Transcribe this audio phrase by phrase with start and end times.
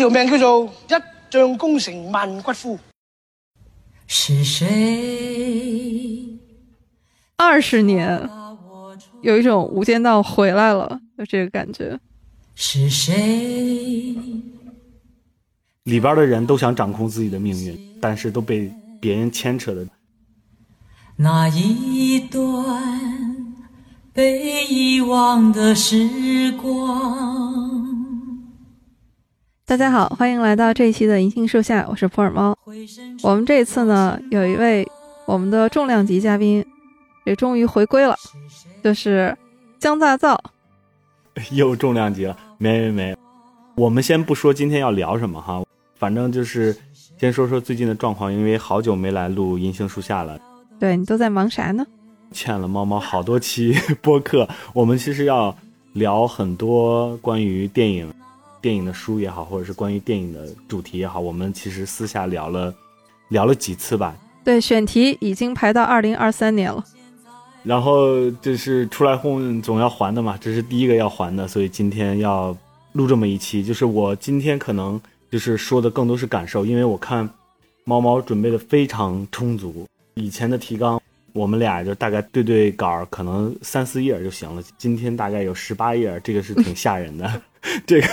[0.00, 0.94] 条命叫做一
[1.30, 2.78] 将功成万骨枯。
[4.06, 6.26] 是谁？
[7.36, 8.28] 二十年，
[9.22, 12.00] 有一种《无间道》回来了，就这个感觉。
[12.54, 14.16] 是谁？
[15.84, 19.86] 里边的人都想掌控自己的命运，但是都被别人牵扯的。
[21.16, 23.62] 那一段
[24.12, 27.69] 被遗忘的时光。
[29.70, 32.58] 大家好，欢迎来到这一期的银杏树下，我是普洱猫。
[33.22, 34.84] 我们这一次呢，有一位
[35.26, 36.66] 我们的重量级嘉宾
[37.24, 38.16] 也终于回归了，
[38.82, 39.32] 就是
[39.78, 40.42] 江大造。
[41.54, 43.16] 又重量级了，没没没。
[43.76, 45.62] 我们先不说今天要聊什么哈，
[45.96, 46.76] 反正就是
[47.16, 50.36] 先说说最近的状况，因为好久没来录银杏树下了。
[50.80, 51.86] 对你都在忙啥呢？
[52.32, 55.56] 欠了猫猫好多期播客，我们其实要
[55.92, 58.12] 聊很多关于电影。
[58.60, 62.74] 电影的书也好，或者是关于电影的主题也好，我们其实私下聊了，
[63.28, 64.14] 聊了几次吧。
[64.42, 66.84] 对，选题已经排到二零二三年了。
[67.62, 72.56] 然后就是出来混总要还的嘛，这是第一个要还的，所以今天要
[72.92, 73.62] 录这么一期。
[73.62, 74.98] 就是我今天可能
[75.30, 77.28] 就是说的更多是感受，因为我看
[77.84, 81.00] 猫猫准备的非常充足，以前的提纲
[81.32, 84.62] 我们俩就大概对对稿，可能三四页就行了。
[84.76, 87.42] 今天大概有十八页，这个是挺吓人的。
[87.86, 88.08] 这个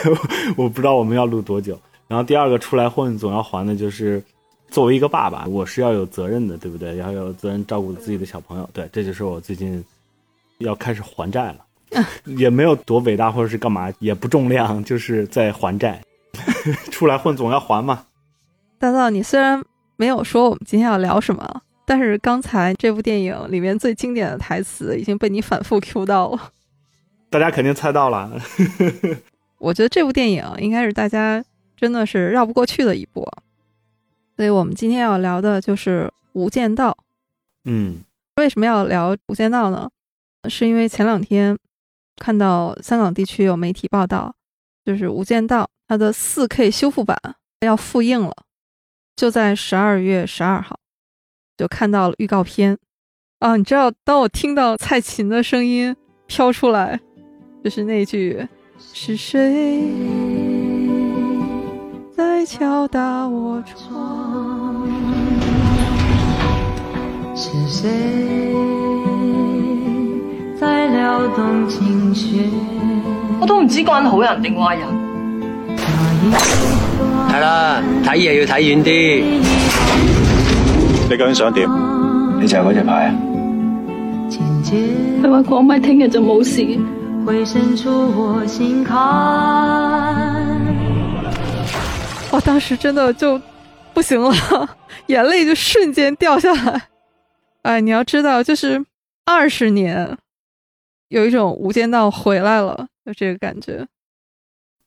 [0.55, 1.79] 我不知道我们要录多久。
[2.07, 4.23] 然后第二个出来混总要还的就是，
[4.69, 6.97] 作为一个爸爸，我是要有责任的，对不对？
[6.97, 8.69] 要有责任照顾自己的小朋友。
[8.73, 9.83] 对，这就是我最近
[10.59, 11.57] 要开始还债了。
[12.37, 16.01] 也没有多伟大或者是干嘛，也不重量，就是在还债。
[16.91, 18.05] 出来混总要还嘛。
[18.77, 19.63] 大道，你虽然
[19.95, 26.51] 没有说我们今天要聊什么，但是刚才这部电影里面最经典的台词已经被你反复 Q 到了。
[27.29, 28.29] 大家肯定猜到了。
[29.57, 31.41] 我觉得这部电影应该是大家
[31.77, 33.25] 真的是绕不过去的一部，
[34.35, 36.91] 所以我们今天要聊的就是《无间道》。
[37.63, 38.03] 嗯，
[38.35, 39.89] 为什么要聊《无间道》呢？
[40.49, 41.57] 是因为前两天
[42.17, 44.35] 看到香港地区有媒体报道，
[44.83, 47.17] 就是《无间道》它的 4K 修复版
[47.61, 48.33] 要复映了，
[49.15, 50.77] 就在十二月十二号
[51.57, 52.77] 就看到了预告片
[53.39, 53.57] 啊！
[53.57, 55.95] 你知道，当我听到蔡琴的声音
[56.27, 56.99] 飘出来，
[57.63, 58.47] 就是那句。
[58.93, 59.83] 是谁
[62.15, 64.87] 在敲打我窗？
[67.35, 67.89] 是谁
[70.59, 72.51] 在撩动琴弦？
[73.39, 74.87] 我都唔知关好人定坏人。
[77.29, 80.26] 系啦，睇嘢要睇远啲。
[81.09, 81.65] 你究竟想点？
[82.35, 83.15] 你就系嗰只牌啊？
[85.23, 86.77] 佢话听日就冇事。
[87.25, 88.95] 会伸出我心坎。
[92.29, 93.41] 我当时真的就
[93.93, 94.33] 不行了，
[95.07, 96.89] 眼泪就瞬间掉下来。
[97.61, 98.85] 哎，你要知道，就是
[99.25, 100.17] 二十年，
[101.07, 103.87] 有一种《无间道》回来了，就这个感觉。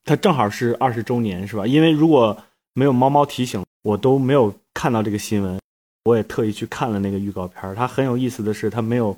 [0.04, 1.66] 它正好是二十周年，是吧？
[1.66, 2.36] 因为如果
[2.74, 5.58] 没有猫猫提醒，我都没有看到这个新闻。
[6.04, 9.16] 我也特意去看了那个预告片它很有意思的是，它没有。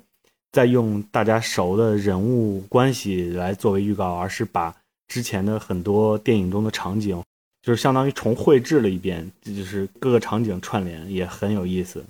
[0.54, 4.76] 再用大家熟的人物关系来作为预告，而是把
[5.08, 7.22] 之前的很多电影中的场景，
[7.62, 12.04] 就是相当于重绘制了一遍，这就是各个场景串联，也很有意思。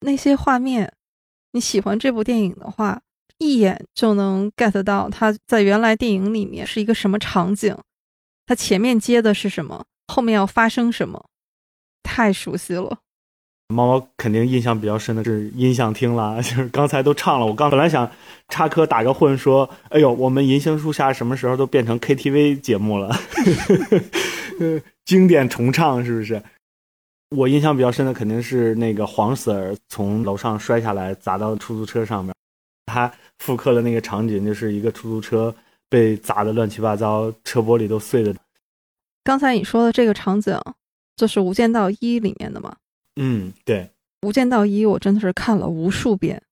[0.00, 0.92] 那些画面，
[1.52, 3.00] 你喜欢这部电影的话，
[3.38, 7.78] 一眼就能 get 到它在原来电影里面是一个什么场景，
[8.44, 11.24] 它前面接的是什么，后面要发生什么，
[12.02, 12.98] 太熟悉了。
[13.72, 17.46] 猫猫肯定印象比较深的是音响厅啦， 就是刚才都唱了。
[17.46, 18.08] 我刚本来想
[18.48, 23.16] 插科打个混，说：“哎呦，我们银杏树下什么时候都变成 KTV 节目了？”
[25.04, 26.40] 经典重唱是不是？
[27.34, 32.34] 我印象比较深的肯定是那个黄 Sir 从楼上摔下来砸到出租车上面，
[32.84, 35.54] 他复刻的那个场景，就是一个出租车
[35.88, 38.34] 被砸的乱七八糟，车玻璃都碎了。
[39.24, 40.54] 刚才你说的这个场景，
[41.16, 42.76] 就是《无间道一》里面的吗？
[43.16, 43.90] 嗯，对，
[44.26, 46.42] 《无间道一》我真的是看了无数遍。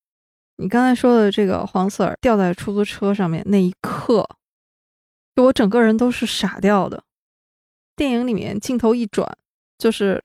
[0.57, 4.29] 你刚才说的这个黄 Sir 掉在出租车上面那一刻，
[5.35, 7.03] 就我整个人都是傻掉的。
[7.97, 9.39] 电影里面镜头一转，
[9.79, 10.23] 就是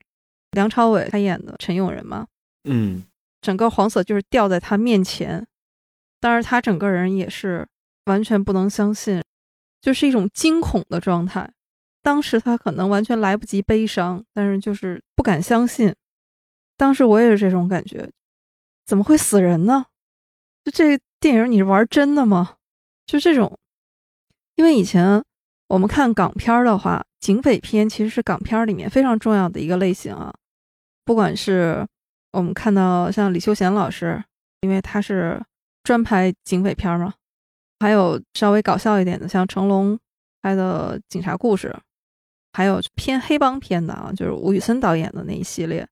[0.50, 2.26] 梁朝伟他演的陈永仁嘛，
[2.64, 3.04] 嗯，
[3.40, 5.46] 整个黄 Sir 就是掉在他面前，
[6.20, 7.66] 当时他整个人也是
[8.04, 9.22] 完全不能相信，
[9.80, 11.50] 就是一种惊恐的状态。
[12.02, 15.94] 当时他可能完全来不及悲伤，但是就是不敢相信。
[16.76, 18.10] 当时我也是这种感觉，
[18.84, 19.86] 怎么会死人呢？
[20.64, 22.56] 就这电影你是玩真的吗？
[23.06, 23.58] 就这种，
[24.56, 25.22] 因为以前
[25.68, 30.34] 我们看港片的话，警匪片其实是港片里面非常重要的一个类型啊。
[31.04, 31.86] 不管是
[32.32, 34.22] 我们看到像李修贤老师，
[34.60, 35.40] 因为他是
[35.84, 37.14] 专拍警匪片嘛，
[37.78, 39.98] 还有稍微搞笑一点的，像成龙
[40.42, 41.74] 拍的警察故事，
[42.52, 45.86] 还有偏黑帮片的啊，就是吴宇森导演的那一系列。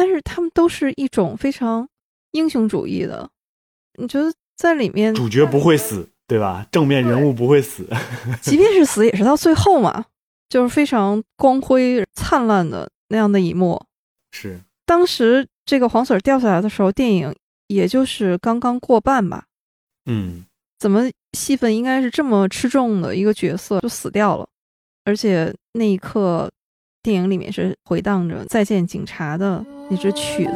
[0.00, 1.86] 但是他们都是一种非常
[2.30, 3.28] 英雄主义的，
[3.98, 6.66] 你觉得在里面主角不会死，对吧？
[6.72, 7.86] 正面人物不会死，
[8.40, 10.06] 即便是死也是到最后嘛，
[10.48, 13.78] 就是非常光辉灿烂的那样的一幕。
[14.32, 17.36] 是当时这个黄 Sir 掉下来的时候，电影
[17.66, 19.44] 也就是刚刚过半吧。
[20.06, 20.46] 嗯，
[20.78, 24.48] 怎么戏份应该是这么吃重的一个角色就死掉了，
[25.04, 26.50] 而且那一刻。
[27.02, 30.52] 电影里面是回荡着《再见警察》的那支曲子。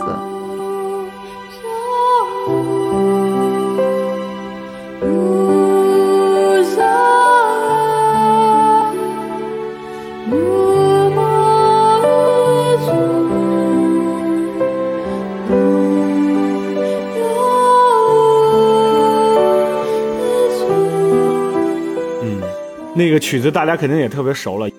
[22.23, 22.41] 嗯，
[22.95, 24.71] 那个曲子大家肯定也特别熟了。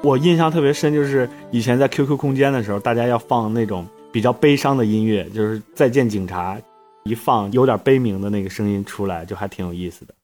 [0.00, 6.56] 我印象特别深，就是以前在 QQ 空间的时候，大家要放那种比较悲伤的音乐，就是《再见警察》，
[7.04, 10.14] 一放有点悲鸣的那个声音出来，就还挺有意思的。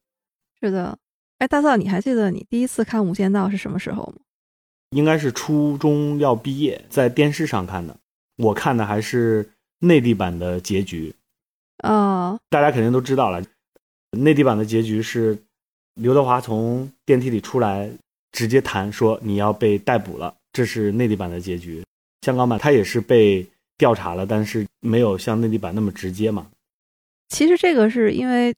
[0.61, 0.99] 是的，
[1.39, 4.23] 哎，大嫂，你还记得你第一次看《无间道》是什么时候吗？
[4.91, 7.97] 应该是初中要毕业，在电视上看的。
[8.37, 9.49] 我看的还是
[9.81, 11.15] 内地版的结局。
[11.79, 13.43] 啊，大家肯定都知道了，
[14.13, 15.39] 内地版的结局是
[15.95, 17.91] 刘德华从电梯里出来。
[18.33, 21.85] 直接谈说你要被逮捕了，这是内地版的结局。
[22.23, 26.47] 香港版他也是被调查了，但是没有像内地版那么直接嘛。
[27.29, 28.53] 其实这个是因为《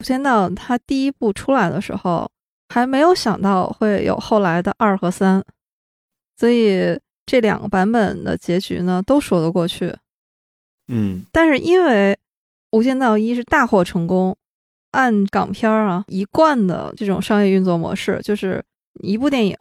[0.00, 2.30] 无间道》它第一部出来的时候
[2.68, 5.44] 还没有想到会有后来的二和三，
[6.36, 9.94] 所以这两个版本的结局呢都说得过去。
[10.88, 12.12] 嗯，但是因为
[12.70, 14.36] 《无间道一》是大获成功，
[14.92, 18.64] 按港片啊一贯的这种商业运作模式，就是。
[19.02, 19.54] 一部电影，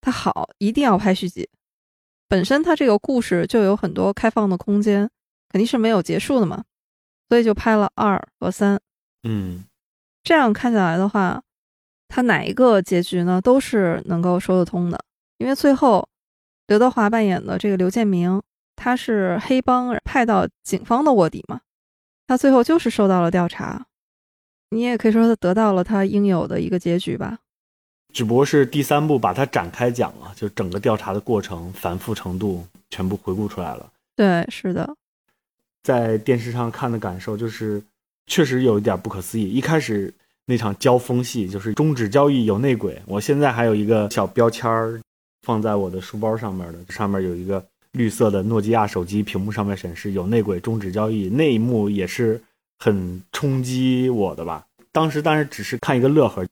[0.00, 1.48] 它好一定要拍续集。
[2.32, 5.06] 本身它这个故事就有很多开放的空间，
[5.50, 6.64] 肯定是没有结束的嘛，
[7.28, 8.80] 所以就拍了二和三。
[9.24, 9.66] 嗯，
[10.24, 11.42] 这样看下来的话，
[12.08, 14.98] 它哪一个结局呢都是能够说得通的。
[15.36, 16.08] 因为最后
[16.68, 18.40] 刘德华扮演的这个刘建明，
[18.76, 21.60] 他是黑帮派到警方的卧底嘛，
[22.26, 23.84] 他最后就是受到了调查。
[24.70, 27.40] 你也可以说他得到了他应有的一个结局吧。
[28.12, 33.90] 只不过是第三部把它展开讲了，就整个调查的过程、繁复程度全部回顾出来了。
[34.14, 34.94] 对，是的，
[35.82, 37.82] 在电视上看的感受就是，
[38.26, 39.48] 确实有一点不可思议。
[39.48, 40.12] 一开始
[40.44, 45.00] 那场交锋戏就是终止交易有内鬼，我现在还有一个小标签儿
[45.42, 52.40] 放在我的书包上面的，上面有一个绿色的诺基亚手机屏幕上面显示有内鬼终止交易，那一幕也是
[52.78, 54.66] 很冲击我的吧。
[54.92, 56.46] 当时但是只是看一个乐呵。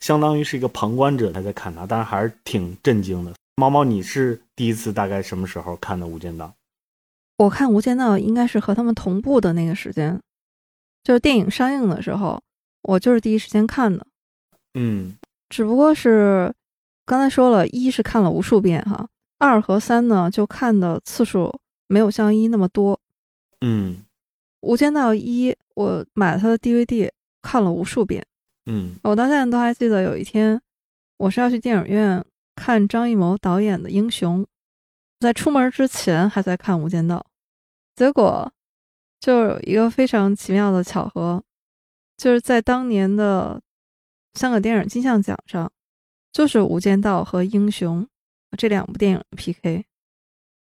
[0.00, 3.32] 相当于是一个旁观者，他在看他，但是还是挺震惊的。
[3.56, 6.46] 猫猫，你是第一次大概什么时候看的《无间道》？
[7.36, 10.18] 我看《无间道》应该是和他们同步的那个时间，
[11.04, 12.42] 就是电影上映的时候，
[12.82, 14.06] 我就是第一时间看的。
[14.74, 15.16] 嗯，
[15.48, 16.54] 只不过是
[17.04, 19.06] 刚才说了一是看了无数遍哈，
[19.38, 21.52] 二和三呢就看的次数
[21.88, 22.98] 没有像一那么多。
[23.60, 23.96] 嗯，
[24.60, 27.10] 《无间道》一我买了他的 DVD
[27.42, 28.24] 看了无数遍。
[28.72, 30.60] 嗯，我到现在都还记得有一天，
[31.16, 32.24] 我是要去电影院
[32.54, 34.44] 看张艺谋导演的《英雄》，
[35.18, 37.16] 在出门之前还在看《无间道》，
[37.96, 38.52] 结果
[39.18, 41.42] 就有一个非常奇妙的巧合，
[42.16, 43.60] 就是在当年的
[44.34, 45.72] 香港电影金像奖上，
[46.32, 48.04] 就是《无间道》和《英雄》
[48.56, 49.84] 这两部电影 PK，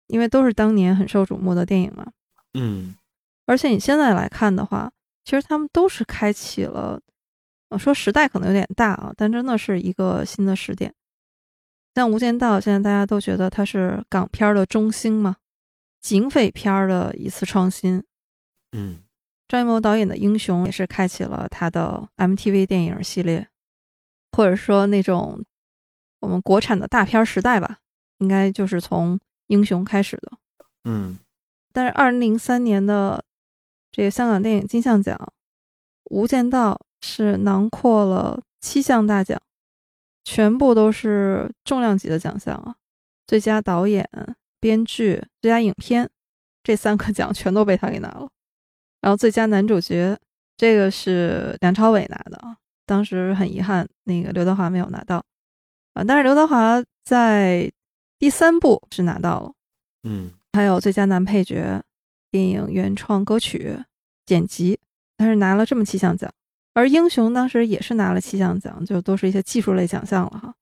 [0.07, 2.07] 因为都是当年很受瞩目的电影嘛。
[2.55, 2.95] 嗯，
[3.47, 4.93] 而且你现在来看的话，
[5.25, 7.01] 其实他们都是开启了。
[7.69, 10.95] 我说时代可能有点大啊，但真的是一个新的时点。
[11.95, 15.37] 像《无间道》，现在大家都觉得它是港片的中兴嘛，
[16.01, 18.05] 警匪片的一次创新。
[18.73, 18.99] 嗯，
[19.49, 23.49] 张艺谋导演的《英雄》也是开启了他的 MTV 电影系列，
[24.33, 25.43] 或者说那种
[26.21, 27.79] 我们国产的大片时代吧，
[28.19, 30.33] 应该就是从《英雄》开始的。
[30.85, 31.19] 嗯，
[31.73, 33.25] 但是二零零三年的
[33.91, 35.17] 这个香港电影金像奖，
[36.11, 36.81] 《无间道》。
[37.01, 39.41] 是囊括了七项大奖，
[40.25, 42.75] 全部都是重量级的奖项啊！
[43.27, 44.09] 最佳导演、
[44.61, 46.09] 编剧、最佳影片
[46.63, 48.29] 这三个奖全都被他给拿了。
[49.01, 50.19] 然后最佳男主角
[50.57, 55.25] 这个是梁朝伟拿的啊，当时很遗憾，那个刘德华没有拿到。
[55.95, 56.03] 啊。
[56.03, 57.71] 但是刘德华在
[58.19, 59.53] 第三部是拿到了，
[60.05, 61.83] 嗯还有最佳男配角、
[62.31, 63.79] 电影原创歌曲、
[64.25, 64.81] 剪辑，
[65.19, 66.33] 他是拿了这么七项奖。
[66.77, 70.55] 而英雄当时也是拿了七项奖，就都是一些技术类奖项了哈。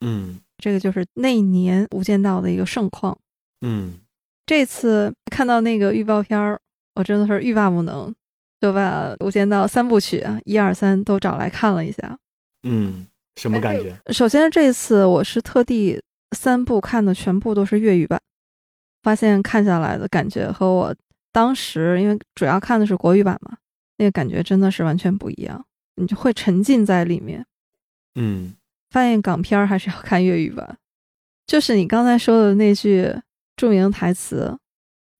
[0.00, 3.16] 嗯这个就是那一年《无间道》的一个盛况。
[3.60, 3.98] 嗯
[4.46, 6.58] 这次看到那个预告片儿，
[6.94, 8.10] 我真的是欲罢不能，
[8.58, 12.18] 就把《无间道》三部曲啊一二三都找来看了一下。
[12.62, 13.94] 嗯，什么感觉？
[14.14, 16.00] 首先这次我是特地
[16.34, 18.18] 三部看的全部都是粤语版，
[19.02, 20.94] 发现看下来的感觉和我
[21.32, 23.58] 当时因为主要看的是国语版嘛，
[24.00, 25.62] 那个感觉真的是完全不一样，
[25.96, 27.44] 你就会沉浸在里面。
[28.14, 28.54] 嗯
[28.90, 30.78] 发现港片儿还是要看粤语版，
[31.46, 33.14] 就是你刚才说的那句
[33.56, 34.58] 著名台词：“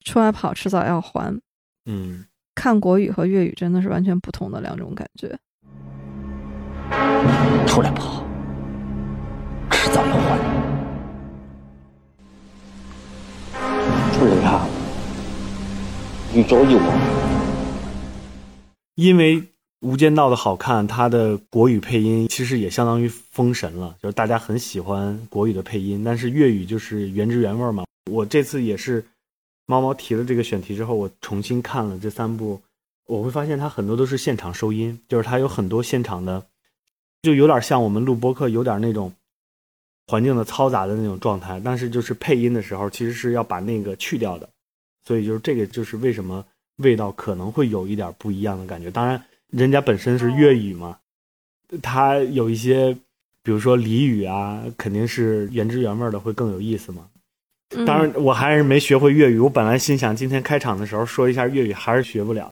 [0.03, 1.39] 出来跑，迟早要还。”
[1.85, 5.39] 嗯看国语和粤语真的是完全不同的两种感觉。
[7.67, 8.25] 出来跑，
[9.71, 10.39] 迟早要还。
[14.15, 14.69] 出嚟行，
[16.33, 17.40] 預咗要還。
[19.01, 19.41] 因为
[19.81, 27.85] 《无间道》的好看，它的国语配音其实也相当于封神了，就是大家很喜欢国语的配音，但是粤语就是原汁原味嘛。
[28.11, 29.03] 我这次也是
[29.65, 32.61] 猫猫提了这个选题之后，我重新看了这三部，
[33.07, 36.45] 我会发现它很多都是现场收音，就是它有很多现场的，
[37.23, 39.11] 就有点像我们录播客有点那种
[40.09, 44.47] 环境的嘈杂的那种状态，但是就是配音的时候其实是要把那个去掉的，
[45.07, 46.45] 所以就是这个就是为什么
[46.81, 48.91] 味道可能会有一点不一样的感觉。
[48.91, 50.99] 当然，人家本身是粤语嘛，
[51.83, 52.93] 它有一些，
[53.43, 57.07] 比如说俚语啊，肯定是原汁原味的会更有意思嘛。
[57.77, 59.39] 嗯当然，我还是没学会粤语。
[59.39, 62.51] 我本来心想今天开场的时候说一下粤语，还是学不了。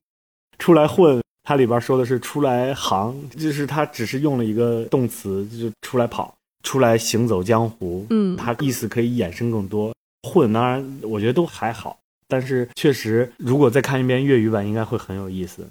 [0.60, 6.32] 出来混，它里边说的是出来行，就是它只是用了一个动词，就是出来跑，
[6.62, 8.06] 出来行走江湖。
[8.10, 9.92] 嗯它意思可以衍生更多。
[10.28, 15.68] 混当然我觉得都还好，但是确实如果再看一遍粤语版，应该会很有意思。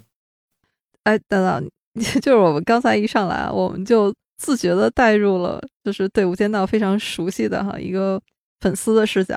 [1.04, 1.70] 哎，等等，
[2.20, 8.20] 就是我们刚才一上来，我们就自觉的带入了，就是对《无间道》非常熟悉的哈一个
[8.60, 9.36] 粉丝的视角。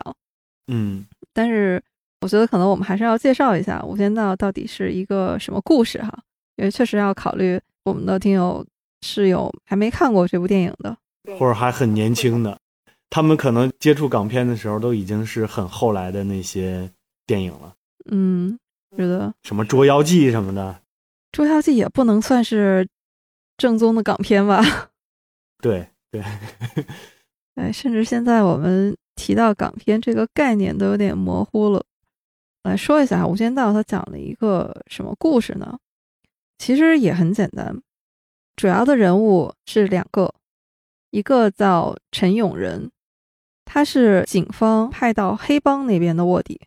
[0.67, 1.81] 嗯但是
[2.21, 6.11] 我觉得可能我们还是要介绍一下《无间道》到底是一个什么故事哈，
[6.57, 8.65] 因为确实要考虑我们的听友
[9.01, 10.95] 是有还没看过这部电影的。
[11.37, 12.59] 或者还很年轻的，
[13.09, 16.91] 他们可能接触港片的时候都已经是很后来的那些
[17.25, 17.75] 电影了，
[18.11, 18.57] 嗯，
[18.97, 20.71] 觉得什么《捉妖记》什么的。
[21.31, 22.87] 《捉妖记》也不能算是
[23.57, 24.61] 正宗的港片吧？
[25.61, 26.21] 对对，
[27.55, 31.85] 哎，甚至现在我们提到港片这个概念都有点模糊了。
[32.63, 35.79] 来说一下《无间道》，它讲了一个什么故事呢？
[36.57, 37.81] 其实也很简单，
[38.55, 40.33] 主要的人物是两个，
[41.09, 42.91] 一个叫陈永仁，
[43.65, 46.61] 他是警方派到黑帮那边的卧底，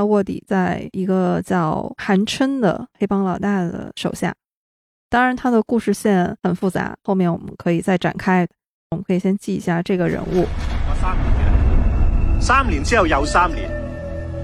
[0.00, 4.34] 他卧底在一个叫韩琛的黑帮老大的手下。
[5.10, 8.48] 当然，他的故事线很复杂，后面我们可以再展开。
[8.92, 10.46] 我们可以先记一下这个人物。
[10.98, 13.70] 三年，三年之后又三年，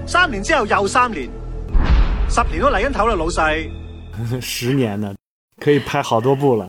[0.07, 1.27] 三年之后又三年，
[2.29, 3.71] 十年都嚟緊頭啦，老細。
[4.43, 5.15] 十年呢，
[5.59, 6.69] 可以拍好多部了。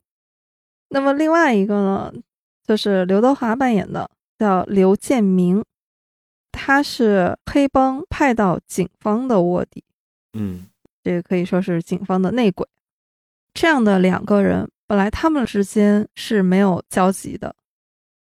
[0.90, 2.14] 那么另外一个呢，
[2.66, 5.62] 就是刘德华扮演的，叫刘建明，
[6.58, 9.84] 他是黑帮派到警方的卧底，
[10.34, 10.66] 嗯
[11.04, 12.68] 这个可以说是警方的内鬼。
[13.54, 17.56] 这样的两个人，本来他们之间是没有交集的，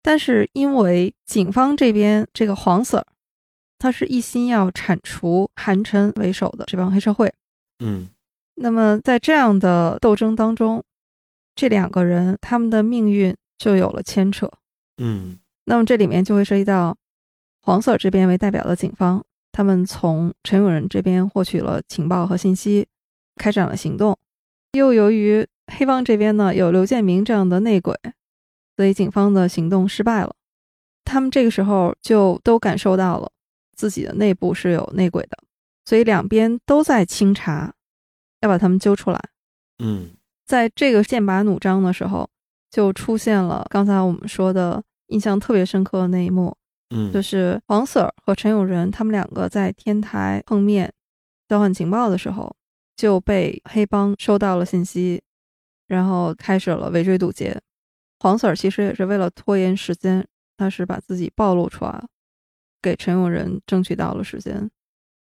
[0.00, 3.04] 但是因为警方这边这个黄 Sir，
[3.78, 7.32] 他是一心要铲除韩琛为首的这帮黑社会。
[7.80, 8.08] 嗯
[8.54, 10.82] 那么在这样的斗争当中，
[11.54, 14.50] 这两个人他们的命运就有了牵扯。
[14.98, 16.96] 嗯那么这里面就会涉及到
[17.62, 22.86] 黄 Sir 这边为代表的警方，他们从陈永仁这边获取了情报和信息，
[23.36, 24.18] 开展了行动。
[24.72, 27.94] 又由于黑帮这边呢有刘建明这样的内鬼，
[28.76, 30.34] 所以警方的行动失败了。
[31.04, 33.30] 他们这个时候就都感受到了
[33.76, 35.38] 自己的内部是有内鬼的，
[35.84, 37.74] 所以两边都在清查，
[38.40, 39.20] 要把他们揪出来。
[39.78, 40.10] 嗯
[40.46, 42.28] 在这个剑拔弩张的时候，
[42.70, 46.56] 就出现了刚才我们说的印象特别深刻的那一幕，
[46.92, 50.92] 嗯，就是黄 Sir 和陈永仁他们两个在天台碰面
[51.48, 52.54] 交换情报的时候，
[52.94, 55.22] 就被黑帮收到了信息，
[55.86, 57.60] 然后开始了围追堵截。
[58.20, 62.06] 黄 Sir 其实也是为了拖延时间，他是把自己暴露出来了，
[62.80, 64.70] 给陈永仁争取到了时间。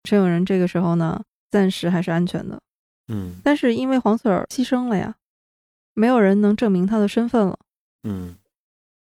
[0.03, 1.21] 陈永仁这个时候呢，
[1.51, 2.62] 暂时还是安全的。
[3.09, 5.15] 嗯但是因为黄 Sir 牺牲了呀，
[5.93, 7.57] 没有人能证明他的身份了。
[8.03, 8.36] 嗯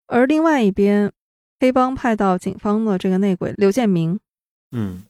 [0.06, 1.12] 而另外一边，
[1.58, 4.18] 黑帮派到警方的这个内鬼刘建明，
[4.72, 5.04] 嗯，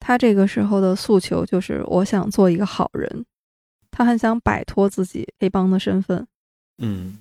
[0.00, 3.24] 他这个时候的诉求就是我想做一个好人，
[3.90, 6.26] 他很想摆脱自己黑帮的身份。
[6.78, 7.18] 嗯，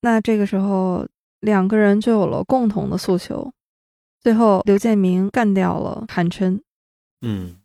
[0.00, 1.06] 那这个时候
[1.40, 3.52] 两个人就有了共同的诉求，
[4.20, 6.60] 最后刘建明干掉了韩琛。
[7.22, 7.56] 嗯，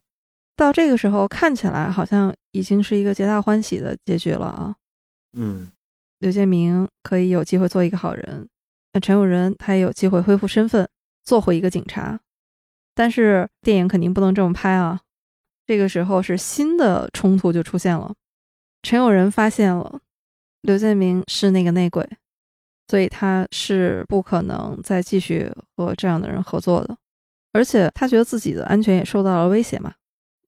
[0.55, 4.75] 到这个时候看起来好像已经是一个皆大欢喜的结局了啊。
[5.33, 5.71] 嗯，
[6.19, 8.47] 刘建明可以有机会做一个好人，
[8.99, 10.87] 陈永仁他也有机会恢复身份，
[11.23, 12.19] 做回一个警察。
[12.95, 14.99] 但是电影肯定不能这么拍啊。
[15.65, 18.13] 这个时候是新的冲突就出现了，
[18.83, 19.99] 陈永仁发现了
[20.61, 22.07] 刘建明是那个内鬼，
[22.87, 26.97] 所以他是不可能再继续和这样的人合作的。
[27.51, 29.93] 而且他觉得自己的安全也受到了威胁嘛，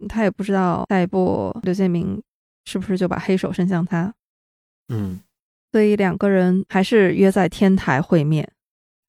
[0.07, 2.21] 他也不知道下一步刘建明
[2.65, 4.13] 是不是就把黑手伸向他。
[4.87, 5.19] 嗯，
[5.71, 8.51] 所以两个人还是约在天台会面。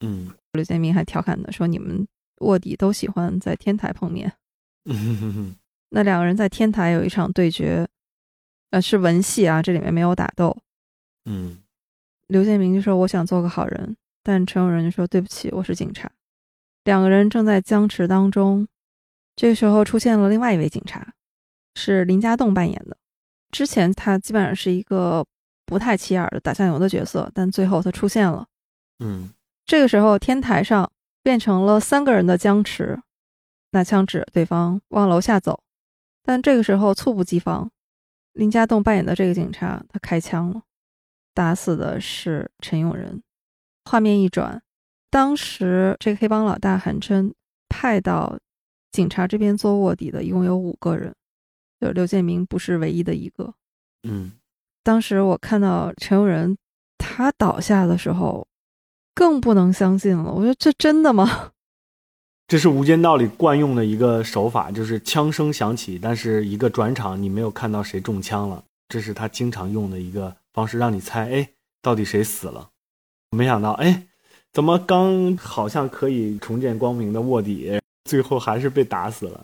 [0.00, 2.06] 嗯，刘建明还调侃的说：“你们
[2.38, 4.32] 卧底都喜欢在天台碰面。”
[4.84, 5.54] 嗯，
[5.90, 7.86] 那两个人在天台有一场对决，
[8.70, 10.56] 呃，是文戏啊，这里面没有打斗。
[11.26, 11.58] 嗯，
[12.28, 16.10] 刘建明就说：“我想做个好人。”但陈永仁就说：“对不起，我是警察。”
[16.84, 18.66] 两个人正在僵持当中，
[19.36, 21.14] 这个时候出现了另外一位警察，
[21.74, 22.96] 是林家栋扮演的。
[23.50, 25.26] 之前他基本上是一个。
[25.70, 28.44] 不太起眼的打酱油的角色，但最后他出现了。
[28.98, 29.30] 嗯，
[29.64, 30.90] 这个时候天台上
[31.22, 33.00] 变成了三个人的僵持，
[33.70, 35.62] 拿枪指对方往楼下走。
[36.24, 37.70] 但这个时候猝不及防，
[38.32, 40.62] 林家栋扮演的这个警察他开枪了，
[41.32, 43.22] 打死的是陈永仁。
[43.84, 44.60] 画面一转，
[45.08, 47.32] 当时这个黑帮老大韩琛
[47.68, 48.36] 派到
[48.90, 51.14] 警察这边做卧底的一共有五个人，
[51.80, 53.54] 就刘建明不是唯一的一个。
[54.02, 54.32] 嗯。
[54.82, 56.56] 当时我看到陈永仁
[56.98, 58.46] 他倒下的时候，
[59.14, 60.32] 更不能相信了。
[60.32, 61.52] 我说：“这真的吗？”
[62.48, 71.48] 这是《无间道》里惯用的一个手法，就是枪声响起，但是一个转场你没有看到谁中枪了，这是他经常用的一个方式，让你猜，哎，
[71.80, 72.68] 到底谁死了？
[73.30, 74.08] 没想到，哎，
[74.52, 79.40] 怎么刚好像可以重见光明的卧底，最后还是被打死了？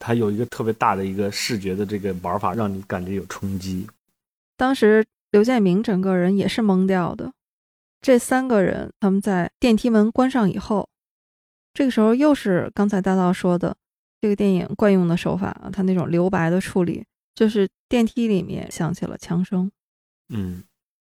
[0.00, 3.86] 他有一个特别大的一个视觉的这个玩法，让你感觉有冲击。
[4.60, 7.32] 当时刘建明整个人也是懵掉的。
[8.02, 10.86] 这三个人他们在电梯门关上以后，
[11.72, 13.74] 这个时候又是刚才大道说的
[14.20, 17.02] 这个电影惯用的手法啊，他那种留白的处理，
[17.34, 19.72] 就是电梯里面响起了枪声。
[20.28, 20.62] 嗯，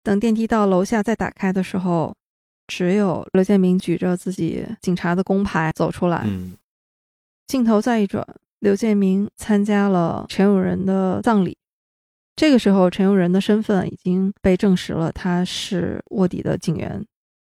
[0.04, 2.16] 等电梯到楼下再打开的时候，
[2.68, 6.22] 只有刘建明举着自己警察的工牌走出来。
[6.28, 6.54] 嗯，
[7.48, 8.24] 镜头再一转，
[8.60, 11.58] 刘建明参加了陈永仁的葬礼。
[12.40, 17.06] 这个时候，陈永仁的身份已经被证实了，他是卧底的警员。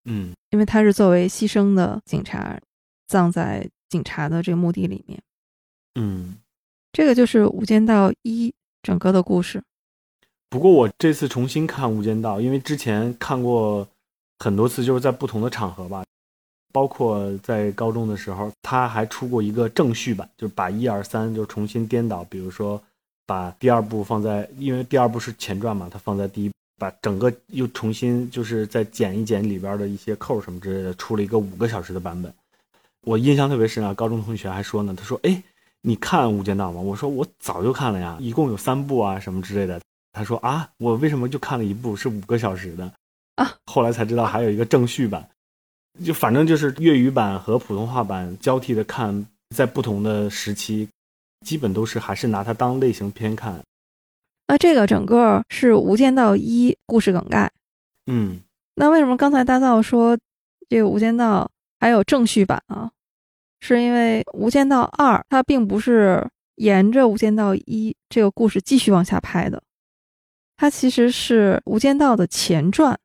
[0.07, 2.59] 嗯，因为他是作为牺牲的警察，
[3.07, 5.21] 葬在警察的这个墓地里面。
[5.97, 6.35] 嗯，
[6.95, 8.49] 这个就是《无间道一》
[8.83, 9.63] 整个的故事。
[10.49, 13.87] 不过我这次重新看《无间道》，因为之前看过
[14.39, 16.03] 很多次，就是在不同的场合吧，
[16.73, 22.83] 包括在高中的时候，他还出过一个正序版，就是把一二三就重新颠倒，比如说。
[23.31, 32.35] 把第二部放在，因为第二部是前传嘛，它放在第一，把整个又重新就是再剪一剪里边的一些扣什么之类的，出了一个五个小时的版本。
[33.07, 35.41] 我印象特别深啊，高中同学还说呢，他说：“哎，
[35.81, 39.81] 你看《无间道》吗？”我说：“我早就看了呀，一共有三部啊，什么之类的。”
[40.13, 42.93] 他说：“啊，我为什么就看了一部是五个小时的
[43.37, 45.25] 啊？”后来才知道还有一个正序版，
[46.05, 50.89] 就反正就是粤语版和普通话版交替的看，在不同的时期。
[51.45, 53.61] 基本都是还是拿它当类型片看。
[54.49, 57.51] 那这个整个是《无间道一》故事梗概。
[58.07, 58.41] 嗯，
[58.75, 60.19] 那为什么刚才大道说
[60.69, 61.45] 这个《无间道》
[61.79, 62.91] 还有正序版啊？
[63.61, 69.63] 是因为《无间道二》它并不是沿着《无间道一》这个故事继续往下拍的，
[70.57, 72.99] 它其实是《无间道》的前传。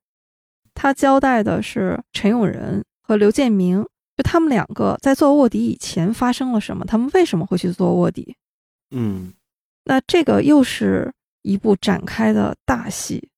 [0.73, 3.85] 它交代的是陈永仁和刘建明。
[4.17, 6.85] 就他们两个在做卧底以前发生了什么？
[6.85, 8.35] 他们为什么会去做卧底？
[8.91, 9.33] 嗯，
[9.83, 13.29] 那这个又是一部展开的大戏。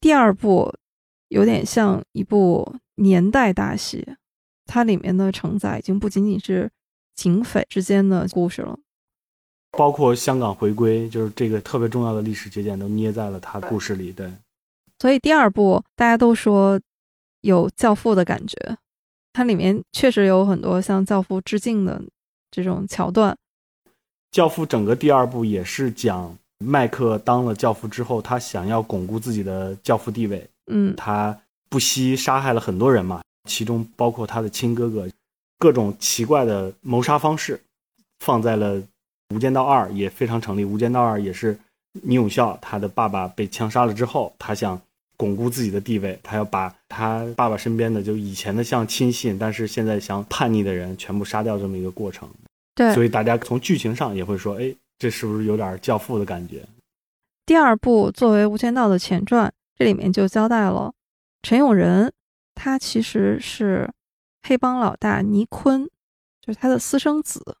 [0.00, 0.72] 第二部
[1.28, 4.16] 有点像一部年代大戏，
[4.66, 6.70] 它里面的承载已经不仅仅是
[7.14, 8.78] 警匪之间的故事了，
[9.72, 14.12] 包括香港回归，就是这个特别重要的历史节点都捏在了他故事里。
[14.12, 14.32] 对，
[14.98, 16.80] 所以第二部大家都说
[17.40, 18.76] 有《教父》的感觉。
[19.32, 22.02] 它里面确实有很多向教父致敬的
[22.50, 23.36] 这种桥段。
[24.30, 30.48] 教父整个第二部也是讲麦克当了教父之后，他想要巩固自己的教父地位。
[30.66, 35.08] 嗯，他不惜杀害了很多人嘛，其中包括他的亲哥哥，
[35.58, 37.60] 各种奇怪的谋杀方式，
[38.20, 38.76] 放在了
[39.34, 40.64] 《无间道二》也非常成立。
[40.68, 41.58] 《无间道二》也是
[42.02, 44.80] 倪永孝他的爸爸被枪杀了之后，他想
[45.22, 52.28] 巩固自己的地位，他要把他爸爸身边的就以前的像亲信，但是现在想叛逆的人全部杀掉这么一个过程。
[52.74, 56.66] 对，所以大家从剧情上也会说，哎，这是不是有点教父的感觉？
[57.46, 60.92] 第二部作为《无间道》的前传，这里面就交代了
[61.42, 62.12] 陈永仁，
[62.56, 63.88] 他其实是
[64.42, 65.88] 黑帮老大倪坤，
[66.40, 67.58] 就是他的私生子。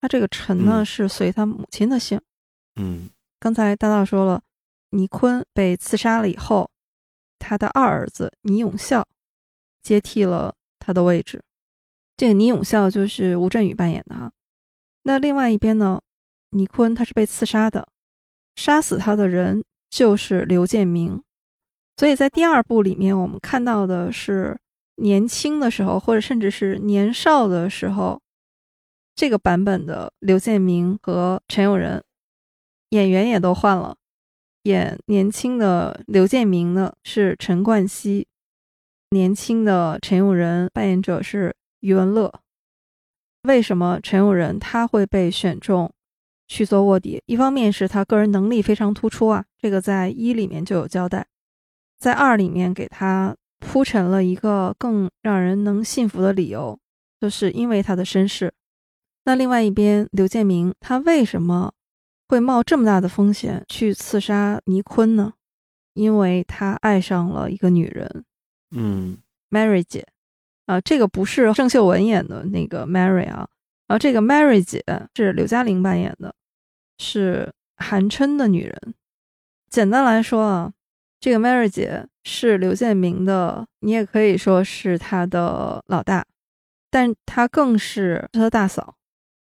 [0.00, 2.20] 他这个陈呢是随他母亲的姓。
[2.74, 4.42] 嗯，刚才大道说了，
[4.90, 6.68] 倪坤被刺杀了以后，
[7.38, 9.06] 他的二儿子倪永孝
[9.82, 11.42] 接替了他的位置。
[12.16, 14.32] 这个倪永孝就是吴镇宇扮演的哈。
[15.02, 16.00] 那另外一边呢，
[16.50, 17.86] 倪坤他是被刺杀的。
[18.56, 21.22] 杀死他的人就是刘建明，
[21.98, 24.58] 所以在第二部里面，我们看到的是
[24.96, 28.18] 年轻的时候，或者甚至是年少的时候，
[29.14, 32.02] 这个版本的刘建明和陈永仁
[32.90, 33.94] 演员也都换了，
[34.68, 38.26] 演年轻的刘建明呢是陈冠希，
[39.10, 42.32] 年轻的陈永仁扮演者是余文乐。
[43.42, 45.92] 为什么陈永仁他会被选中？
[46.48, 51.26] 去做卧底，一方面是他个人能力非常突出啊，这个在一里面就有交代，
[51.98, 56.78] 在二里面给他铺陈了一个更让人能信服的理由，
[57.20, 58.54] 就是因为他的身世。
[59.24, 61.72] 那另外一边，刘建明他为什么
[62.28, 65.34] 会冒这么大的风险去刺杀尼坤呢？
[65.94, 68.24] 因为他爱上了一个女人，
[68.70, 69.16] 嗯
[69.50, 70.06] ，Mary 姐，
[70.66, 73.48] 啊，这个不是郑秀文演的那个 Mary 啊。
[73.88, 74.84] 而这个 Mary 姐
[75.14, 76.34] 是刘嘉玲扮演的，
[76.98, 78.94] 是韩琛的女人。
[79.70, 80.72] 简单来说啊，
[81.20, 86.26] 这个 Mary 姐是刘建明的，你也可以说是他的老大，
[86.90, 88.96] 但她更是他的大嫂。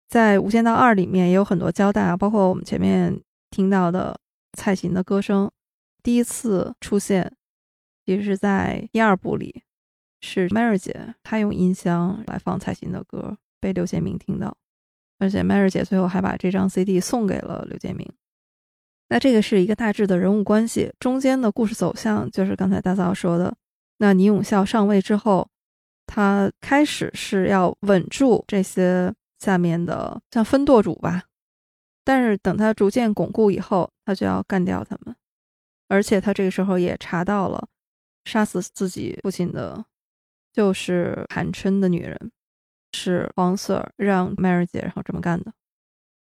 [0.08, 4.18] 在《无间道二》里面也有很多交代啊，包括我们前面听到的
[4.52, 5.50] 蔡琴的歌声，
[6.02, 7.34] 第一次出现，
[8.04, 9.62] 其实是在第二部里，
[10.20, 13.36] 是 Mary 姐她用音箱来放蔡琴的歌。
[13.60, 14.54] 被刘建明听到，
[15.18, 18.06] 而且 Mary 姐最后还把这张 CD 送给了刘建明。
[19.08, 23.56] 那这个是一个大致的人物关系，中间的故事走向就是刚才大嫂说的。
[23.96, 25.48] 那倪永孝上位之后，
[26.06, 31.24] 他开始是要稳住这些下面的像分舵主吧，
[32.04, 35.14] 但是等他逐渐巩固以后，他就要干掉他们。
[35.88, 37.68] 而且他这个时候也查到了，
[38.24, 39.84] 杀死自己父亲的，
[40.52, 42.32] 就是韩琛的女人。
[42.96, 45.52] 是黄 Sir 让 Mary 姐然后这么干的，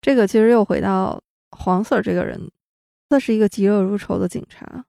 [0.01, 2.49] 这个其实又回到黄 Sir 这个人，
[3.07, 4.85] 他是一个嫉恶如仇的警察，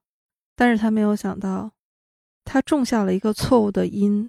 [0.55, 1.71] 但是他没有想到，
[2.43, 4.27] 他种下了一个错误的因，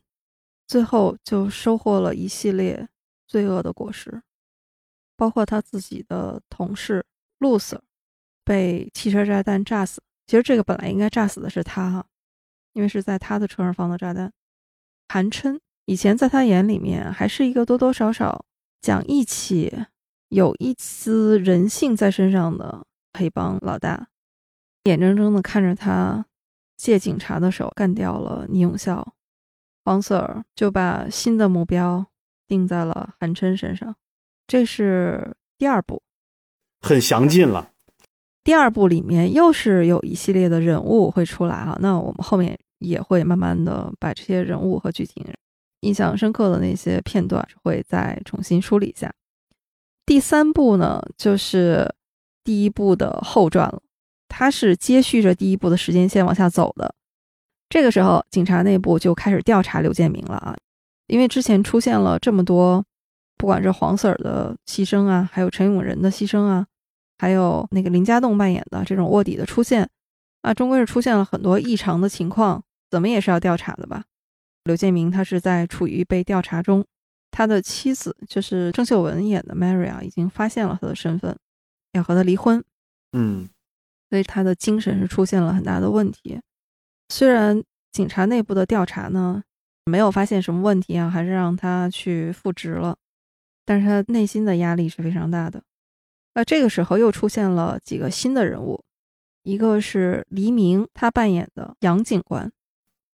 [0.66, 2.86] 最后就收获了一系列
[3.30, 4.20] 罪恶的果实，
[5.16, 7.06] 包括他自己的同事
[7.38, 7.80] 陆 Sir
[8.44, 12.06] 被汽车炸弹炸死，其实这个本来应该炸死的是他哈，
[12.72, 14.32] 因为是在他的车上放的炸弹，
[15.08, 15.60] 韩琛。
[15.84, 18.44] 以前在他眼里面还是一个多多少少
[18.80, 19.72] 讲义气、
[20.28, 22.84] 有一丝人性在身上的
[23.16, 24.08] 黑帮老大，
[24.84, 26.26] 眼睁睁的看着他
[26.76, 29.14] 借警察的手干掉了倪永孝，
[29.84, 32.06] 黄 Sir 就把新的目标
[32.50, 33.94] 定在了韩琛身上。
[34.48, 36.02] 这是第二部，
[36.80, 37.70] 很详尽了。
[38.42, 45.24] 第二部里面又是有一系列的人物会出来哈，那我们后面也会慢慢的把这些人物和剧情。
[45.82, 49.14] 印象深刻的那些片段会再重新梳理一下。
[50.04, 51.94] 第三部呢，就是
[52.42, 53.80] 第一部的后传了，
[54.28, 56.94] 它是接续着第一部的时间线往下走的。
[57.68, 60.56] 这个时候，警察内部就开始调查刘建明了啊，
[61.10, 62.84] 因为之前出现了这么多，
[63.36, 66.66] 不管是黄 Sir 的牺牲啊，还有陈永仁的牺牲啊，
[67.18, 69.88] 还有那个林家栋扮演的这种卧底的出现
[70.42, 74.04] 啊，终归是出现了很多异常的情况，怎么也是要调查的吧。
[74.64, 76.84] 刘建明他是在处于被调查中，
[77.32, 81.36] 他的妻子就是郑秀文演的 Mary 啊，已经发现了他的身份，
[81.92, 82.62] 要和他离婚。
[83.14, 83.48] 嗯，
[84.10, 86.40] 所以他的精神是出现了很大的问题。
[87.08, 89.42] 虽然警察内部的调查呢
[89.84, 92.96] 没有发现什么问题啊，还是让他去复职了，
[93.64, 95.62] 但是他内心的压力是非常大的。
[96.34, 98.82] 那这个时候又出现了几个新的人物，
[99.42, 102.50] 一个是黎明，他扮演的杨警官。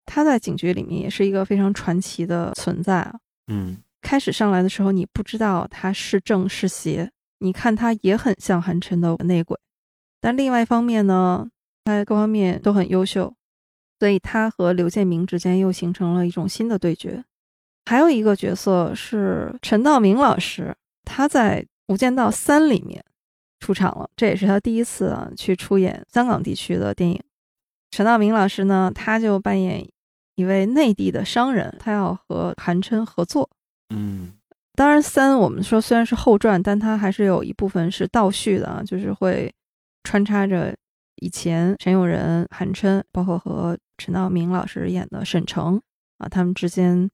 [0.04, 3.18] 他在警局里面也是一个非常传奇的存在啊。
[3.48, 9.58] 嗯，开始上来的时候，你不知道他是正是邪，你看他也很像韩琛的内鬼，
[10.20, 11.48] 但另外一方面呢，
[11.84, 13.34] 他各方面都很优秀。
[13.98, 17.24] 所以他和刘建明之间又形成了一种新的对决。
[17.84, 23.04] 还有一个角色是陈道明老师，他在《无间道三》里面
[23.60, 27.22] 出场了，这也是他第一次啊去出演香港地区的电影。
[27.92, 29.88] 陈道明老师呢，他就扮演
[30.34, 33.48] 一位内地的商人，他要和韩琛合作。
[33.94, 34.32] 嗯，
[34.74, 39.50] 当然，三我们说虽然是后传，但它还是有一部分是倒叙的啊，就是会
[40.02, 40.74] 穿插着
[41.16, 45.80] 以前陈永仁、韩琛，包括和陈道明老师演的沈城
[46.18, 47.10] 啊，他们之间。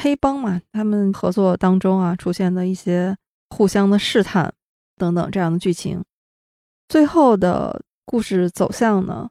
[0.00, 3.14] 黑帮嘛，他们合作当中啊，出现的一些
[3.50, 4.54] 互相的试探
[4.96, 6.02] 等等这样的剧情。
[6.88, 9.28] 最后的故事走向呢，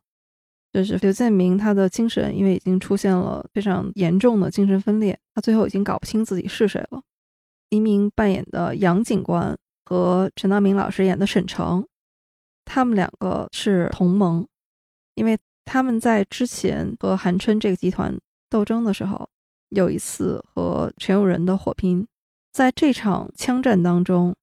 [0.73, 7.01] 就是刘建明他的精神因为已经出现了非常严重的精神分裂，他最后已经搞不清自己是谁了。
[7.69, 11.87] 黎明扮演的杨警官和陈道明老师演的沈城，
[12.71, 14.47] 他们两个是同盟，
[15.15, 18.15] 因为他们在之前和韩春这个集团
[18.47, 19.27] 斗争的时候。
[19.69, 22.07] 有一次和陈友仁的火拼，
[22.51, 24.35] 在这场枪战当中，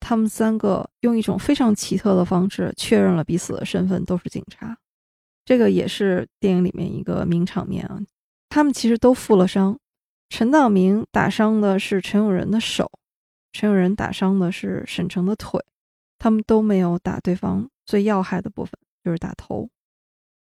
[0.00, 4.78] 他们三个用一种非常奇特的方式确认了彼此的身份，都是警察。
[5.44, 8.00] 这个也是电影里面一个名场面啊。
[8.48, 9.78] 他们其实都负了伤，
[10.30, 12.90] 陈道明打伤的是陈友仁的手，
[13.52, 15.62] 陈友仁打伤的是沈城的腿，
[16.18, 18.72] 他们都没有打对方最要害的部分，
[19.04, 19.68] 就是打头。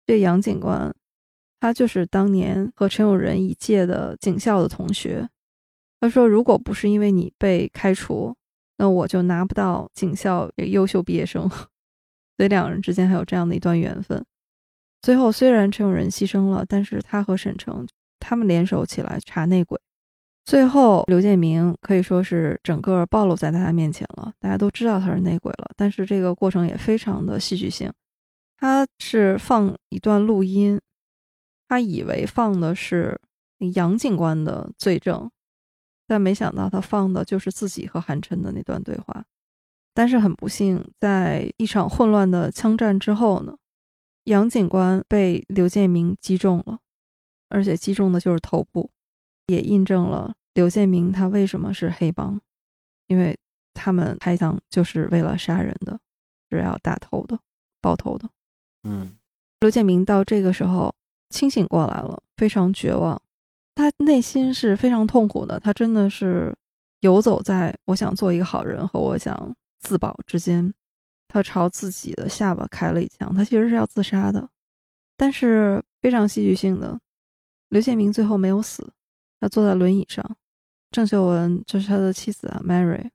[0.06, 0.94] 这杨警官。
[1.62, 5.28] 他就是当年和陈永仁一届的警校的同学。
[6.00, 8.34] 他说：“如果不是因为你被开除，
[8.78, 11.46] 那我就拿不到警校优秀毕业生。
[12.38, 14.24] ”所以两人之间还有这样的一段缘分。
[15.02, 17.86] 最后虽然陈永仁牺牲了，但是他和沈城
[18.18, 19.78] 他们联手起来查内鬼。
[20.50, 25.70] 最后刘建明可以说是整个暴露在大家面前了，大家都知道他是内鬼了。
[25.76, 27.88] 但是这个过程也非常的戏剧性。
[28.56, 30.80] 他是放一段录音。
[31.68, 33.16] 他以为放的是
[33.74, 35.30] 杨警官的罪证，
[36.08, 39.24] 但没想到他放的就是自己和韩琛的那段对话。
[39.94, 43.56] 但是很不幸，在一场混乱的枪战之后呢，
[44.24, 46.80] 杨警官被刘建明击中了，
[47.48, 48.90] 而且击中的就是头部，
[49.46, 52.40] 也印证了刘建明他为什么是黑帮，
[53.06, 53.38] 因为
[53.74, 55.98] 他们开枪就是为了杀人的，
[56.50, 57.38] 是要打头的、
[57.80, 58.28] 爆头的。
[58.84, 59.16] 嗯，
[59.60, 60.94] 刘建明到这个时候。
[61.32, 63.22] 清醒过来了，非常绝望，
[63.76, 65.60] 他内心是非常痛苦的。
[65.60, 66.52] 他真的是
[67.02, 70.74] 游走在我想做一个好人和我想自保之间。
[71.28, 74.50] 他朝自己的下巴开了一枪，他其实是要自杀的。
[75.16, 76.98] 但是非常戏剧性的，
[77.68, 78.92] 刘建明最后没有死，
[79.40, 80.24] 他坐在轮椅上。
[80.90, 83.08] 郑秀文就是他的妻子啊，Mary，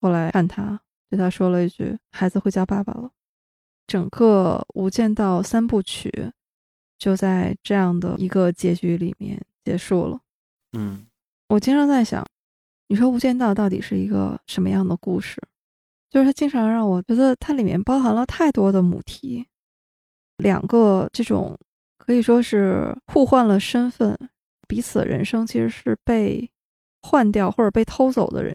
[0.00, 3.10] 后来看他，对他说了一句：“孩子会叫爸爸了。”
[3.86, 6.32] 整个《无间道》三部曲。
[6.98, 10.18] 就在这样的一个结局里面结束了。
[10.72, 11.06] 嗯，
[11.50, 12.26] 我经常在想，
[12.88, 15.38] 你说《无间道》到底是一个什么样的故事？
[16.08, 19.46] 就是它经常让我觉得它里面包含了太多的母题，
[20.38, 21.54] 两个这种
[21.98, 24.18] 可以说是互换了身份，
[24.66, 26.50] 彼此的人生其实是被
[27.02, 28.54] 换掉或者被偷走的人。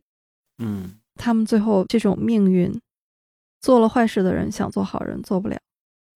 [0.58, 2.80] 嗯，他们最后这种命运，
[3.62, 5.58] 做了坏事的人想做好人做不了。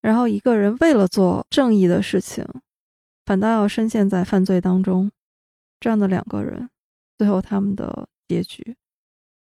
[0.01, 2.45] 然后一个人为了做正义的事情，
[3.25, 5.11] 反倒要深陷在犯罪当中，
[5.79, 6.69] 这样的两个人，
[7.17, 8.75] 最后他们的结局，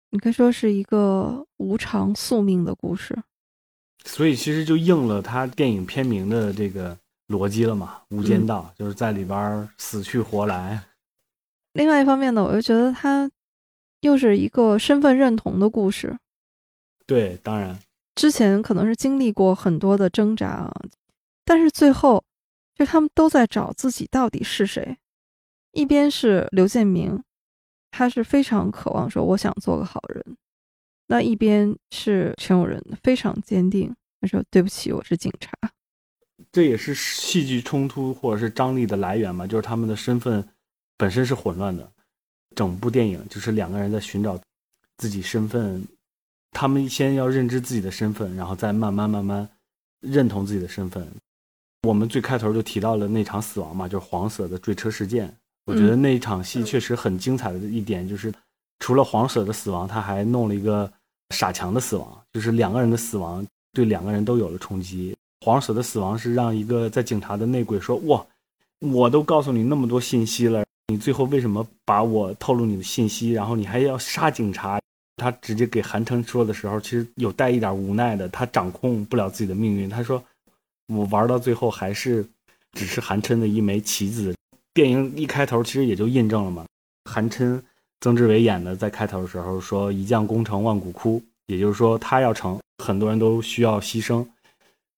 [0.10, 3.16] 你可以说是一个无常宿命的故事。
[4.04, 10.82] 所以其实就应了他电影片名的这个逻辑了嘛，《无间道》就是在里边死去活来。
[11.74, 13.30] 另外一方面呢，我又觉得他
[14.02, 16.18] 又是一个身份认同的故事。
[17.06, 17.78] 对，当然。
[18.16, 20.74] 之前可能是经历过很多的挣扎啊，
[21.46, 22.24] 但是最后，
[22.74, 24.98] 就他们都在找自己到底是谁。
[25.74, 27.24] 一边是刘建明，
[27.92, 30.36] 他是非常渴望说我想做个好人；
[31.08, 35.52] 那一边是陈友仁，非常坚定，他说对不起，我是警察。
[36.58, 40.43] 这也是戏剧冲突或者是张力的来源嘛，就是他们的身份
[40.98, 41.88] 本身是混乱的。
[42.56, 44.41] 整部电影就是两个人在寻找
[44.98, 45.88] 自己身份。
[46.54, 49.48] 他们先要认知自己的身份，然后再慢慢慢慢
[50.02, 51.08] 认同自己的身份。
[51.88, 55.32] 我们最开头就提到了那场死亡嘛，就是黄色的坠车事件。
[55.65, 58.34] 我觉得那一场戏确实很精彩的一点就是，
[58.80, 60.91] 除了黄色的死亡，他还弄了一个
[61.30, 65.15] 傻强的死亡，就是两个人的死亡对两个人都有了冲击。
[65.41, 68.26] 黄舍的死亡是让一个在警察的内鬼说：“哇，
[68.80, 74.80] 我都告诉你那么多信息了，你最后为什么把我透露你的信息，然后你还要杀警察？”
[75.19, 78.30] 他直接给韩琛说的时候，其实有带一点无奈的。
[78.30, 79.89] 他掌控不了自己的命运。
[79.89, 80.23] 他说
[80.93, 82.23] ：“我玩到最后还是
[82.73, 84.36] 只是韩琛的一枚棋子。
[84.76, 86.65] 电影一开头其实也就印证了嘛。
[87.10, 87.60] 韩琛、
[88.02, 94.23] 曾志伟演的，在开头的时候说“一将功成万骨枯”，也就是说他要成，很多人都需要牺牲。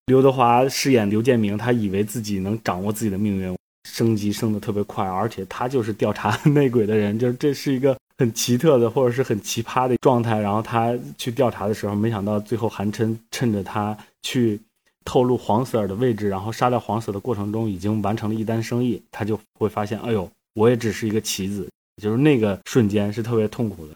[0.10, 3.56] 刘德华饰演刘建明，他以为自己能掌握自己的命运，
[3.88, 10.40] 升级升得特别快，而且他就是调查 内鬼的人，就是这是一个很奇特的或者是很奇葩的状态。
[10.40, 14.60] 然后他去调查的时候，没想到最后韩琛趁着他去。
[15.06, 21.68] 透露黄 Sir 的位置，然后杀掉黄 Sir 的过程中，已经完成了一单生意，他就会发现，哎呦，我也只是一个棋子，
[22.00, 23.94] 就是那个瞬间是特别痛苦的。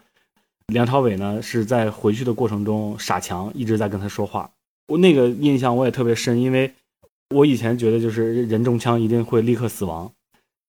[0.72, 4.50] 梁朝伟呢是在回去的过程中，傻强一直在跟他说话，
[4.88, 6.72] 我那个印象我也特别深，因为
[7.34, 10.10] 我以前觉得就是人中枪一定会立刻死亡，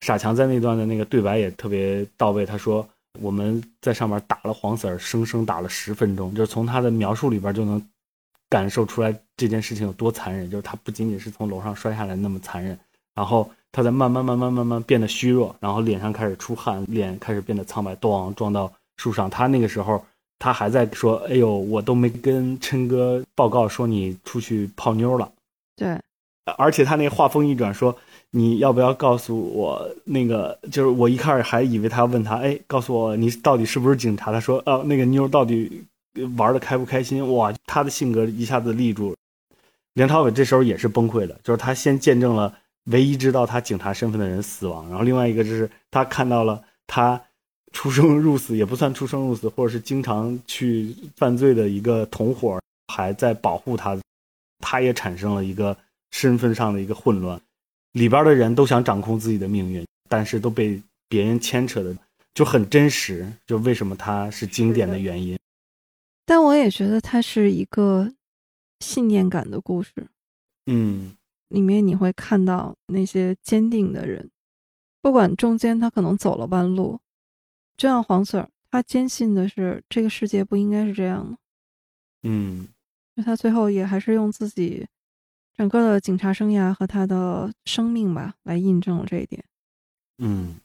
[0.02, 2.88] 傻强在那段的那个对白也特别到位，他说
[3.22, 7.82] 我们在上面打了黄 Sir，生生打了十分钟，就是从他的描述里边就能。
[8.48, 12.78] 感受出来这件事情有多残忍，就是他不仅仅是从楼上摔下来那么残忍，
[13.16, 19.28] 然后他在慢慢慢慢慢慢变得虚弱，然后脸上开始出汗，脸开始变得苍白，咣撞到树上。
[19.28, 20.06] 他那个时候
[20.40, 25.32] 他还在说：“哎呦，我都没跟琛哥报告说你出去泡妞了。”
[25.76, 26.00] 对，
[26.58, 27.96] 而且他那话锋一转说
[28.32, 30.58] ：“你要不要告诉我那个？
[30.72, 35.84] 就是我一开始还以为他要问他，哎，告诉我你到底是不是警察？”他说：“哦，那个妞到底。”
[36.38, 37.36] 玩的开不开心？
[37.36, 39.14] 哇，他的性格一下子立住。
[39.96, 47.22] 梁朝伟这时候也是崩溃的，就是他先见证了唯一知道他警察身份的人死亡，然后另外一个就是他看到了他
[47.76, 52.58] 出生入死也不算出生入死，或者是经常去犯罪的一个同伙
[52.88, 54.00] 还在保护他，
[54.60, 55.78] 他也产生了一个
[56.12, 57.40] 身份上的一个混乱。
[57.92, 61.94] 里边的人都想掌控自己的命运，但是都被别人牵扯的
[62.34, 63.30] 就很真实。
[63.46, 65.38] 就为什么他是经典的原因。
[66.26, 68.10] 但我也觉得它是一个
[68.80, 69.92] 信念感的故事，
[70.66, 71.14] 嗯，
[71.50, 74.32] 里面你会看到那些坚定的人，
[75.02, 77.00] 不管中间他可能走了弯路，
[77.78, 81.38] 就像黄 Sir，他坚信的是这个世界不应该是这样的，
[82.24, 82.68] 嗯，
[83.16, 84.88] 那他最后也还是用自己
[85.56, 89.44] 整个的警察生涯和他的生命吧来印证了这一点，
[90.18, 90.56] 嗯，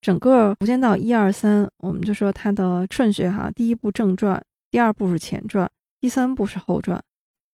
[0.00, 4.42] 整个《无间道》一二三，我们就说它的顺序哈，第一部正传。
[4.68, 5.70] 第二部是前传，
[6.00, 7.02] 第三部是后传。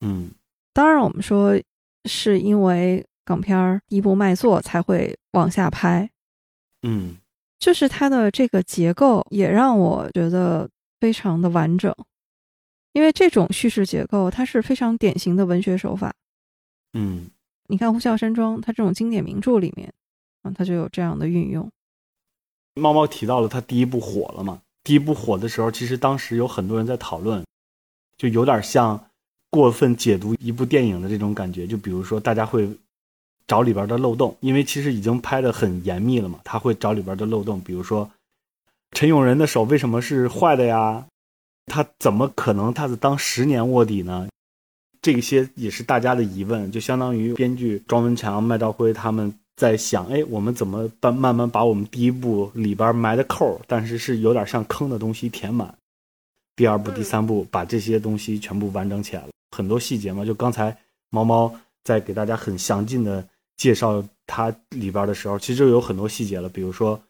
[0.00, 0.30] 嗯，
[0.72, 1.60] 当然我们说
[2.06, 6.10] 是因为港片儿第一部卖座才会往下拍。
[6.82, 7.16] 嗯，
[7.62, 11.94] 就是它的这个结构也让我觉得非常的完整，
[12.92, 16.12] 因为这种叙事结构它是非常典型的文学手法。
[16.92, 17.31] 嗯，
[17.68, 19.94] 你看《呼啸山庄》，它这种经典名著里面
[20.42, 21.70] 啊，它就有这样的运用。
[22.75, 24.61] 猫猫提到了它第一部火了嘛？
[24.83, 27.44] 第一部火的时候，其实当时有很多人在讨论，
[28.18, 29.09] 就有点像
[29.51, 31.64] 过分解读一部电影的这种感觉。
[31.64, 32.68] 就比如说，大家会
[33.46, 37.61] 找里边的漏洞，因为其实已经拍的很严密了嘛，他会找里边的漏洞。
[37.61, 38.11] 比如说，
[38.92, 41.07] 陈永仁的手为什么是坏的呀？
[41.66, 44.28] 他怎么可能他是当十年卧底呢？
[45.00, 46.70] 这些也是大家的疑问。
[46.70, 49.33] 就相当于编剧庄文强、麦兆辉他们。
[49.55, 55.72] 在想，哎，我们怎么办慢慢把我们第一部里边埋的扣，但是是有点像坑的东西填满。
[56.57, 60.24] 第二部、第三部把这些东西全部完整起来了，很多细节嘛。
[60.24, 60.76] 就刚才
[61.11, 63.24] 猫猫在给大家很详尽的
[63.56, 66.48] 介绍它里边的时候，其实就有很多细节了。
[66.48, 67.00] 比如说，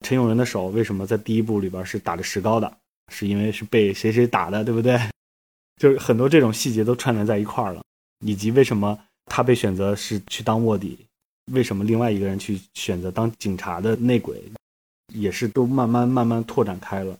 [0.00, 2.76] 陈永仁的手为什么在第一部里边是打着石膏的，
[3.12, 4.98] 是因为是被谁谁打的，对不对？
[5.80, 7.82] 就是很多这种细节都串联在一块儿了，
[8.24, 10.98] 以及为什么他被选择是去当卧底。
[11.52, 14.42] 为什么另外一个人去选择当警察的内鬼，
[15.12, 17.12] 也是都慢慢慢慢拓展开了。《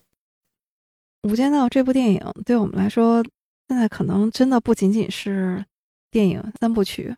[1.29, 3.23] 无间道》这部电影对我们来说，
[3.69, 5.63] 现在可能真的不仅仅是
[6.11, 7.15] 电影三部曲。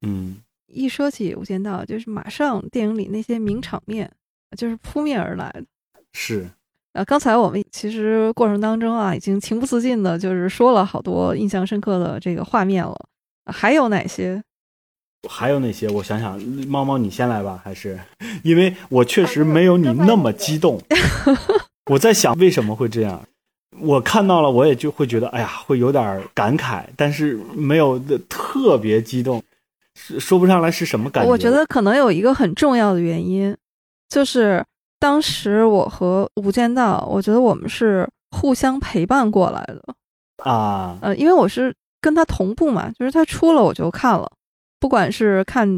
[0.00, 0.38] 嗯，
[0.68, 4.10] 一说起《无间道》，就是马上电影里那些名场面
[4.56, 5.52] 就是扑面而来。
[6.12, 6.48] 是。
[6.94, 12.96] 呃，刚才我们其实过程当中啊，已经情不自禁的，就是说了好多印象深刻的这个画面了。
[13.46, 14.42] 还有哪些？
[15.28, 15.88] 还有哪些？
[15.88, 17.98] 我想想，猫猫你先来吧，还是
[18.42, 20.80] 因为我确实没有你那么激动。
[21.90, 23.22] 我在想为什么会这样？
[23.80, 27.98] 我看到了，我也就会觉得，哎呀，会有点感慨，但是没有
[28.28, 29.40] 特别激动，
[30.18, 31.30] 说不上来是什么感觉。
[31.30, 33.56] 我觉得可能有一个很重要的原因，
[34.08, 34.64] 就是
[34.98, 39.82] 当时我和《无间道》，我觉得我们是互相陪伴过来的
[40.44, 40.98] 啊。
[41.02, 44.30] 呃，因为我是跟他同步嘛，就是他出了我就看了。
[44.80, 45.68] 不管是看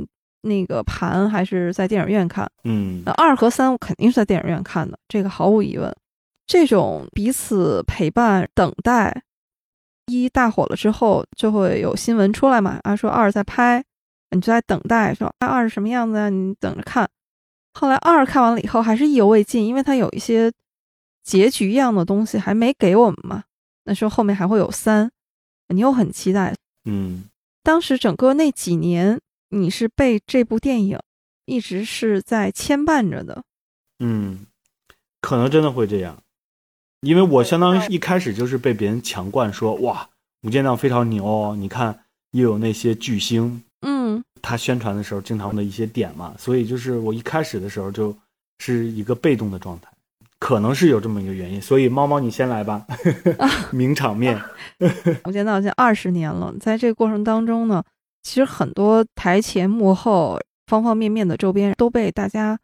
[0.42, 5.94] 那个盘还是在电影院看，嗯，二和三我肯定是在电影院看的，这个毫无疑问。
[6.46, 9.22] 这种彼此陪伴、等待，
[10.06, 13.82] 一大火了之后就会有新闻出来嘛，啊，说二在拍，
[14.30, 16.28] 你就在等待，说二是什么样子啊？
[16.28, 17.08] 你等着看。
[17.72, 20.52] 后来二看完了以后，还是意犹未尽，因为它有一些
[21.22, 23.44] 结局一样的东西还没给我们嘛。
[23.84, 25.10] 那说后面还会有三，
[25.68, 26.54] 你又很期待。
[26.84, 27.24] 嗯，
[27.62, 29.20] 当时整个那几年，
[29.50, 30.98] 你是被这部电影
[31.46, 33.42] 一直是在牵绊着的。
[33.98, 34.46] 嗯，
[35.20, 36.22] 可能真的会这样，
[37.00, 40.08] 因为我相当于一开始就是被别人强灌说哇，
[40.42, 43.62] 无间道非常牛哦，你看又有那些巨星。
[44.16, 48.16] 嗯，他宣传的时候经常的一些点嘛，所以就是我一开始的时候就
[48.58, 49.88] 是一个被动的状态，
[50.38, 51.60] 可能是有这么一个原因。
[51.60, 52.86] 所以猫猫你先来吧，
[53.72, 54.40] 名场面。
[55.24, 57.82] 我见到已经二十年了，在这个过程当中呢，
[58.22, 62.58] 其实很多台前幕后方方面面的周边都被大家，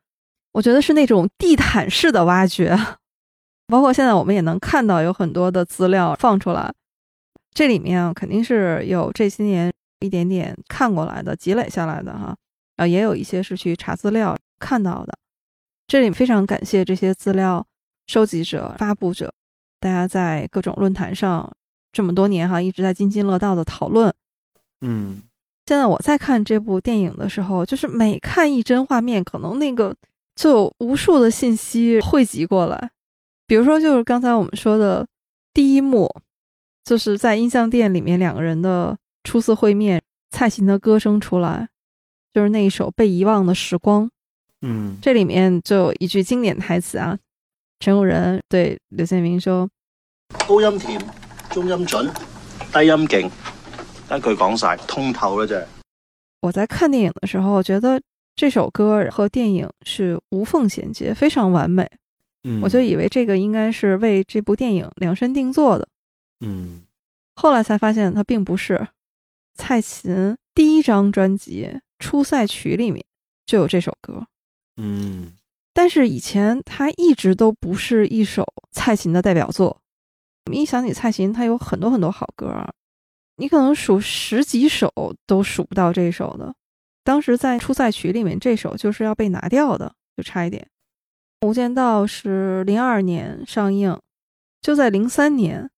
[0.53, 2.77] 我觉得是那种地毯式的挖掘，
[3.69, 6.73] 包括现在我们也能看到有很多的资料放出来，
[7.53, 9.73] 这里面肯定是有这些年。
[10.01, 12.37] 一点点看过来的，积累下来的哈，
[12.77, 15.17] 啊，也有一些是去查资料看到的。
[15.87, 17.67] 这里非常感谢这些资料
[18.07, 19.33] 收集者、发布者，
[19.81, 21.51] 大家在各种论坛上
[21.93, 24.13] 这么多年哈，一直在津津乐道的讨论。
[24.83, 25.23] 嗯，
[25.65, 29.97] 现在我在看这部电影的时候，就是每看一帧画面，可能那个
[30.35, 32.91] 就有无数的信息汇集过来。
[33.47, 35.07] 比如说，就是刚才我们说的
[35.55, 36.15] 第一幕，
[36.85, 38.99] 就是在音像店里面两个人的。
[39.27, 40.01] 初次会面，
[40.31, 41.69] 蔡琴的歌声出来，
[42.33, 44.07] 就是那一首《被遗忘的时光》。
[44.63, 47.19] 嗯，这里面就有一句经典台词啊，
[47.81, 49.69] 陈永仁对刘建明说
[50.47, 51.05] ：“高音甜，
[51.51, 52.09] 中音准，
[52.73, 53.27] 低音劲，
[54.17, 55.67] 一句讲晒，通透了这。”
[56.43, 58.01] 我在看电影的时候，觉得
[58.37, 61.91] 这首歌和电影是无缝衔接，非常完美。
[62.45, 65.89] 嗯，我就以为这个应该是为这部电影量身定做的。
[66.41, 66.83] 嗯，
[67.35, 68.87] 后来才发现它并不是。
[69.57, 71.67] 蔡琴第一张专辑
[71.99, 73.05] 《出赛曲》里面
[73.47, 74.27] 就有这首歌，
[74.77, 75.33] 嗯，
[75.73, 79.81] 但是以前它一直都不是一首蔡琴的代表作。
[80.45, 82.71] 我们一想起蔡琴，她有很多很多好歌啊，
[83.37, 84.93] 你可能数十几首
[85.27, 86.55] 都数不到这首的。
[87.03, 90.69] 当时在《出赛曲》里面，这首就是要被拿掉的，就差一点。
[91.47, 93.99] 《无间道》是零二年上映，
[94.61, 95.71] 就在零三年，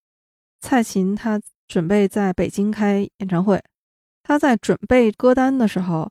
[0.61, 1.41] 蔡琴她。
[1.69, 3.63] 准备在北京开演唱会，
[4.23, 6.11] 他在准备歌单的时候，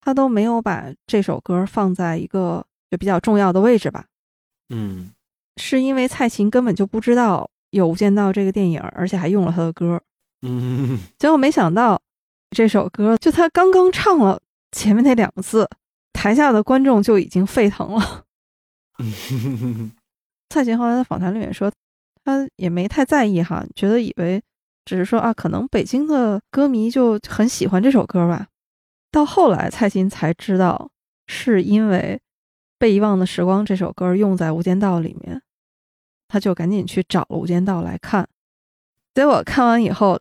[0.00, 4.06] 他都没有把这首歌放在一个就比较重要的位置吧。
[4.70, 5.12] 嗯，
[5.56, 10.02] 是因为蔡琴根本就不知道有《无间道》这个电影，而且还用了他的歌。
[10.42, 12.00] 嗯，结果没想到
[12.50, 14.40] 这首歌就他刚刚唱了
[14.72, 15.68] 前面那两个字，
[16.12, 18.24] 台下的观众就已经沸腾了。
[20.50, 21.70] 蔡琴后来在访谈里面说，
[22.24, 24.42] 他也没太在意哈，觉得以为。
[24.88, 28.46] 只是说啊，可能北京的歌迷就很喜欢这首歌吧。
[29.10, 30.90] 到后来，蔡琴才知道
[31.26, 32.18] 是因为
[32.78, 35.42] 《被遗忘的时光》这首歌用在《无间道》里面，
[36.26, 38.26] 他就赶紧去找了《无间道》来看。
[39.12, 40.18] 结果看完以后，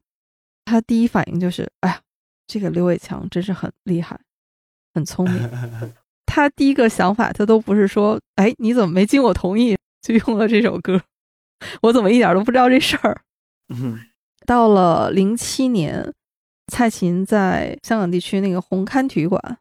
[0.65, 2.01] 他第一反应就是：“哎呀，
[2.45, 4.19] 这个刘伟强真是很厉害，
[4.93, 5.49] 很聪明。
[6.27, 11.01] ”他第一个想法，他都不是说：“哎，你怎么没经我同意就用了这首歌？
[11.83, 13.21] 我怎么一点都不知道这事儿？”
[14.47, 16.13] 到了零七年，
[16.67, 19.57] 蔡琴在香港地区那个红磡体育馆，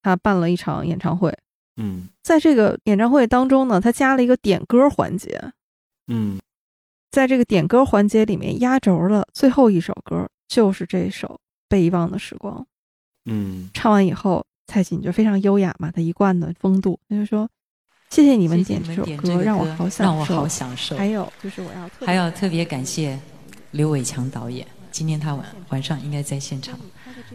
[0.00, 1.36] 她办了一场演唱会。
[1.76, 5.52] 嗯，在这个演唱会当中呢，她加了一个点歌环节。
[6.06, 6.38] 嗯，
[7.10, 11.26] 在这个点歌环节里面，压轴的最后一首歌就是这首
[11.68, 12.60] 《被遗忘的时光》。
[13.24, 17.48] 嗯，唱完以后，蔡琴就非常优雅嘛，她一贯的风度，她就说
[18.10, 20.96] ：“谢谢你们点这首歌，让我好享受。”让我好享受。
[20.96, 23.18] 还有就是我要还要特别感谢。
[23.72, 26.78] 刘伟强导演，今天他晚晚上应该在现场。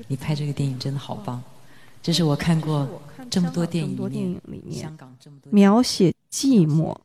[0.07, 1.41] 你拍这个电影真的好棒，
[2.01, 3.97] 这是我看过这么多电影
[4.45, 6.95] 里面，香港这么多描写寂寞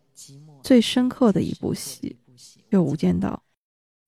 [0.63, 2.15] 最深刻的一部戏，
[2.71, 3.43] 就《无间道》。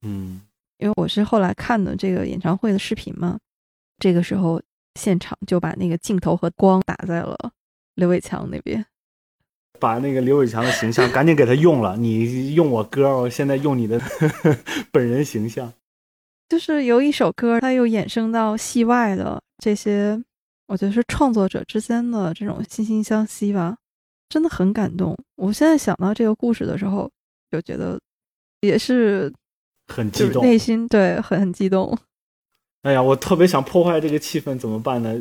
[0.07, 0.43] 嗯，
[0.77, 3.39] 因为我是后来看的这个演唱会的视频嘛，
[3.99, 4.61] 这个时候
[4.97, 7.35] 现场就把那个镜头和光打在了
[7.95, 8.85] 刘伟强那边。
[9.81, 14.01] 把那个刘伟强的形象赶紧给他用了，你用我歌，我现在用你的
[14.91, 15.73] 本人形象。
[16.49, 20.23] 就是由一首歌，它又衍生到戏外的这些，
[20.69, 23.77] 我觉得是创作者之间的这种惺惺相惜吧，
[24.29, 25.17] 真的很感动。
[25.37, 27.11] 我现在想到这个故事的时候，
[27.51, 27.99] 就觉得
[28.61, 29.33] 也是
[29.89, 31.97] 很激动，内心对很很激动。
[32.83, 35.21] 哎呀，我特别想破坏这个气氛，怎么办呢？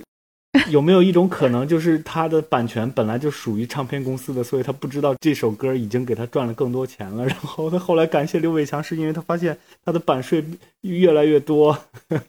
[0.69, 7.25] 有没有一种可能，就是他的版权本来就属于唱片公司的，所以他不知道这首歌已经给他赚了更多钱了。
[7.25, 10.45] 然后他后来感谢刘伟强，是因为他发现他的版税
[10.81, 11.75] 越来越多。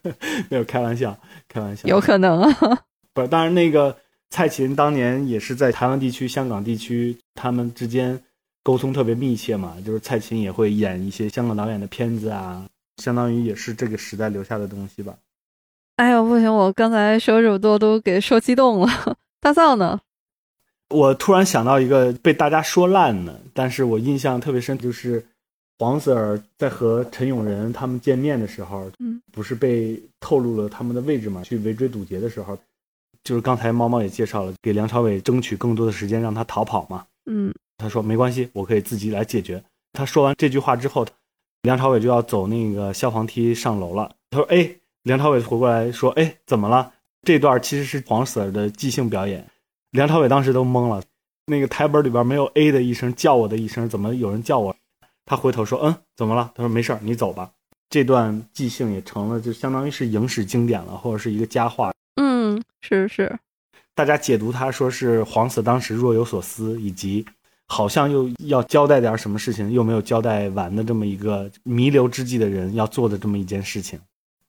[0.48, 1.18] 没有开玩笑，
[1.48, 2.84] 开玩笑，有可能啊。
[3.12, 3.94] 不是，当然那个
[4.30, 8.18] 蔡琴当年也是在台湾地区、香港地区，他们之间
[8.62, 9.76] 沟通特别密切嘛。
[9.84, 12.64] 就是蔡琴也会演一些香港导演的片子啊，
[13.02, 15.14] 相当于也是这个时代留下的东西吧。
[15.96, 16.52] 哎呦，不行！
[16.52, 18.88] 我刚才说这么多都给说激动了。
[19.40, 20.00] 大造呢？
[20.90, 25.24] 我突然想到一个被大家说烂的，但是我印象特别深，就是
[25.78, 31.42] 黄 Sir 在和陈永仁他们见面的时候，嗯，不是被透露了他们的位置嘛？
[31.44, 32.58] 去围追堵截的时候，
[33.22, 37.06] 就是刚才猫猫也介绍了，给梁朝伟争取更多的时间让他逃跑嘛。
[37.26, 39.62] 嗯，他说没关系，我可以自己来解决。
[39.92, 41.06] 他说完这句话之后，
[41.62, 44.10] 梁朝伟就要走那个消防梯上楼了。
[44.30, 44.74] 他说：“哎。”
[45.04, 46.90] 梁朝伟回过来说：“哎，怎么了？
[47.24, 49.46] 这段其实是黄 Sir 的即兴表演。”
[49.92, 51.02] 梁朝伟当时都懵了，
[51.44, 54.74] 那个台本里边没有 A 的一声叫我的一声，怎么有人叫我？
[55.26, 57.50] 他回头说：“嗯，怎么了？”他说：“没事你走吧。”
[57.90, 61.92] 这段即兴也成了，就相当于是影史经典了，或者是一个佳话。
[62.16, 63.38] 嗯，是是。
[63.94, 67.26] 大家解读他说是黄 Sir 当时若有所思，以及
[67.66, 74.00] 好像又要交代点什么事情，又没有交代完的这么一个弥留之际的人要做的这么一件事情。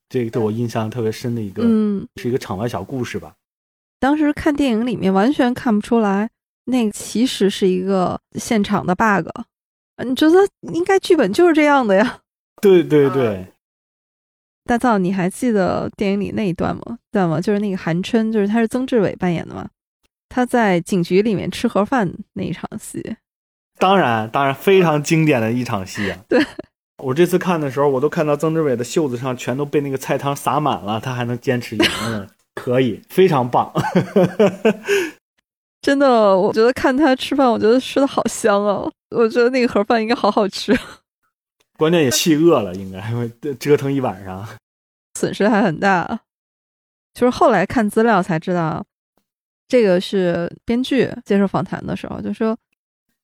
[0.10, 3.34] 这个对我印象特别深的一个，嗯，是一个场外小故事吧。
[4.00, 6.30] 当时看电影里面完全看不出来，
[6.66, 9.28] 那其实是一个现场的 bug。
[10.04, 10.38] 你觉得
[10.74, 12.20] 应该剧本就是这样的呀？
[12.62, 13.48] 对对对。
[14.66, 16.98] 大造，你还记得电影里那一段吗？
[17.12, 17.40] 段吗？
[17.40, 19.70] 就是那个韩琛，就是他是曾志伟扮演的嘛？
[20.28, 23.16] 他在警局里面吃盒饭那一场戏。
[23.78, 26.20] 当然，当然，非常经典的一场戏啊。
[26.28, 26.44] 对。
[26.98, 31.90] 我这次看的时候，我都看到曾志伟的袖子上全都被那个菜汤洒满了，他还能坚持演，
[32.56, 33.72] 可以，非常棒。
[35.82, 38.90] 真的，我觉得看他吃饭，我觉得吃的好香啊。
[39.12, 40.76] 我觉得那个盒饭应该好好吃。
[41.78, 44.48] 关键也气饿了，应该因为折腾一晚上，
[45.20, 46.22] 损失还很大。
[47.14, 48.84] 就是后来看资料才知道，
[49.68, 52.58] 这个是编剧接受访谈的时候就说，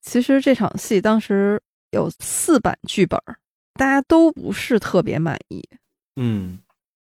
[0.02, 1.60] 其实这场戏当时
[1.92, 3.20] 有四版剧本。
[3.74, 5.64] 大家都不是特别满意。
[6.16, 6.60] 嗯，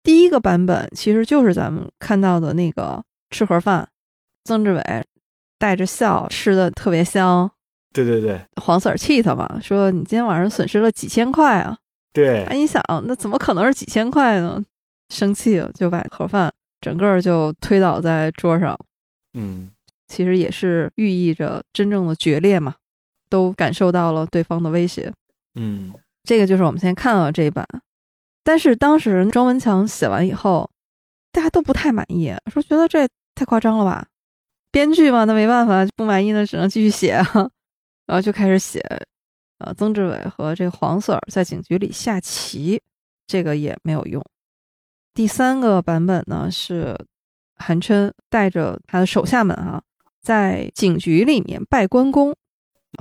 [0.04, 3.88] 第一个版本其实就是咱们看到的那个吃盒饭，
[4.46, 5.06] 曾志伟
[5.60, 7.52] 带着笑吃的特别香。
[7.94, 11.78] 对对对，黄 Sir 气他嘛，说你今天晚上损失了几千块啊。
[12.14, 14.64] 对，哎，你想那怎么可能是几千块呢？
[15.10, 16.52] 生气了就把盒饭
[16.82, 18.78] 整个就推倒在桌上。
[19.34, 19.70] 嗯，
[20.08, 22.76] 其实也是寓意着真正的决裂嘛，
[23.30, 25.14] 都感受到了对方的威胁。
[25.56, 25.94] 嗯。
[26.26, 27.66] 这个就是我们现在看到的这一版，
[28.44, 30.70] 但是当时庄文强写完以后，
[31.32, 34.08] 大家都不太满意，说觉得这太夸张了吧？
[34.72, 37.26] 编剧嘛，那没办法，不满意呢，只能继续写啊。
[38.08, 38.80] 然后就开始写，
[39.60, 42.82] 呃，曾志伟和这个黄 Sir 在警局里下棋，
[43.26, 44.24] 这个也没有用。
[45.14, 46.96] 第三个版本呢是
[47.56, 49.82] 韩琛带着他的手下们啊，
[50.22, 52.36] 在警局里面拜关公，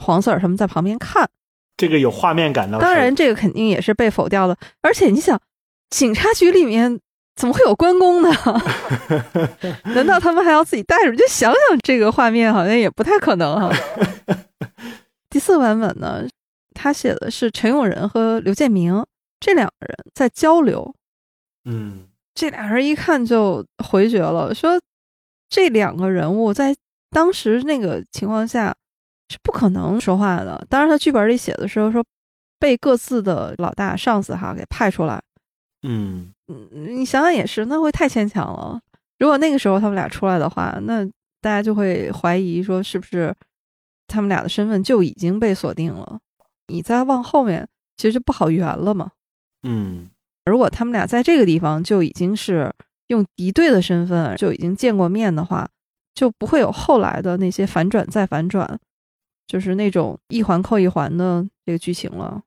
[0.00, 1.28] 黄 Sir 他们在旁边看。
[1.76, 4.56] 这个有画面感的，当然这个肯定也是被否掉的。
[4.80, 5.40] 而且你想，
[5.90, 7.00] 警察局里面
[7.34, 8.30] 怎么会有关公呢？
[9.94, 11.16] 难道他们还要自己带着？
[11.16, 13.72] 就想想这个画面，好像也不太可能哈。
[15.28, 16.24] 第四个版本呢，
[16.74, 19.04] 他写的是陈永仁和刘建明
[19.40, 20.94] 这两个人在交流。
[21.64, 22.06] 嗯，
[22.36, 24.80] 这俩人一看就回绝了，说
[25.48, 26.72] 这两个人物在
[27.10, 28.72] 当时那个情况下。
[29.35, 30.64] 是不可能说话的。
[30.70, 32.05] 当然，他剧本里写的时候说，
[32.61, 35.20] 被各自的老大上司哈给派出来。
[35.82, 38.80] 嗯嗯，你想想也是，那会太牵强了。
[39.18, 41.05] 如果那个时候他们俩出来的话，那
[41.41, 43.35] 大家就会怀疑说，是不是
[44.07, 46.20] 他们俩的身份就已经被锁定了？
[46.68, 47.66] 你再往后面，
[47.97, 49.11] 其实就不好圆了嘛。
[49.64, 50.09] 嗯，
[50.47, 52.72] 如果他们俩在这个地方就已经是
[53.09, 55.68] 用敌对的身份就已经见过面的话，
[56.14, 58.78] 就不会有后来的那些反转再反转。
[59.47, 62.42] 就是那种一环扣一环的这个剧情了，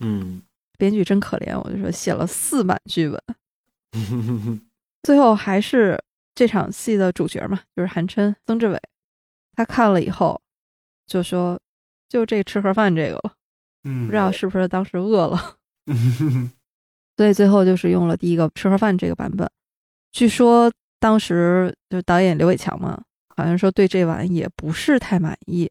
[0.00, 0.42] 嗯，
[0.78, 3.20] 编剧真可怜，我就说写了四版剧本，
[5.02, 6.00] 最后还是
[6.34, 8.80] 这场戏的主角嘛，就是韩琛、曾志伟，
[9.54, 10.40] 他看了以后
[11.06, 11.58] 就说，
[12.08, 13.32] 就这吃盒饭这个了，
[13.84, 15.56] 嗯，不知道是不是当时饿了，
[17.16, 19.50] 所以最后就是用了第一个吃盒饭这个版本。
[20.12, 23.02] 据说当时就是导演刘伟强嘛，
[23.36, 25.70] 好像说对这碗也不是太满意。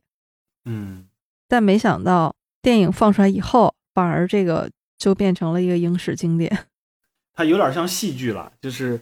[0.65, 1.05] 嗯，
[1.47, 6.65] 但没想到电影放出来以后，反而这个就变成了一个影史经典。
[7.33, 8.99] 它有点像戏剧了，就是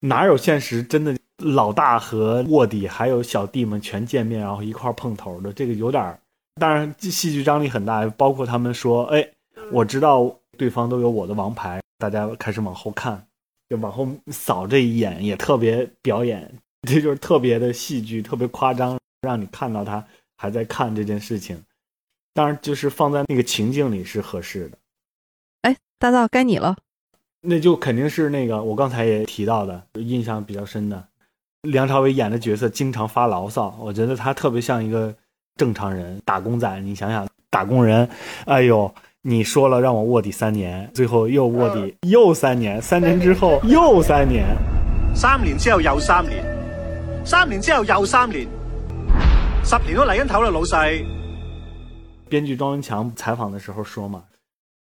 [0.00, 6.18] 哪有现实真的老大和卧底还有小弟们全见面，然后一块碰头的，这个有点，
[6.60, 9.26] 当然戏剧张力很大，包括他们说，哎，
[9.70, 13.26] 我知道对方都有我的王牌，大家开始往后看，
[13.70, 16.52] 就往后扫这一眼，也特别表演，
[16.86, 20.04] 这就是特别的戏剧，特别夸张，让你看到他
[20.42, 21.56] 还在看这件事情。
[22.34, 24.78] 当然，就是放在那个情境里是合适的。
[25.60, 26.76] 哎，大道该你了。
[27.40, 31.06] 那就肯定是那个我刚才也提到的，印象比较深的，
[31.62, 35.14] 梁朝伟演的角色经常发牢骚，我觉得他特别像一个
[35.56, 36.80] 正常人，打工仔。
[36.80, 38.08] 你想想，打工人，
[38.46, 44.44] 哎呦，你说了让我卧底三年，最后又卧底又三年，三年之后又三年，
[45.14, 46.44] 三年之后又三年，
[47.24, 48.48] 三年之后又三年，
[49.64, 50.74] 十年都嚟紧头啦，老细。
[52.28, 54.24] 编剧庄文强采访的时候说嘛，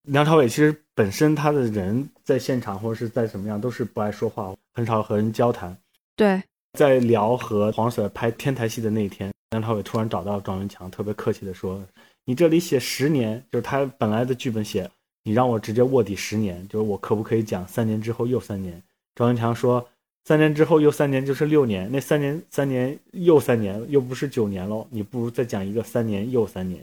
[0.03, 5.75] 梁朝伟其实本身他的人在现场或者是在什么样都是不爱说话，很少和人交谈。
[6.15, 11.81] 对，在聊和黄 Sir 拍天台戏的那一天，梁朝伟突然找到庄文强，特别客气的说
[12.25, 14.89] ：“你这里写十年，就是他本来的剧本写，
[15.23, 18.83] 你让我直接卧底十年，就是我可不可以讲三年之后又三年？”
[19.15, 19.87] 庄文强说
[20.25, 26.81] ：“三年之后又三年就是六年，那三年三年又三年又不是九年喽，你不如再讲一个三年又三年。”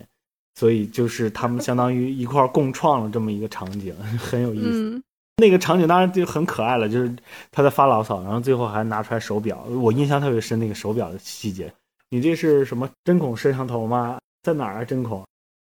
[0.55, 5.03] 所以就是他们相当于一块共创了这么一个场景， 很有意思。
[5.39, 7.11] 那个场景当然就很可爱了，就是
[7.51, 9.65] 他在发牢骚，然后最后还拿出来手表。
[9.65, 11.73] 我印象特别深那个手表的细节。
[12.11, 14.19] 你这是什么针孔摄像头吗？
[14.43, 14.85] 在哪儿啊？
[14.85, 15.25] 针孔？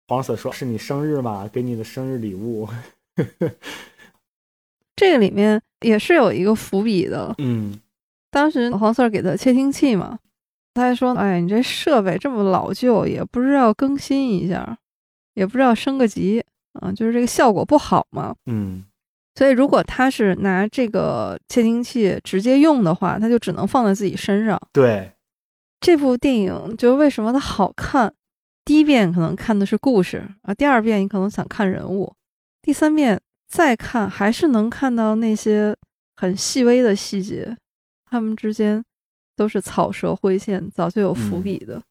[0.07, 1.49] 黄 Sir 说是你生日吗？
[1.51, 2.69] 给你的生日礼物。
[4.95, 7.33] 这个里面也是有一个伏笔的。
[7.37, 7.79] 嗯，
[8.31, 10.19] 当时黄 Sir 给的窃听器嘛。
[10.73, 14.77] 他还说：“哎，你这设备这么老旧，也不知道更新一下，
[15.33, 16.43] 也不知道升个级
[16.73, 18.83] 啊，就是这个效果不好嘛。”嗯，
[19.35, 24.61] 所以如果他是拿这个窃听器直接用的话，他就只能放在自己身上。
[24.73, 25.13] 对，
[25.79, 28.13] 这部电影就为什么它好看？
[28.65, 32.13] 第一遍可能看的是故事啊，第二遍你可能想看人物，
[32.61, 33.21] 第三遍
[33.55, 35.75] 再看还是能看到那些
[36.15, 37.55] 很细微的细节，
[38.09, 38.83] 他们之间。
[39.37, 41.81] 都是草蛇灰线，早就有伏笔的。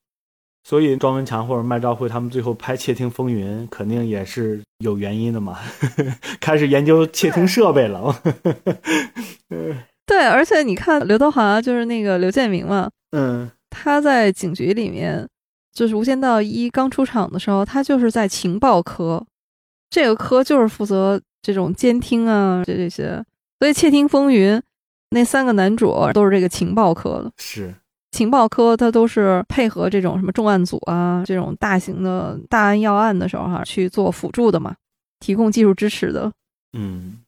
[0.63, 5.59] 所以庄文强或者麦兆辉他们最后拍《窃听风云》，肯定也是有原因的嘛，
[6.41, 8.19] 开始研究窃听设备了。
[10.07, 15.29] 对，而且你看刘德华就是那个刘建明嘛，嗯，他在警局里面，
[15.75, 19.23] 就是《无间道一》刚出场的时候，他就是在情报科，
[19.91, 23.25] 这个科就是负责这种监听啊，这这些。
[23.61, 24.57] 所以《窃听风云》。
[25.11, 27.73] 那三个男主都是这个情报科的，是
[28.11, 34.75] 情报科，他都是配合这种什么重案组啊，这种大型的大案要案的时候哈去做辅助的嘛，
[35.21, 36.33] 提供技术支持的。
[36.73, 37.19] 嗯，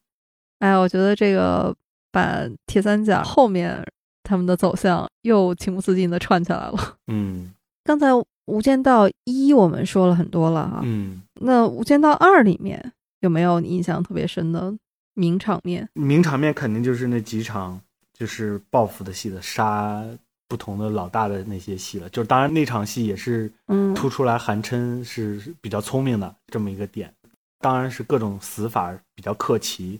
[0.59, 1.73] 哎，我觉得这个
[2.11, 3.81] 把铁三角后面
[4.23, 6.77] 他们的走向又情不自禁的串起来了。
[7.07, 7.53] 嗯，
[7.85, 8.07] 刚才
[8.47, 12.91] 《无间道一》我们说了很多了哈，嗯，那《无间道二》里面
[13.21, 14.73] 有没有你印象特别深的？
[15.13, 17.81] 名场面，名场面肯定就是那几场，
[18.13, 20.03] 就是报复的戏的，杀
[20.47, 22.07] 不同的老大的那些戏了。
[22.09, 27.11] 就是当然那场戏也是，嗯，突出来韩琛是比较聪明的这么一个点。
[27.59, 29.99] 当然是各种死法比较克奇。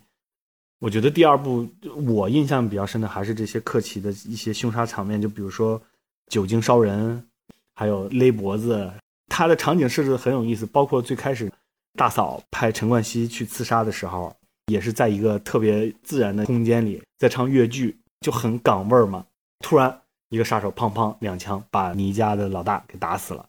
[0.79, 1.67] 我觉得第二部
[2.05, 5.81] 我印象比较深的还是这些克奇的一些凶杀场面，就比如说
[6.27, 7.25] 酒精烧人，
[7.73, 8.93] 还有勒脖子。
[9.29, 11.51] 它的场景设置的很有意思，包括最开始
[11.97, 14.33] 大嫂派陈冠希去刺杀的时候。
[14.69, 19.25] 也是在一个特别自然的空间里，在唱越剧，就很港味儿嘛。
[19.59, 23.45] 突然，一个杀手砰砰两枪把倪家的老大给打死了。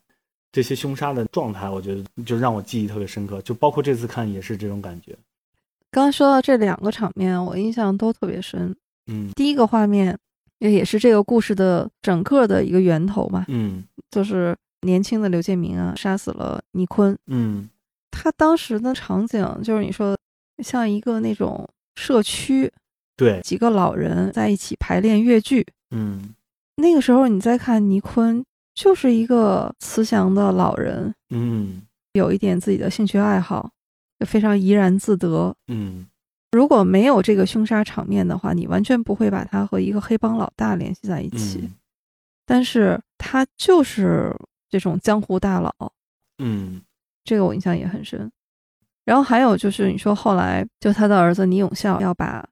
[0.53, 3.43] 这些凶杀的状态，我觉得就让我记忆特别深刻。
[3.43, 5.11] 就包括这次看也是这种感觉。
[5.91, 8.73] 刚刚说到这两个场面，我印象都特别深。
[9.11, 10.17] 嗯，第一个画面
[10.61, 13.45] 也也是这个故事的整个的一个源头嘛。
[13.49, 13.83] 嗯，
[14.13, 17.19] 就是年轻的刘建明啊，杀死了倪坤。
[17.27, 17.69] 嗯，
[18.19, 20.16] 他当时的场景就是你说。
[20.61, 22.69] 像一个那种社区，
[23.16, 25.64] 对，几个老人在一起排练越剧。
[25.93, 26.35] 嗯，
[26.75, 28.45] 那个时候你再看倪坤，
[28.75, 31.14] 就是一个慈祥的老人。
[31.31, 31.81] 嗯，
[32.14, 33.71] 有一点自己的兴趣爱好，
[34.19, 35.55] 就非常怡然自得。
[35.69, 36.09] 嗯，
[36.51, 41.71] 如果没有这个凶杀场面的话，你完全不会把他和一个黑帮老大联系在一起。
[42.45, 44.35] 但是他就是
[44.69, 45.73] 这种江湖大佬。
[46.39, 46.83] 嗯，
[47.29, 48.33] 这个我印象也很深。
[49.05, 52.49] 然后还有就是，你说后来就他的儿子倪永孝要把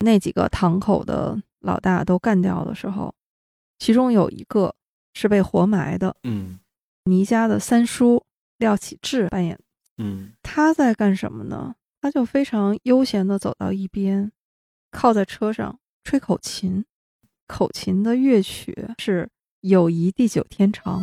[0.00, 3.14] 那几个堂口的老大都干掉的时候，
[3.78, 4.74] 其中有一个
[5.14, 6.14] 是被活埋的。
[6.24, 6.58] 嗯，
[7.04, 8.22] 倪家的三叔
[8.58, 9.58] 廖启智扮演。
[9.96, 11.74] 嗯，他在干什么呢？
[12.02, 14.30] 他就非常悠闲的走到一边，
[14.90, 16.84] 靠在车上吹口琴。
[17.46, 19.24] 口琴的乐曲是
[19.60, 21.00] 《友谊地久天长》。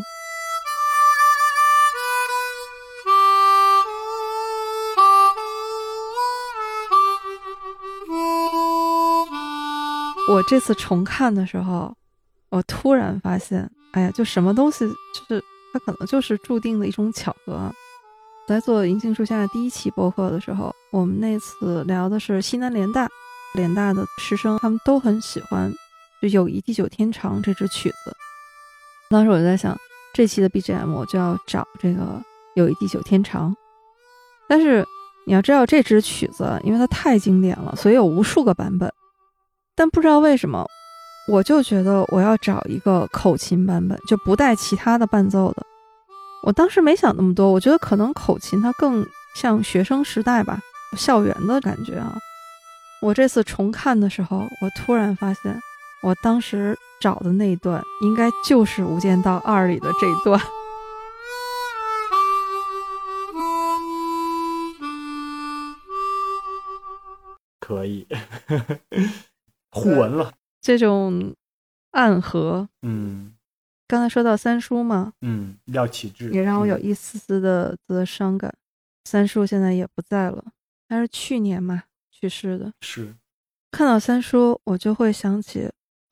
[10.29, 11.95] 我这次重看的时候，
[12.49, 17.73] 我突然发现，哎呀，就什么东西，就是它可能就是注定的一种巧合。
[18.45, 23.07] 在做银杏树下第一期播客的时候，我们那次聊的是西南联大，
[23.53, 25.71] 联大的师生他们都很喜欢
[26.21, 28.13] 《就友谊地久天长》这支曲子。
[29.09, 29.77] 当时我就在想，
[30.13, 32.03] 这期的 BGM 我就要找这个
[32.55, 33.51] 《友谊地久天长》，
[34.49, 34.85] 但是
[35.25, 38.91] 你要知道这支曲子，因为它太经典了，所以有无数个版本。
[39.77, 40.65] 但不知道为什么，
[41.27, 45.63] 我就觉得我要找一个口琴版本，就不带其他的伴奏的。
[46.41, 49.05] 我当时没想那么多，我觉得可能口琴它更
[49.35, 50.59] 像学生时代吧，
[50.97, 52.17] 校园的感觉啊。
[53.03, 55.59] 我这次重看的时候，我突然发现，
[56.01, 60.41] 我当时找的那一段应该就是《无间道二》里的这一段。
[67.59, 68.07] 可以。
[69.71, 71.35] 互文了，这种
[71.91, 73.33] 暗合，嗯，
[73.87, 78.53] 刚才说到三叔嘛，嗯，廖启智也让我有一丝丝的的伤感。
[79.05, 80.43] 三叔现在也不在了，
[80.89, 82.73] 他是去年嘛去世的。
[82.81, 83.15] 是，
[83.71, 85.69] 看到三叔，我就会想起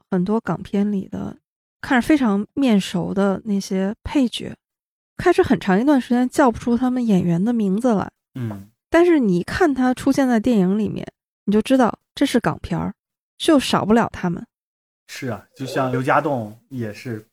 [0.09, 1.35] 很多港片里的
[1.81, 4.55] 看着非常面熟的那些配角，
[5.17, 11.05] 开始很长一段时间叫不出他们演员的名字来，嗯，但是你一看他出现在电影里面，
[11.45, 12.93] 你就知道这是港片儿。
[13.37, 14.45] 就少不了他们，
[15.07, 17.25] 是啊，就像刘家栋也是，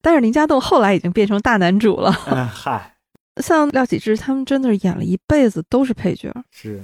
[0.00, 2.10] 但是林家栋后来已经变成大男主了。
[2.52, 2.96] 嗨，
[3.36, 6.82] 像廖启智他们真的是演了一辈子都是配角，是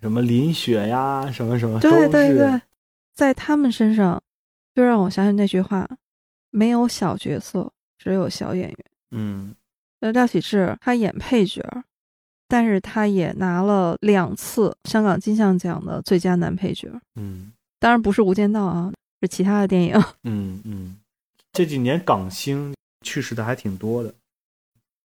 [0.00, 2.60] 什么林雪呀，什么什么，对对对，
[3.14, 4.22] 在他们身上
[4.74, 5.88] 就让我想起那句话：
[6.50, 8.76] 没有小角色，只有小演员。
[9.10, 9.54] 嗯，
[10.00, 11.62] 那廖启智他演配角，
[12.46, 16.88] 但是他也拿了两次香港金像奖的最佳男配角。
[17.16, 17.52] 嗯。
[17.82, 20.00] 当然不是《无间道》啊，是其他的电影。
[20.22, 20.98] 嗯嗯，
[21.52, 22.72] 这几年港星
[23.04, 24.14] 去世的还挺多的，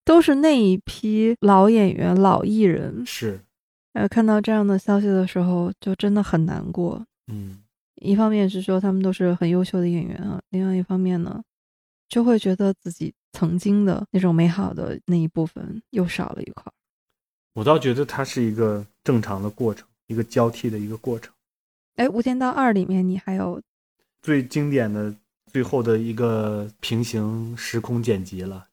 [0.05, 3.03] 都是那一批老演员、老艺人。
[3.03, 3.39] 是，
[3.93, 7.03] 呃，看到这样的消息的时候，就真的很难过。
[7.31, 7.63] 嗯，
[7.95, 11.41] 一方面是说他们都是很优秀的演员啊，另外一方面呢，
[12.07, 16.71] 就会觉得自己曾经的那种美好的那一部分又少了一块。
[17.55, 21.33] 我倒觉得它是一个正常的过程，一个交替的一个过程。
[21.97, 23.59] 哎，《无间道二》里面你还有
[24.21, 25.13] 最经典的
[25.51, 28.65] 最后的一个平行时空剪辑了，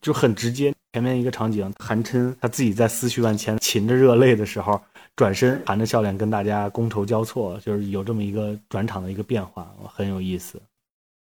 [0.00, 0.72] 就很直接。
[0.94, 4.80] 前面一个场景，韩琛他自己在思绪万千、噙着热泪的时候，
[5.16, 10.60] 转身含着笑脸跟大家觥筹交错，就是有这么一个转场的一个变化，很有意思。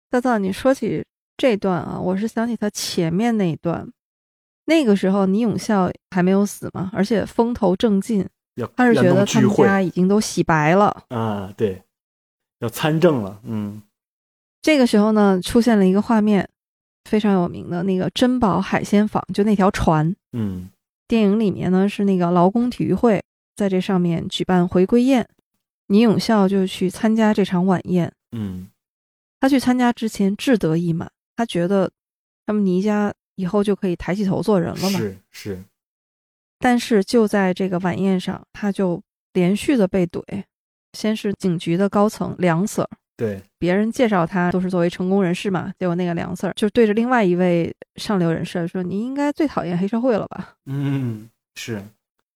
[0.10, 1.06] 大造，你说起
[1.38, 3.88] 这段啊，我是想起他前面那一段，
[4.66, 8.28] 那个时候倪永孝还没有死嘛，而且风头正劲。
[8.76, 11.82] 他是觉得他们家已经都洗白了啊，对，
[12.60, 13.40] 要参政了。
[13.44, 13.82] 嗯，
[14.62, 16.48] 这个时候呢，出现了一个画面，
[17.06, 20.16] 非常有名的那个珍宝海鲜坊，就那条船。
[20.34, 20.70] 嗯，
[21.08, 23.24] 电影里面呢是那个劳工体育会
[23.56, 25.28] 在这上面举办回归宴，
[25.88, 28.14] 倪永孝就去参加这场晚宴。
[28.32, 28.68] 嗯，
[29.40, 31.92] 他去参加之前志得意满，他觉得
[32.46, 35.00] 他们倪家以后就可以抬起头做人了嘛。
[35.00, 35.64] 是是。
[36.64, 39.02] 但是就在这个晚宴上，他就
[39.34, 40.24] 连续的被怼，
[40.94, 42.88] 先是警局的高层梁 Sir，
[43.18, 51.84] 对，别人介绍他都是作为成功人士嘛，结果那个梁 Sir 就对着另外一位上流人士说：“你应该最讨厌黑社会了吧？”嗯，是。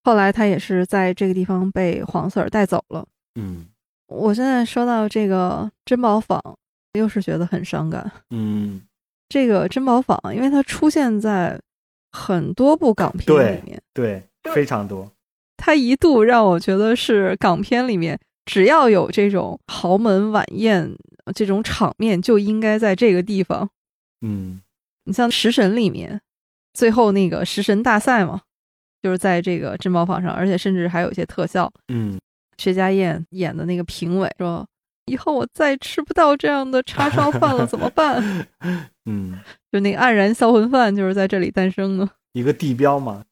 [0.03, 3.07] 后来他也是在这个地方被黄 Sir 带走了。
[3.36, 3.67] 嗯，
[4.07, 6.41] 我现在说到这个珍宝坊，
[6.99, 8.11] 又是觉得很伤感。
[8.32, 8.82] 嗯，
[9.30, 11.57] 这个珍宝坊，因为它出现在。
[12.12, 15.12] 很多部港片里面，对非常多。
[15.58, 20.95] 他一度让我觉得是港片里面，只要有这种豪门晚宴
[21.36, 23.70] 这种场面，就应该在这个地方。
[24.22, 24.62] 嗯，
[25.05, 26.22] 你像《食神》里面，
[26.74, 28.41] 最后那个食神大赛嘛，
[29.01, 31.72] 就是在这个珍宝坊上，而且甚至还有一些特效。
[31.88, 32.20] 嗯，
[32.58, 34.68] 薛家燕演的那个评委说
[35.08, 38.47] ：“以后我再吃不到这样的叉烧饭了，怎么办？”
[39.05, 39.39] 嗯。
[39.70, 43.24] 就那个黯然销魂饭就是在这里诞生的一个地标嘛。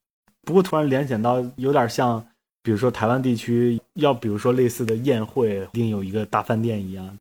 [0.44, 2.24] 不过突然联想到，有点像，
[2.62, 7.18] 比如说台湾地区要，比如说类似的宴会，另有一个大饭店一样。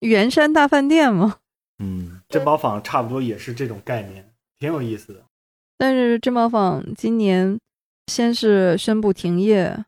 [0.00, 1.36] 圆山大饭店吗？
[1.78, 4.26] 嗯，珍宝坊差不多也是这种概念，
[4.58, 5.20] 挺有意思的。
[5.78, 7.58] 但是珍宝坊今年
[8.06, 9.84] 先是宣布停业，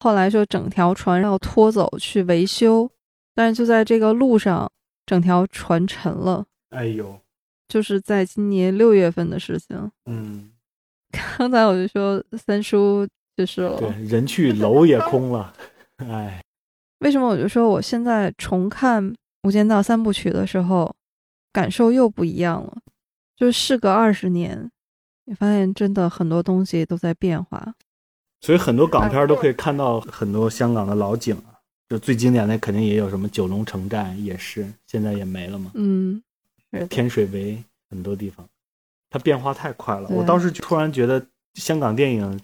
[0.00, 2.90] 后来说整条船要拖走去维修，
[3.34, 4.70] 但是就在这个路上。
[5.06, 6.46] 整条船沉了。
[6.68, 7.20] 哎呦，
[7.66, 9.90] 就是在今年六月份的事情。
[10.06, 10.52] 嗯，
[11.36, 13.04] 刚才我就说三叔
[13.36, 15.52] 去世了，对，人去楼也空了。
[15.98, 16.40] 哎，
[17.00, 19.02] 为什么我就说我现在重看
[19.42, 20.94] 《无间道》三部曲的时候，
[21.52, 22.76] 感受又不一样了？
[23.34, 24.70] 就是事隔二十年，
[25.24, 27.74] 你发现真的很多东西都在变化。
[28.40, 31.49] 所以很多港片都可以看到很多香港的老景啊，
[31.90, 35.72] 就最经典的肯定也有什么九龙城寨，也是现在也没了嘛。
[35.74, 36.22] 嗯，
[36.88, 38.48] 天水围很多地方，
[39.10, 40.08] 它变化太快了。
[40.10, 42.40] 我当时突然觉得香港电影，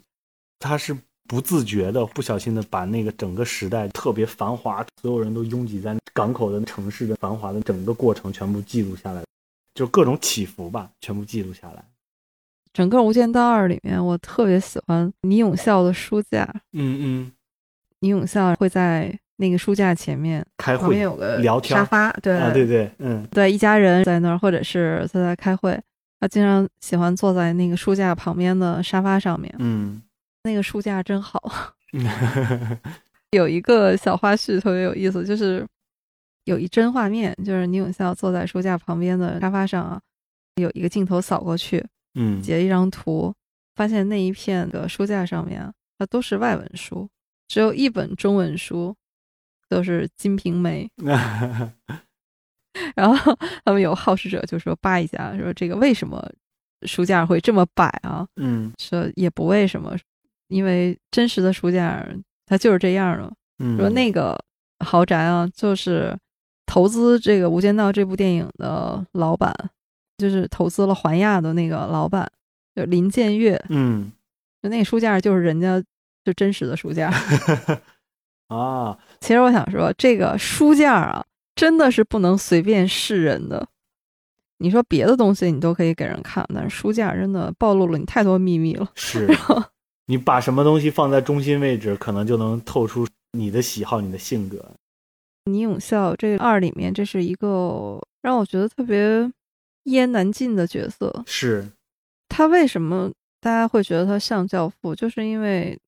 [0.59, 0.95] 它是
[1.29, 9.25] 不自觉的、不小心的把那个整个时代特别繁华，所有人都拥挤在港口的城市的繁华的整个过程全部记录下来，
[9.75, 11.85] 就各种起伏吧，全部记录下来。
[12.73, 16.45] 整个《无间道二》里面，我特别喜欢倪永孝的书架。
[16.73, 17.33] 嗯嗯，
[18.01, 25.78] 倪永孝会在那个书架前面开会，旁边有个聊天沙发，对啊，对对，嗯，对，一家人在那儿，或者是在在开会，
[26.18, 29.55] 他经常喜欢坐在那个书架旁边的沙发上面。
[29.59, 30.03] 嗯，
[30.45, 31.41] 那个书架真好。
[33.32, 35.66] 有一个小花絮特别有意思，就是
[36.45, 40.01] 有一帧画面，就是倪永孝坐在书架旁边的沙发上啊，
[40.57, 41.84] 有一个镜头扫过去。
[42.14, 43.34] 嗯，截一张图，
[43.74, 47.07] 发现那一片的书架上面，它都是外文书，
[47.49, 48.95] 只有一本中文书，
[49.69, 50.91] 都是《金瓶梅》。
[52.95, 56.23] 然后他们有好事者就说扒一下，说这个为什么
[56.87, 58.27] 书架会这么摆啊？
[58.37, 59.97] 嗯，说也不为什么，
[60.49, 62.07] 因为真实的书架
[62.45, 63.33] 它就是这样的。
[63.59, 64.39] 嗯，说那个
[64.85, 66.17] 豪宅啊，就是
[66.67, 69.55] 投资这个《无间道》这部电影的老板。
[70.19, 72.27] 就是投资了环亚的那个老板，
[72.75, 74.11] 就林建岳，嗯，
[74.62, 75.79] 就那书架就是人家
[76.25, 77.12] 就真实的书架
[78.49, 78.97] 啊。
[79.21, 83.67] 其实我想说，这个书架啊，真的是不能随便示人的。
[84.59, 88.91] 你说别的东西你都可以给人看，但是书架真的暴露了你太多秘密了。
[88.95, 89.29] 是，
[90.07, 94.64] 你把什么东西放在中心位置，可能就能透出你的喜好、你的性格。
[95.45, 99.31] 倪永孝这二里面，这是一个让我觉得特别。
[99.85, 101.64] 一言难尽的角色是，
[102.29, 103.09] 他为什么
[103.41, 104.93] 大家会觉得他像教父？
[104.93, 105.79] 就是因为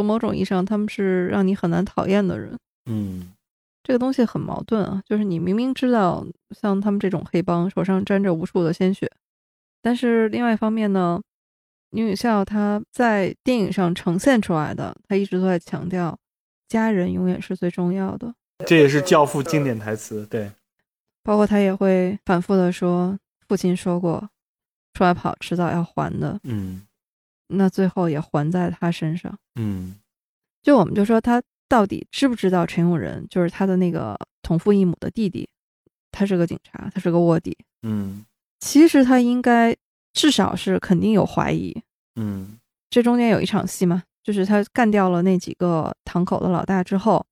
[0.00, 2.58] 从某种意义上，他们是让你很难讨厌的人。
[2.86, 3.34] 嗯，
[3.82, 6.26] 这个东西很矛盾啊，就是你明明知道
[6.58, 9.10] 像他们这种黑帮手上沾着无数的鲜血，
[9.82, 11.20] 但是另外一方面呢，
[11.90, 16.18] 宁永孝他在电影上呈现出来的，她一直都在强调
[16.66, 18.34] 家人永远是最重要的。
[18.64, 20.50] 这也是教父经典台词，对。
[21.22, 24.30] 包括他也会反复的说，父亲说过，
[24.94, 26.40] 出来跑迟早要还的。
[26.44, 26.86] 嗯，
[27.50, 29.36] 那最后也还在他身上。
[29.54, 29.96] 嗯，
[30.62, 35.48] 就我们就说他到底知不知道陈永仁就是他的那个同父异母的弟弟？
[36.12, 37.56] 他是个警察，他是个卧底。
[37.82, 38.24] 嗯，
[38.60, 39.76] 其实他应该
[40.12, 41.80] 至少是肯定有怀疑。
[42.16, 42.58] 嗯，
[42.90, 47.24] 这中间有一场戏嘛，就是他干掉了那几个堂口的老大之后，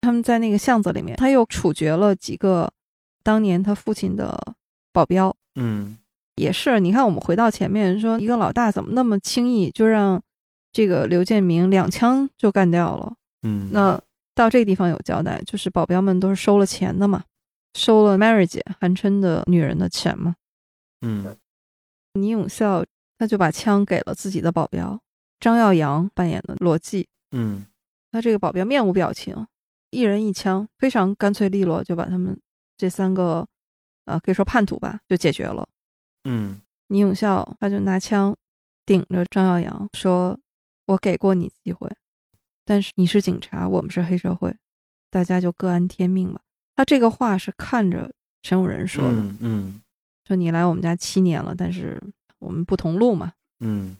[0.00, 2.72] 他们在那个巷子里面，他又处决了几个。
[3.22, 4.38] 当年他父亲的
[4.92, 5.98] 保镖，嗯，
[6.36, 6.78] 也是。
[6.80, 10.22] 你看，我们回到前面说，一个老大怎么那么轻易就让
[10.72, 13.14] 这个刘建明两枪就干掉了？
[13.42, 14.00] 嗯，那
[14.34, 17.24] 到这个地方有交代，就是保镖们都是收了钱的嘛，
[17.74, 20.34] 收了 Mary 姐韩琛的女人的钱嘛。
[21.00, 21.36] 嗯，
[22.14, 22.84] 倪永孝
[23.18, 24.98] 他就把枪给了自己的保镖
[25.40, 27.06] 张耀扬扮演的罗辑。
[27.32, 27.66] 嗯，
[28.10, 29.46] 他这个保镖面无表情，
[29.90, 32.38] 一人一枪，非常干脆利落，就把他们。
[32.78, 33.46] 这三个，
[34.04, 35.66] 呃，可以说叛徒吧，就解决了。
[36.26, 38.36] 嗯，倪永孝他就拿枪
[38.84, 40.38] 顶着张耀扬说
[40.86, 41.90] ：“我给过你机会，
[42.64, 44.54] 但是你是警察，我们是黑社会，
[45.10, 46.40] 大家就各安天命吧。”
[46.74, 48.12] 他这个话是看着
[48.42, 49.22] 陈永仁说的。
[49.40, 49.80] 嗯，
[50.26, 52.02] 说你来我们家七年了，但是
[52.38, 53.32] 我们不同路嘛。
[53.60, 53.96] 嗯，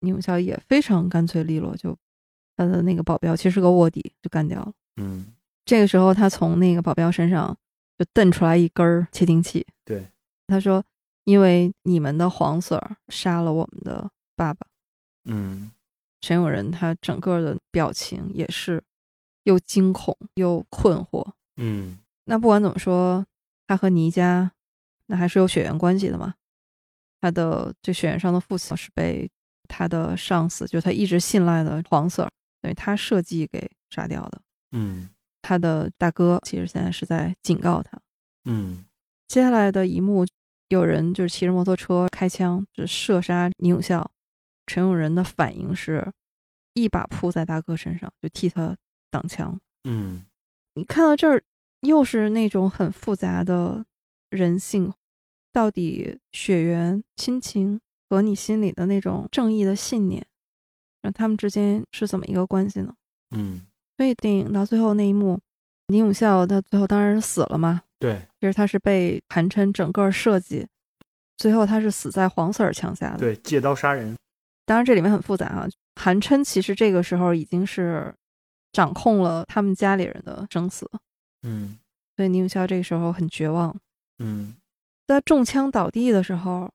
[0.00, 1.96] 倪永孝也非常干脆利落，就
[2.56, 4.72] 他的那个保镖其实是个卧底，就干掉了。
[4.96, 5.26] 嗯，
[5.64, 7.56] 这个时候他从那个保镖身上。
[7.98, 9.66] 就瞪出来一根窃听器。
[9.84, 10.08] 对，
[10.46, 10.82] 他说
[11.24, 14.66] ：“因为你们的黄 Sir 杀了我们的爸爸。”
[15.24, 15.70] 嗯，
[16.20, 18.82] 陈永仁他整个的表情也是
[19.44, 21.30] 又惊恐又困惑。
[21.56, 23.26] 嗯，那不管怎么说，
[23.66, 24.50] 他和倪家
[25.06, 26.34] 那还是有血缘关系的嘛。
[27.20, 29.30] 他的这血缘上的父亲是被
[29.68, 32.28] 他的上司，就他一直信赖的黄 Sir，
[32.62, 34.40] 等于他设计给杀掉的。
[34.72, 35.10] 嗯。
[35.42, 37.98] 他的大哥其实现在是在警告他。
[38.44, 38.84] 嗯，
[39.26, 40.26] 接下来的一幕，
[40.70, 44.08] 有人就是骑着摩托车开枪，就射杀倪永孝。
[44.66, 46.12] 陈永仁的反应是，
[46.74, 48.76] 一把扑在大哥身上，就替他
[49.10, 49.60] 挡枪。
[49.82, 50.24] 嗯，
[50.74, 51.42] 你看到这儿，
[51.80, 53.84] 又是那种很复杂的
[54.30, 54.92] 人性，
[55.52, 60.24] 到底血缘亲情和你心里的那种正义的信念，
[61.02, 62.94] 那他们之间是怎么一个关系呢？
[63.32, 63.66] 嗯，
[63.96, 65.40] 所以电影到最后那一幕，
[65.88, 67.82] 宁永孝他最后当然是死了嘛。
[68.00, 70.66] 对，其实他是被韩琛整个设计，
[71.36, 73.18] 最后他是死在黄 Sir 枪下的。
[73.18, 74.16] 对，借刀杀人。
[74.64, 75.68] 当然这里面很复杂啊。
[75.96, 78.14] 韩琛其实这个时候已经是
[78.72, 80.90] 掌控了他们家里人的生死。
[81.42, 81.78] 嗯，
[82.16, 83.76] 所以宁永孝这个时候很绝望。
[84.18, 84.56] 嗯，
[85.06, 86.70] 在中枪倒地的时候，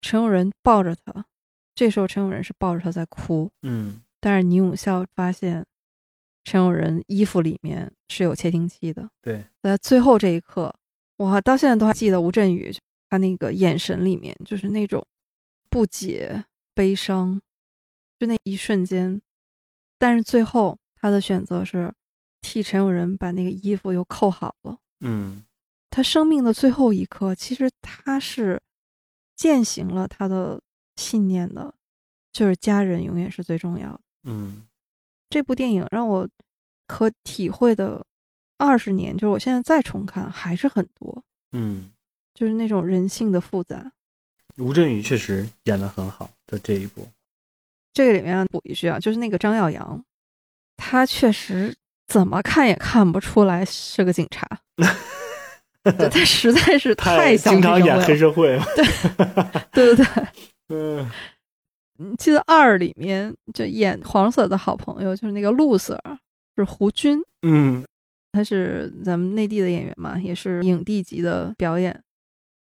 [0.00, 1.26] 陈永仁抱着他，
[1.74, 3.50] 这时候陈永仁是抱着他在哭。
[3.62, 5.66] 嗯，但是宁永孝发现
[6.44, 9.08] 陈永仁衣服里面是有窃听器的。
[9.20, 10.74] 对，在最后这一刻，
[11.16, 12.74] 我到现在都还记得吴镇宇
[13.08, 15.06] 他那个眼神里面就是那种
[15.68, 17.40] 不解、悲伤，
[18.18, 19.20] 就那一瞬间。
[19.98, 21.92] 但是最后他的选择是
[22.40, 24.78] 替陈永仁把那个衣服又扣好了。
[25.00, 25.44] 嗯，
[25.90, 28.60] 他生命的最后一刻，其实他是
[29.36, 30.60] 践行了他的
[30.96, 31.74] 信念的，
[32.32, 34.00] 就是家人永远是最重要的。
[34.24, 34.62] 嗯，
[35.30, 36.28] 这部电影让我
[36.86, 38.04] 可体会的
[38.58, 41.22] 二十年，就是我现在再重看还是很多。
[41.52, 41.90] 嗯，
[42.34, 43.92] 就是那种人性的复杂。
[44.58, 47.08] 吴镇宇确实演的很好，在这一部。
[47.94, 50.04] 这个里面补一句啊，就是那个张耀扬，
[50.76, 51.74] 他确实
[52.06, 54.46] 怎么看也看不出来是个警察。
[55.82, 58.64] 他实在是 太经常演黑社会了。
[59.72, 60.26] 对对对对。
[60.68, 61.10] 嗯。
[62.02, 66.00] 你记得二里面就演黄 Sir 的好朋友，就是那个陆 Sir，
[66.56, 67.20] 是胡军。
[67.42, 67.84] 嗯，
[68.32, 72.02] 他是咱们内地的演员嘛，也是影帝级的表演。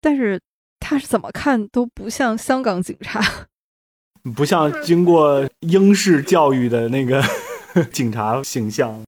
[0.01, 0.38] 但是
[0.82, 3.21] 他是怎么看都不像香港警察，
[4.36, 7.23] 不像经过英式教育的那个
[7.93, 9.01] 警察形象。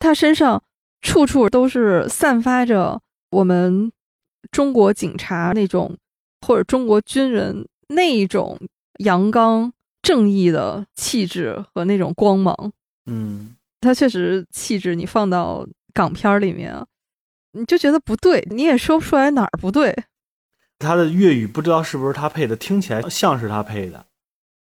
[0.00, 0.60] 他身上
[1.00, 3.00] 处处都是散发着
[3.30, 3.92] 我们
[4.50, 5.96] 中国警察那种，
[6.44, 8.58] 或者中国军人那一种。
[9.00, 9.72] 阳刚
[10.02, 12.72] 正义的气质和那种光芒，
[13.06, 16.86] 嗯，他确实气质，你放到港片里面啊，
[17.52, 20.04] 你就觉得不对，你也说不出来哪儿不对。
[20.78, 24.06] 他的粤语不知道是不是他配的，听起来像是他配的。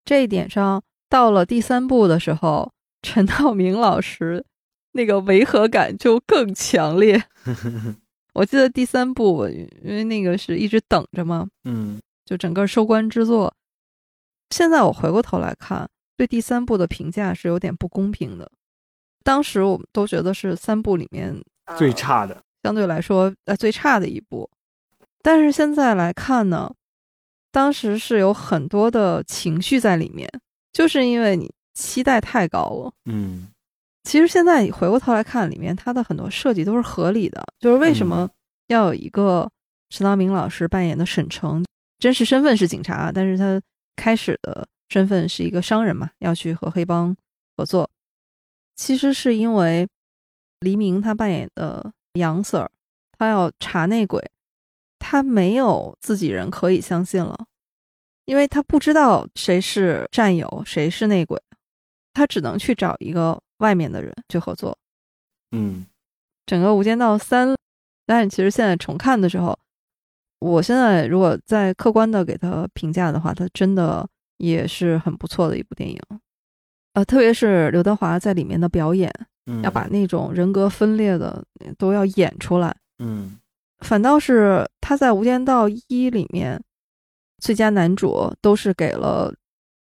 [0.04, 4.44] 这一点上，到了第三部的时候，陈道明老师
[4.92, 7.22] 那个违和感就更强烈。
[8.34, 13.54] 我记得第三部，因为那个是一直等着嘛，嗯，就整个收官之作。
[14.52, 18.48] 现在我回过头来看，对第三部的评价是有点不公平的。
[19.24, 21.34] 当时我们都觉得是三部里面
[21.78, 24.48] 最差的，相对来说呃最差的一部。
[25.22, 26.70] 但是现在来看呢，
[27.50, 30.28] 当时是有很多的情绪在里面，
[30.72, 32.92] 就是因为你期待太高了。
[33.06, 33.48] 嗯，
[34.04, 37.42] 其实现在你回过头来看，里面它的很多设计都是合理的。
[37.58, 38.28] 就是为什么
[38.66, 39.48] 要有一个
[39.88, 41.64] 陈道明老师扮演的沈城，
[41.98, 43.58] 真实身份是警察，但是他。
[43.96, 47.16] 开始的身份是一个商人嘛，要去和黑帮
[47.56, 47.88] 合作。
[48.74, 49.88] 其实是因为
[50.60, 52.68] 黎明他扮演的杨 Sir，
[53.18, 54.30] 他要查内鬼，
[54.98, 57.46] 他没有自己人可以相信了，
[58.24, 61.40] 因为他不知道谁是战友，谁是内鬼，
[62.12, 64.76] 他只能去找一个外面的人去合作。
[65.52, 65.86] 嗯，
[66.46, 67.48] 整个《无间道三》，
[68.06, 69.58] 但是其实现在重看的时候。
[70.42, 74.04] 我现在如果再客观的给他评价的话，他真的
[74.38, 75.98] 也是很不错的一部电影，
[76.94, 79.08] 呃，特别是刘德华在里面的表演，
[79.62, 81.44] 要把那种人格分裂的
[81.78, 82.74] 都要演出来。
[82.98, 83.38] 嗯，
[83.78, 86.60] 反倒是他在《无间道一》里面
[87.38, 89.32] 最佳男主都是给了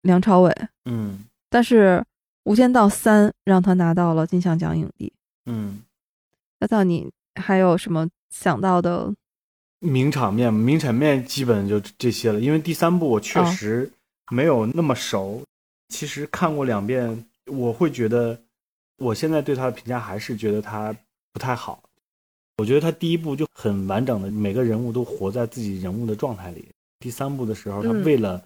[0.01, 0.51] 梁朝伟。
[0.85, 1.19] 嗯，
[1.51, 1.99] 但是
[2.45, 5.13] 《无间道三》让他拿到了金像奖影帝。
[5.45, 5.83] 嗯，
[6.59, 9.13] 那到你还有什么想到的？
[9.79, 12.39] 名场面，名场面基本就这些了。
[12.39, 13.89] 因为第三部我确实
[14.31, 15.43] 没有那么熟，
[15.89, 18.39] 其实看过两遍，我会觉得，
[18.97, 20.95] 我现在对他的评价还是觉得他
[21.31, 21.81] 不太好。
[22.57, 26.67] 我觉得他第一部就很完整的，每个人物都活在自己人物的状态里。
[26.99, 28.43] 第三部的时候，他为了，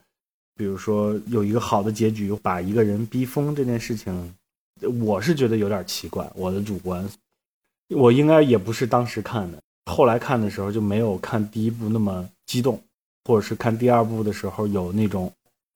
[0.58, 4.36] 比如说有一个好的结局，把一个人逼疯这件事情，
[5.00, 6.30] 我是觉得有点奇怪。
[6.36, 7.10] 我的主观，
[7.88, 9.58] 我应该也不是当时看的。
[9.86, 12.82] 后来看的时候就没有看第一部那么激动，
[13.26, 15.32] 或者是看第二部的时候有那种，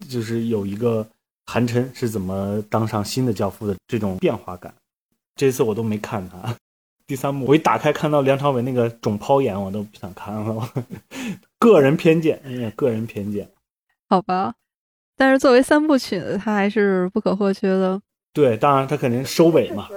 [0.09, 1.07] 就是有一个
[1.45, 4.73] 韩琛是怎么当上新的教父的这种变化感。
[5.35, 6.55] 这次我都没看他。
[7.07, 10.69] 第三部我一打开看到梁朝伟那个肿泡眼，我都不想看了。
[11.59, 13.47] 个人偏见，哎呀，个人偏见。
[14.07, 14.55] 好吧，
[15.15, 18.01] 但是作为三部曲，它还是不可或缺的。
[18.33, 19.89] 对，当然他肯定收尾嘛。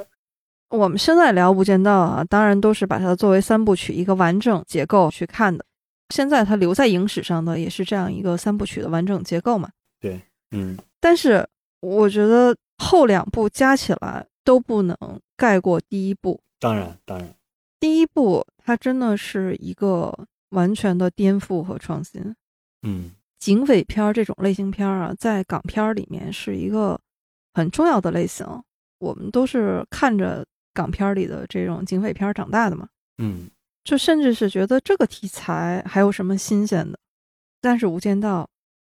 [0.70, 5.64] 我们现在聊《无间道》啊，当然都是把它作为三部曲一个完整结构去看的。
[6.14, 9.70] 现在它留在影史上的也是这样一个三部曲的完整结构嘛？
[10.00, 10.76] 对，嗯。
[11.00, 11.46] 但是
[11.80, 14.96] 我觉得后两部加起来都不能
[15.36, 16.40] 盖过第一部。
[16.58, 17.34] 当然，当然，
[17.78, 22.34] 第一部它真的是一个完全的颠覆和创新。
[22.82, 26.98] 嗯，警匪片这种类型片啊，在港片里面是一个
[27.54, 28.46] 很重要的类型。
[28.98, 30.44] 我们都是看着
[30.78, 32.88] 港片里的这种警匪片长大的嘛。
[33.18, 33.50] 嗯。
[33.84, 36.98] 就甚至是觉得这个题材还有什么新鲜的，
[37.58, 38.42] 但是《无间道》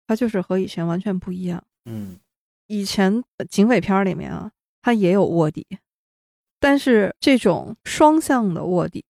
[0.05, 1.63] 它就是和以前完全不一样。
[1.85, 2.19] 嗯，
[2.67, 4.51] 以前警匪片里面啊，
[4.83, 5.65] 它也有卧底，
[6.59, 9.03] 但是这种双向的卧底，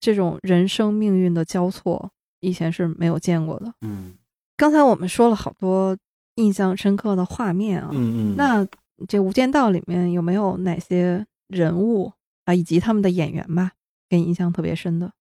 [0.00, 2.10] 这种人生命运的交错，
[2.40, 3.72] 以前是没有见过的。
[3.82, 4.14] 嗯，
[4.56, 5.96] 刚才我们说了好多
[6.34, 8.66] 印象深刻的画面啊，嗯嗯，那
[9.06, 12.12] 这《无间道》里面有没有哪些人物
[12.46, 13.72] 啊，以及他们的演员吧？
[14.08, 15.12] 给你印象特别深的，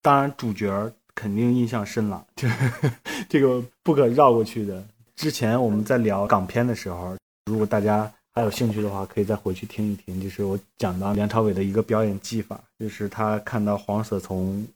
[0.00, 2.48] 当然主角肯定印象深了， 这
[3.28, 4.82] 这个不可绕过去的。
[5.16, 7.16] 之前我们在聊港片的时候，
[7.46, 10.20] 如果大家还有兴趣的话，可以再回去听一听。
[10.20, 14.66] 就是我讲到梁朝伟的一个表演技法，就是他看到黄色从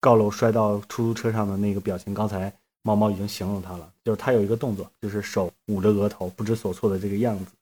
[0.00, 2.12] 高楼摔到出租车上的那个表情。
[2.12, 2.52] 刚才
[2.82, 7.52] 猫猫已经形容他了，就是他有一个动作，就是手捂着额头不知所措的这个样子，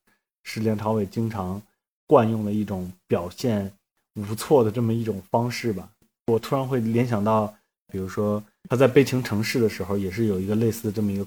[0.43, 1.61] 是梁朝伟经常
[2.07, 3.73] 惯用的一种表现。
[4.17, 5.89] 无措的这么一种方式吧，
[6.29, 7.53] 我突然会联想到，
[7.91, 8.41] 比如说
[8.71, 11.27] 他在《悲情城市》的时候，也是有一个类似这么一个。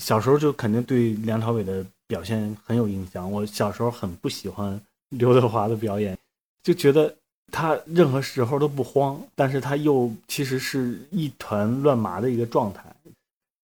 [0.00, 3.30] 小时候就肯定对梁朝伟的表现很有印象。
[3.30, 6.16] 我小时候很不喜欢刘德华的表演，
[6.62, 7.14] 就觉得
[7.50, 12.82] 他任何时候都不慌，但是他又其实是一团乱麻的一个状态。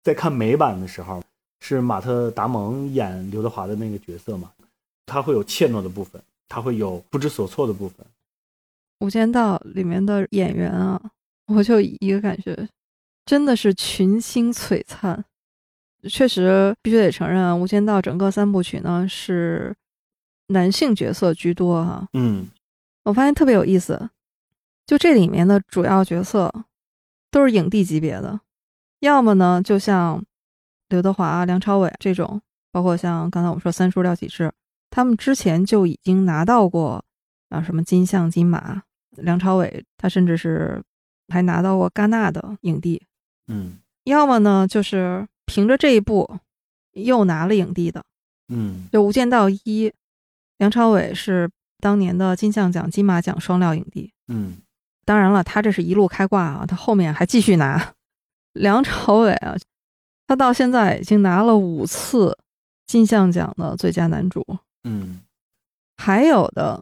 [0.04, 1.22] 在看美版的时候，
[1.60, 4.52] 是马特·达蒙演刘德华的那个角色嘛，
[5.06, 8.06] 他会有怯懦的部分，他会有不知所措的部分。
[9.06, 11.02] 《无间道》里面的演员啊，
[11.48, 12.68] 我就一个感觉，
[13.26, 15.26] 真的是群星璀璨。
[16.10, 19.76] 确实，必须得承认啊，《无间道》整个三部曲呢是
[20.48, 22.08] 男性角色居多哈。
[22.14, 22.48] 嗯，
[23.04, 24.10] 我发现特别有意思，
[24.86, 26.54] 就这里面的主要角色
[27.32, 28.40] 都是影帝级别的，
[29.00, 30.24] 要么呢就像
[30.90, 32.40] 刘德华、梁朝伟这种，
[32.72, 34.54] 包括像刚才我们说三叔廖启智，
[34.96, 37.04] 他们之前就已经拿到过
[37.50, 38.82] 啊什么金像、金马。
[39.18, 40.82] 梁朝伟他甚至是
[41.28, 43.04] 还拿到过戛纳的影帝，
[43.48, 46.40] 嗯，要么呢就是凭着这一部
[46.94, 48.02] 又拿了影帝的，
[48.48, 49.60] 嗯，就《无间道一》，
[50.60, 51.50] 梁朝伟是
[51.82, 54.56] 当年的金像奖、金马奖双料影帝，嗯，
[55.04, 57.94] 当然了，他这是一路开挂啊，他后面还继续拿。
[58.54, 59.58] 梁朝伟啊，
[60.26, 62.38] 他到现在已经拿了五次
[62.86, 64.46] 金像奖的最佳男主，
[64.86, 65.20] 嗯，
[65.98, 66.82] 还有的。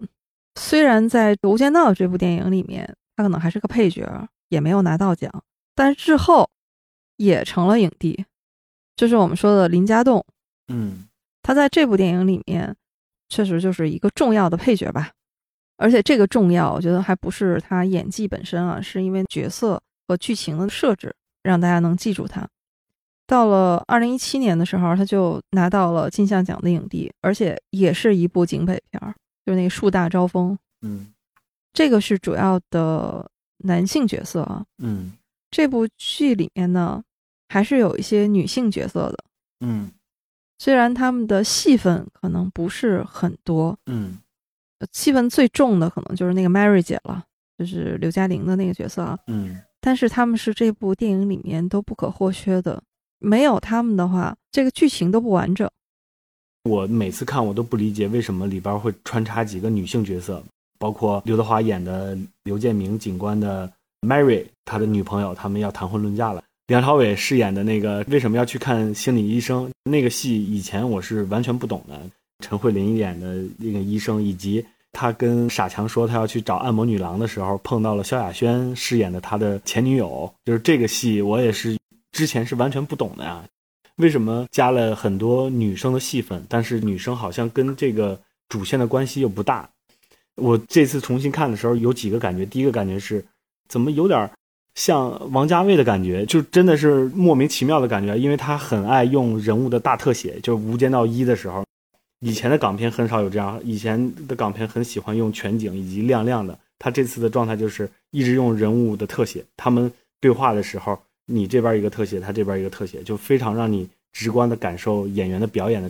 [0.55, 5.31] 虽然在《无间道》这部电影里面，他可能还是个配角，也没有拿到奖，
[5.73, 6.47] 但之后
[7.17, 8.23] 也成了影帝，
[8.95, 10.23] 就是我们说的林家栋。
[10.67, 11.07] 嗯，
[11.41, 12.75] 他在这部电影里面
[13.29, 15.11] 确实就是一个重要的配角吧，
[15.77, 22.47] 而且这个重要，我觉得还不是他演技本身啊，是因为角色和剧情的设置让大家能记住他。
[23.25, 29.13] 到了二零一七年的时候，他就拿到了金像奖的影帝，而且也是一部警匪片儿。
[29.45, 31.13] 就是那个树大招风，嗯，
[31.73, 35.11] 这个是主要的男性角色啊，嗯，
[35.51, 37.03] 这部剧里面呢，
[37.49, 39.17] 还是有一些女性角色的，
[39.59, 39.91] 嗯，
[40.59, 44.17] 虽然他们的戏份可能不是很多，嗯，
[44.93, 47.21] 戏份最重的可能就是那个 Mary 姐了，
[47.57, 52.81] 就是刘嘉玲的那个角色啊，嗯，但是他们是这部电影里面都不可或缺的，
[53.23, 55.69] 没有他们的话，这个剧情都不完整。
[56.69, 60.43] 我每次看我都不理解为什么里边会穿插几个女性角色，
[60.77, 63.71] 包括刘德华演的刘建明警官的
[64.01, 66.43] Mary，他的女朋友，他们要谈婚论嫁了。
[66.67, 71.99] 梁朝伟饰演的那个为什么要去看心理医生那个戏，以前我是完全不懂的。
[72.43, 81.77] 陈慧琳演的那个医生，以及他跟傻强说他要去找按摩女郎的时候，碰到了萧亚轩饰演的他的前女友，就是这个戏我也是
[82.13, 83.43] 之前是完全不懂的呀。
[83.97, 88.19] 为什么加了很多女生的戏份，但是女生好像跟这个
[88.49, 89.69] 主线的关系又不大？
[90.35, 93.23] 我这次重新看的时候有几个感觉，第一个感觉是，
[93.67, 94.31] 怎么有点
[94.73, 101.63] 像王家卫的感觉，就真的是莫名其妙的感觉，因为他很爱用人物的大特写，就是《无间道一》的时候，
[102.21, 110.99] 以前的港片很少有这样，以前的港片很喜欢用全景以及亮亮的，他这次的状态就是一直用人物的特写，他们对话的时候。
[111.25, 115.89] 你这边一个特写，他这边一个特写，就非常让你直观的感受演员的表演的，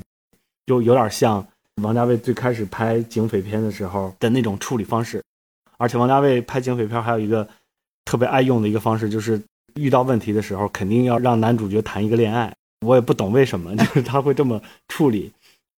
[0.65, 1.45] 就有点像
[1.81, 5.23] 王家卫最开始拍警匪片的时候的那种处理方式，
[5.77, 7.47] 而且王家卫拍警匪片还有一个
[8.05, 9.41] 特别爱用的一个方式，就是
[9.75, 12.53] 遇到问题的时候，肯定要让男主角谈一个恋爱。
[12.85, 15.31] 我也不懂为什么， 就是他会这么处理。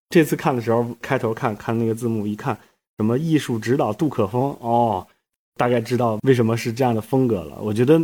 [0.09, 2.57] 这次看的时候，开头看看那个字幕，一看
[2.97, 5.05] 什么艺术指导杜可风，哦，
[5.55, 7.57] 大概知道为什么是这样的风格了。
[7.61, 8.01] 我觉得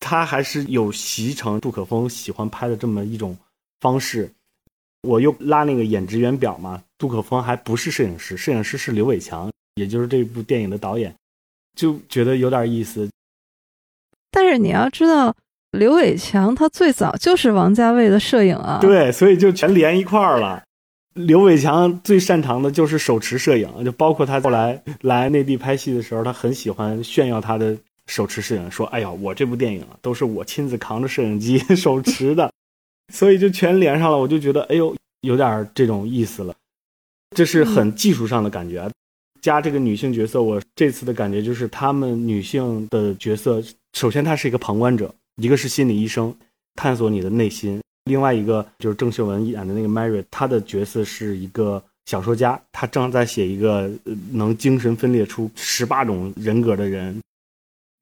[0.00, 3.36] 他还是有习成杜可风喜欢拍的这么一种
[3.80, 4.30] 方式。
[5.02, 11.14] 我又拉那个演职员表嘛，杜可风还不是摄影师，摄影师是刘伟强，也就是这部电影的导演，
[11.76, 13.08] 就觉得有点意思。
[14.30, 15.34] 但是你要知道，
[15.70, 20.64] 刘伟强他最早就是王家卫的摄影啊，对，所以就全连一块儿了。
[21.14, 27.76] 刘伟强最擅长的就是手持摄影，就包括他后来来内地拍戏的时候，他很喜欢炫耀他的
[28.08, 32.50] 手持摄影，说：“哎呀，我这部电影都是我亲自扛着摄影机 手持的。”
[33.14, 36.54] 所以就全连上了，我就觉得哎呦，有点这种意思了。
[37.36, 38.90] 这是很技术上的感觉。
[39.40, 43.62] 加这个女性角色，我这次的感觉就是她们女性的角色，
[43.92, 46.34] 首先她是一个旁观者，一个是心理医生，
[46.74, 53.90] 探索你的内心；另外一个就是郑秀文演的那个 Mary，她的角色是一个小说家，她正在写一个
[54.32, 57.18] 能精神分裂出十八种人格的人。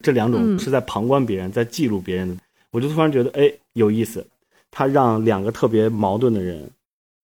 [0.00, 2.36] 这两种是在旁观别人，在记录别人的。
[2.70, 4.26] 我就突然觉得，哎，有意思。
[4.70, 6.68] 他让两个特别矛盾的人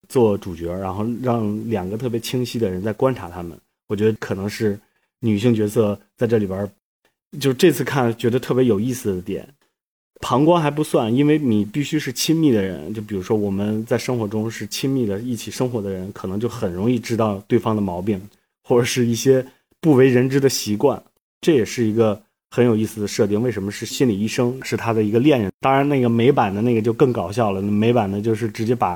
[0.09, 3.55] 做主角，然后让两个特别清晰的人在观察他们。
[3.87, 4.79] 我觉得可能是
[5.19, 6.67] 女性角色在这里边，
[7.39, 9.47] 就这次看觉得特别有意思的点。
[10.19, 12.91] 旁观还不算，因为你必须是亲密的人。
[12.91, 18.19] 就比如说我们在生活中是亲密的一起生活的人，可能就很容易知道对方的毛病，
[18.63, 19.45] 或者是一些
[19.79, 21.03] 不为人知的习惯。
[21.41, 22.22] 这也是一个。
[22.55, 24.59] 很有意思的设定，为什么是心理医生？
[24.63, 25.51] 是他的一个恋人。
[25.59, 27.59] 当然，那个美版的那个就更搞笑了。
[27.59, 28.95] 美版的就是直接把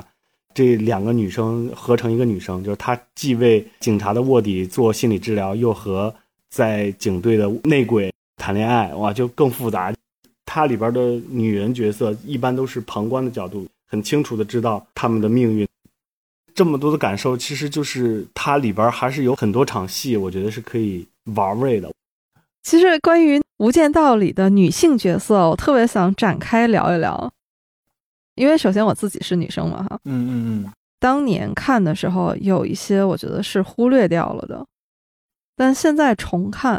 [0.54, 6.14] 这两个女生合成一个女生，就是她既为警察的卧底做心理治疗，又和
[6.48, 9.92] 在警队的内鬼谈恋爱，哇，就更复杂。
[10.46, 15.66] 它里边的女人角色一般都是旁观的角度，很清楚的知道他们的命运。
[16.54, 21.04] 这么多的感受，其实就是它里边还是有很多场戏，我觉得是可以
[21.34, 21.90] 玩味的。
[22.68, 27.32] 其实关于《无间道》里的女性角色，我特别想展开聊一聊，
[28.34, 30.30] 因为首先我自己是女生嘛，哈，嗯嗯
[30.66, 34.66] 嗯，当年看的时候有一些我觉得是忽略掉了的，
[35.56, 36.78] 但现在重看，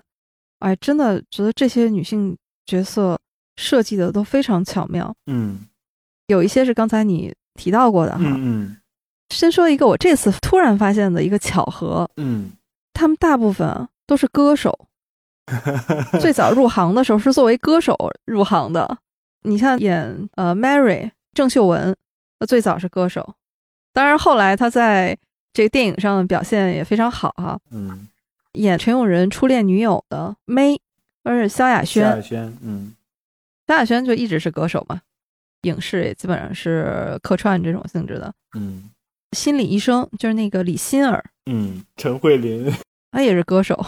[0.60, 2.38] 哎，真的觉得这些女性
[2.68, 3.20] 角色
[3.56, 5.62] 设计的都非常巧妙，嗯，
[6.28, 8.78] 有一些是刚才你提到过的哈，嗯，
[9.32, 12.52] 先说一个我这次突然发现的一个巧合，嗯，
[12.94, 14.86] 他们大部分都是歌手。
[16.20, 17.96] 最早入行的时候是作为歌手
[18.26, 18.98] 入行的，
[19.44, 21.96] 你像演呃 Mary 郑秀文，
[22.40, 23.36] 她最早是歌手，
[23.94, 25.18] 当然后来他在
[25.54, 27.60] 这个电影上的表现也非常好哈。
[27.72, 28.08] 嗯，
[28.54, 30.80] 演陈永仁初恋女友的 May，
[31.24, 32.04] 而是萧亚轩。
[32.04, 32.94] 萧亚轩，嗯，
[33.68, 35.02] 萧亚轩就一直是歌手嘛，
[35.64, 38.34] 影视也基本上是客串这种性质的。
[38.56, 38.90] 嗯，
[39.32, 42.72] 心理医生就是那个李心儿，嗯，陈慧琳，
[43.12, 43.86] 她也是歌手。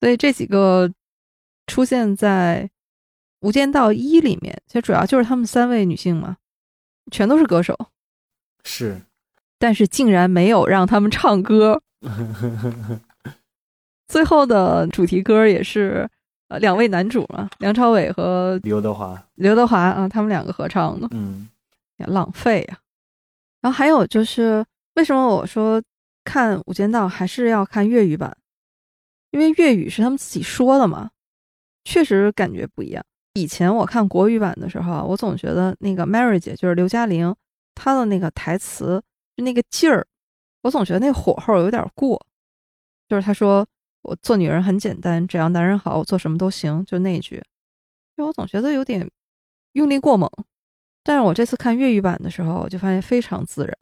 [0.00, 0.90] 所以这几个
[1.66, 2.70] 出现在
[3.46, 6.36] 《无间道一》里面，其实主要就是他们三位女性嘛，
[7.10, 7.76] 全都是歌手，
[8.64, 9.02] 是，
[9.58, 11.82] 但是竟然没有让他们唱歌。
[14.06, 16.08] 最后的主题歌也是
[16.48, 21.48] 呃两位男主嘛，梁朝伟和刘德华，刘德华啊，他们两个合唱的，嗯，
[21.98, 22.78] 浪费呀。
[23.60, 24.64] 然后还有就是，
[24.94, 25.82] 为什么我说
[26.24, 28.34] 看《无间道》还是要看粤语版？
[29.30, 31.10] 因为粤语是他们自己说的嘛，
[31.84, 33.04] 确实感觉不一样。
[33.34, 37.34] 以前我看国语版的时候，我总觉得那个 Mary 姐就是刘嘉玲，
[37.74, 39.02] 她的那个台词
[39.36, 40.06] 就那个劲儿，
[40.62, 42.26] 我总觉得那火候有点过。
[43.08, 43.66] 就是她说
[44.02, 47.42] 我做女人很简单，只要男人好，我做什么都行，就那句，
[48.16, 49.08] 就我总觉得有点
[49.72, 50.28] 用力过猛。
[51.04, 53.78] 但是我这次看粤语版的时候，我就发现非常自然。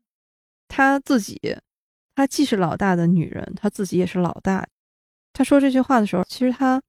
[0.69, 1.41] 她自己，
[2.15, 4.67] 她既是老大的女人，她自己也是老大。
[5.37, 6.81] 他说这句话的时候，其实他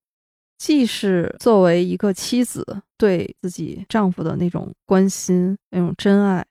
[0.58, 6.46] 既是作为一个妻子对自己丈夫的那种关心、那种真爱，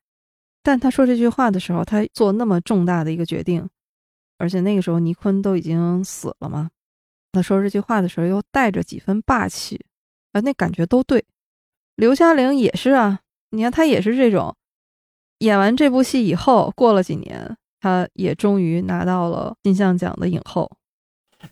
[0.63, 3.67] 但他说这句话的时候，他做那么重大的一个决定，
[4.37, 6.69] 而且那个时候倪坤都已经死了嘛。
[7.33, 9.83] 他说这句话的时候，又带着几分霸气，
[10.33, 11.25] 啊，那感觉都对。
[11.95, 13.21] 刘嘉玲也是啊，
[13.53, 14.55] 你看她也是这种，
[15.39, 20.71] 演完这部戏以后，过了几年，她也终于拿到了金像奖的影后。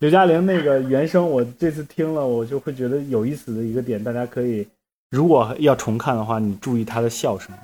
[0.00, 4.66] 刘嘉玲那个原声，我这次听了，我就会觉得有意思的一个点，大家可以
[5.10, 7.54] 如果要重看的话，你注意她的笑声，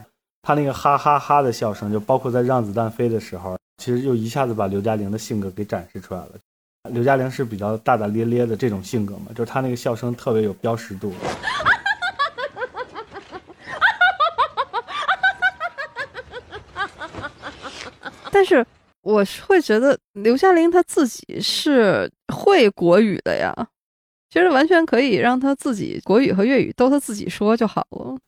[0.42, 6.30] 她那个哈哈哈的笑声，就包括在让子弹飞的时候，其实就一下子把刘嘉玲的性格给展示出来了。
[6.90, 11.12] 刘嘉玲是比较大大咧咧的这种性格嘛，就是她那个笑声特别有标识度。
[18.32, 18.64] 但是
[19.02, 23.54] 我是会觉得刘嘉玲她自己是会国语的呀，
[24.28, 28.18] 其实完全可以让她自己国语和粤语都她自己说就好了。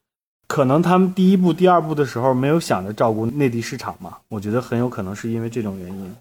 [0.48, 6.16] 可能他们第一部、第二部的时候没有想着照顾内地市场嘛，我觉得很有可能是因为这种原因。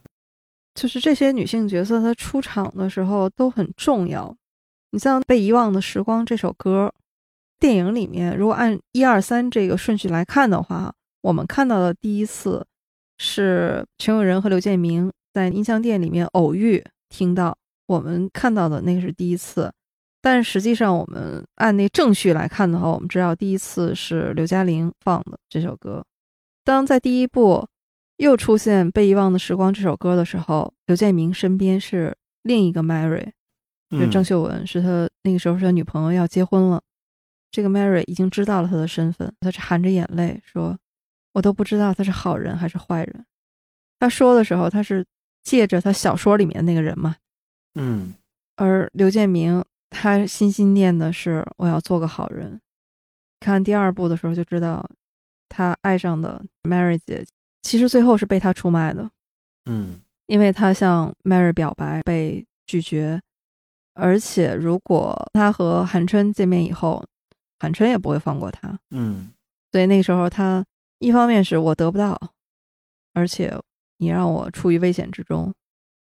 [0.75, 4.33] 就是这些女性角色她出场的时候都很重要。
[4.91, 6.93] 你像《被遗忘的时光》这首歌，
[7.59, 12.65] 电影里面如果按一二三这个顺序来看的话，我们看到的第一次。
[13.23, 19.71] 是陈永仁和刘建明在音像店里面偶遇，听到我们看到的那个是第一次，
[20.23, 26.03] 但实际上我们按那正序来看的话，我们知道第一次是刘嘉玲放的这首歌。
[26.63, 27.67] 当在第一部
[28.17, 33.29] 又出现《被遗忘的时光》这首歌的时候，刘建明身边是另一个 Mary，
[33.91, 36.81] 就郑秀文，是他那个时候是他女朋友要结婚了，
[37.51, 40.75] 这个 Mary 已经知道了他的身份，他是含着眼泪说。
[41.33, 43.25] 我都不知道他是好人还是坏人。
[43.99, 45.05] 他说的时候，他是
[45.43, 47.15] 借着他小说里面那个人嘛，
[47.75, 48.13] 嗯。
[48.57, 52.59] 而刘建明他心心念的是我要做个好人。
[53.39, 54.87] 看第二部的时候就知道，
[55.49, 57.25] 他爱上的 Mary 姐
[57.61, 59.09] 其实最后是被他出卖的，
[59.65, 63.21] 嗯，因为他向 Mary 表白被拒绝，
[63.93, 67.03] 而且如果他和韩琛见面以后，
[67.59, 69.31] 韩琛也不会放过他，嗯，
[69.71, 70.65] 所以那个时候他。
[71.01, 72.15] 一方面是我得不到，
[73.13, 73.51] 而且
[73.97, 75.51] 你让我处于危险之中，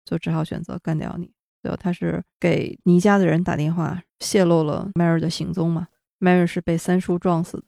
[0.04, 1.32] 就只好选择干掉你。
[1.62, 5.88] 最后他是给倪家的人打电话，泄露了 Mary 的行踪嘛
[6.20, 7.64] ？Mary 是被三叔撞死的。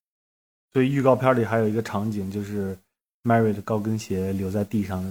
[0.74, 2.76] 所以预告片里还有一个场景，就是
[3.22, 5.02] Mary 的高跟鞋留在地上。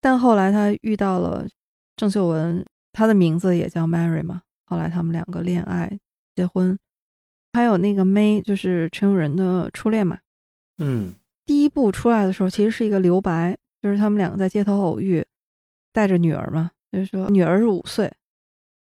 [0.00, 1.46] 但后来他遇到了
[1.94, 4.42] 郑秀文，她的名字也叫 Mary 嘛。
[4.66, 5.96] 后来他们两个恋爱
[6.34, 6.76] 结婚，
[7.52, 10.18] 还有那个 May，就是陈永仁的初恋嘛。
[10.78, 11.14] 嗯。
[11.48, 15.24] 第一部出来的时候，其实是一个留白，就是他们两个在街头偶遇，
[15.94, 18.12] 带着女儿嘛，就是说女儿是五岁，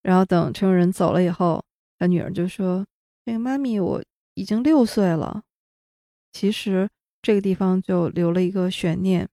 [0.03, 1.65] 然后等陈永仁走了以后，
[1.99, 2.87] 他女儿就说
[3.24, 4.05] ：“那个妈咪，我
[4.35, 5.43] 已经六岁了。”
[6.32, 6.87] 其实
[7.23, 9.27] 这个地方就留了一个悬念，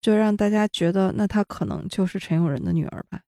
[0.00, 3.20] 就让大家觉得那她可能就是陈永仁的女儿吧，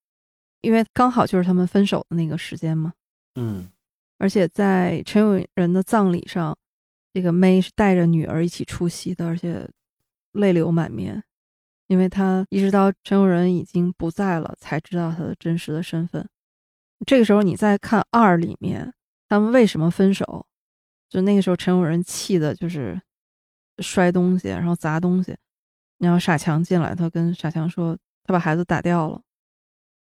[0.62, 2.93] 因为刚好就是他们分手的那个时间嘛。
[3.36, 3.70] 嗯，
[4.19, 6.59] 而且在陈永仁的葬礼上。
[7.18, 9.68] 这个 May 是带着女儿一起出席的，而且
[10.34, 11.20] 泪流满面，
[11.88, 16.24] 因为他一直到陈永仁已经不在了，才知道他的真实的身份。
[17.04, 18.94] 这个时候你再看二里面，
[19.28, 20.46] 他们为什么分手？
[21.08, 23.02] 就那个时候陈永仁气的就是
[23.80, 25.36] 摔东西，然后砸东西，
[25.98, 29.20] 然后傻强进来，他跟傻强说他把孩子打掉了。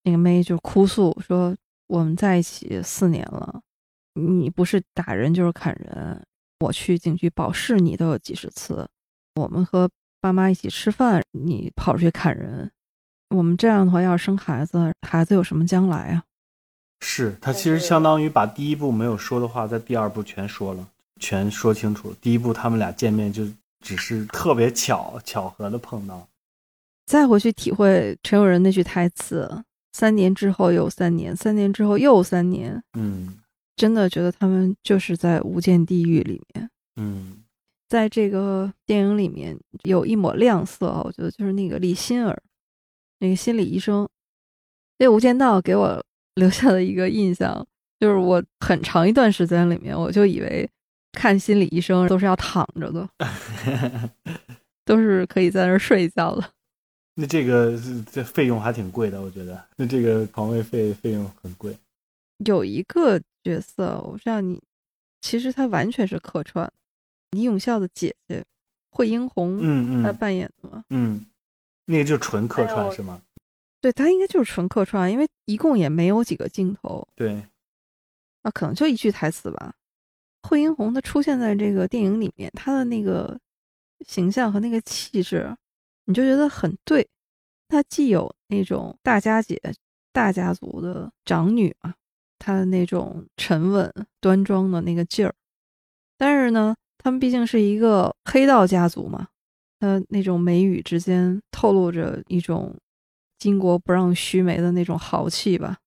[0.05, 1.55] 那个 May 就哭诉说
[1.89, 3.61] 我们在一起四年了，
[4.15, 6.25] 你不是打人就是砍人。
[6.63, 8.89] 我去警局保释你都有几十次，
[9.35, 9.91] 我们和
[10.21, 12.71] 爸妈一起吃饭，你跑出去砍人，
[13.31, 16.23] 我们这样的话要是生孩子，孩子有什么将来啊？
[17.01, 20.87] 是他其实相当于把第一步没有说的话，在第二步全说了，
[21.19, 22.15] 全说清楚。
[22.21, 23.45] 第一步他们俩见面就
[23.81, 26.29] 只是特别巧巧合的碰到，
[27.07, 32.81] 再回去体会陈友仁那句台词：三年之后又三年，三年之后又三年。
[32.93, 33.39] 嗯。
[33.77, 36.71] 真的觉得他们就是在无间地狱里面。
[36.97, 37.43] 嗯，
[37.89, 42.41] 在这个电影里面有一抹亮色啊，我觉得就是那个李心儿，
[43.19, 44.09] 那个心理医生。
[44.99, 46.05] 那《无间道》给我
[46.37, 47.67] 留下的一个印象，
[47.99, 50.69] 就是我很长一段时间里面，我就以为
[51.13, 53.09] 看心理医生都是要躺着的，
[54.85, 56.51] 都是可以在那儿睡觉的。
[57.17, 57.79] 那这个
[58.11, 59.63] 这费用还挺贵的，我觉得。
[59.77, 61.77] 那这个床位费费用很贵。
[62.45, 63.21] 有一个。
[63.43, 64.63] 角色，我知道你，
[65.21, 66.71] 其实他完全是客串，
[67.31, 68.45] 李永孝的姐姐
[68.91, 71.27] 惠英红，嗯嗯，她扮演的嘛，嗯，
[71.87, 73.23] 那个就纯客串是吗？
[73.81, 77.45] 对他应该就是纯客串，因为一共也没有几个镜头，对，
[78.43, 79.75] 啊，可能就一句台词吧。
[80.43, 83.39] 惠英红她出现在这个电影里面，她的那个
[84.07, 85.57] 形象和那个气质，
[86.05, 87.09] 你就觉得很对。
[87.69, 89.61] 她既有那种大家姐、
[90.13, 91.95] 大家族的长女嘛。
[92.45, 93.89] 他的那种沉稳
[94.21, 95.33] 端庄的那个劲儿，
[96.19, 99.29] 但是呢，他们毕竟是一个黑道家族嘛，
[99.79, 102.77] 他那种眉宇之间透露着一种
[103.39, 105.79] 巾帼不让须眉的那种豪气吧。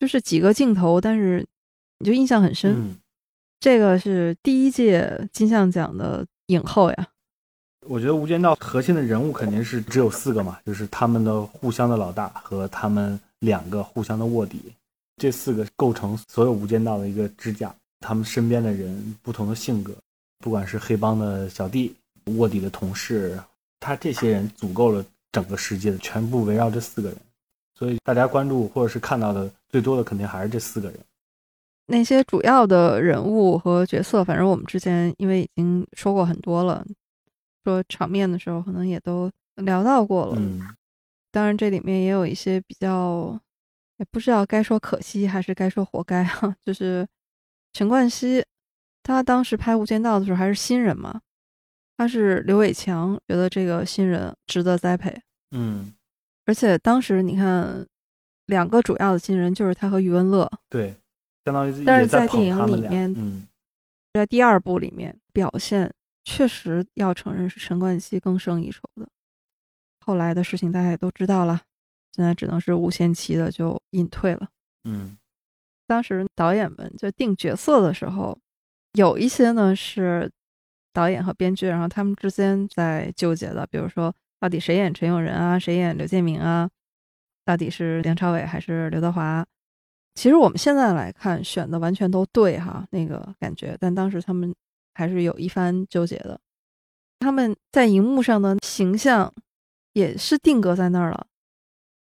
[0.00, 1.46] 就是几个镜头，但是
[1.98, 2.96] 你就印象很深。
[3.60, 7.08] 这个是第一届金像奖的影后呀，
[7.86, 14.72] 我觉得《无间道》核心的人物肯定是只有四个嘛，就是他们的互相的老大和他们两个互相的卧底，
[15.18, 17.74] 这四个构成所有《无间道》的一个支架。
[18.00, 19.92] 他们身边的人不同的性格，
[20.38, 21.92] 不管是黑帮的小弟、
[22.36, 23.36] 卧底的同事，
[23.80, 27.18] 他这些人组够了整个世界的，全部围绕这四个人。
[27.76, 30.98] 所以大家关注或者是看到的最多的，肯定还是这四个人。
[31.86, 36.86] 那些主要的人物和角色，反正我们之前因为已经说过很多了，
[37.64, 40.36] 说场面的时候可能也都聊到过了。
[40.36, 40.60] 嗯，
[41.32, 43.40] 当然这里面也有一些比较，
[43.98, 46.56] 也不知道该说可惜还是该说活该哈。
[46.64, 47.06] 就是
[47.72, 48.44] 陈冠希，
[49.02, 51.20] 他当时拍《无间道》的时候还是新人嘛，
[51.96, 55.16] 他是刘伟强觉得这个新人值得栽培。
[55.50, 55.92] 嗯，
[56.46, 57.86] 而且当时你看，
[58.46, 60.50] 两个主要的新人就是他和余文乐。
[60.68, 60.96] 对。
[61.44, 63.48] 相当于，但是在电影里面，嗯，
[64.12, 65.90] 在第二部里面表现
[66.22, 69.08] 确实要承认是陈冠希更胜一筹的。
[70.04, 71.62] 后来的事情大家也都知道了，
[72.12, 74.48] 现在只能是无限期的就隐退了。
[74.84, 75.16] 嗯，
[75.86, 78.38] 当时导演们就定角色的时候，
[78.92, 80.30] 有一些呢是
[80.92, 86.68] 导演和编剧，然后他们之间在纠结的，比如说到底谁演陈永仁啊，谁演刘建明啊，
[87.44, 89.46] 到底是梁朝伟还是刘德华？
[90.14, 93.76] 其实我们现在来看，选的完全都对哈，那个感觉。
[93.78, 94.52] 但当时他们
[94.94, 96.40] 还是有一番纠结的。
[97.20, 99.32] 他们在荧幕上的形象
[99.92, 101.27] 也是定格在那儿了。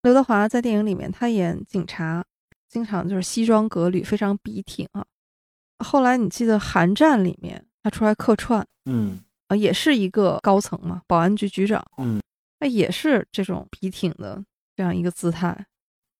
[0.02, 2.24] 刘德华在电影里面他演警察，
[2.68, 5.04] 经常就是西装革履，非常笔挺啊。
[5.84, 9.18] 后来你记得《寒战》里面他出来客串，嗯，
[9.48, 12.20] 啊，也是一个高层嘛，保安局局长，嗯，
[12.60, 14.42] 那也是这种笔挺的
[14.76, 15.66] 这样一个姿态。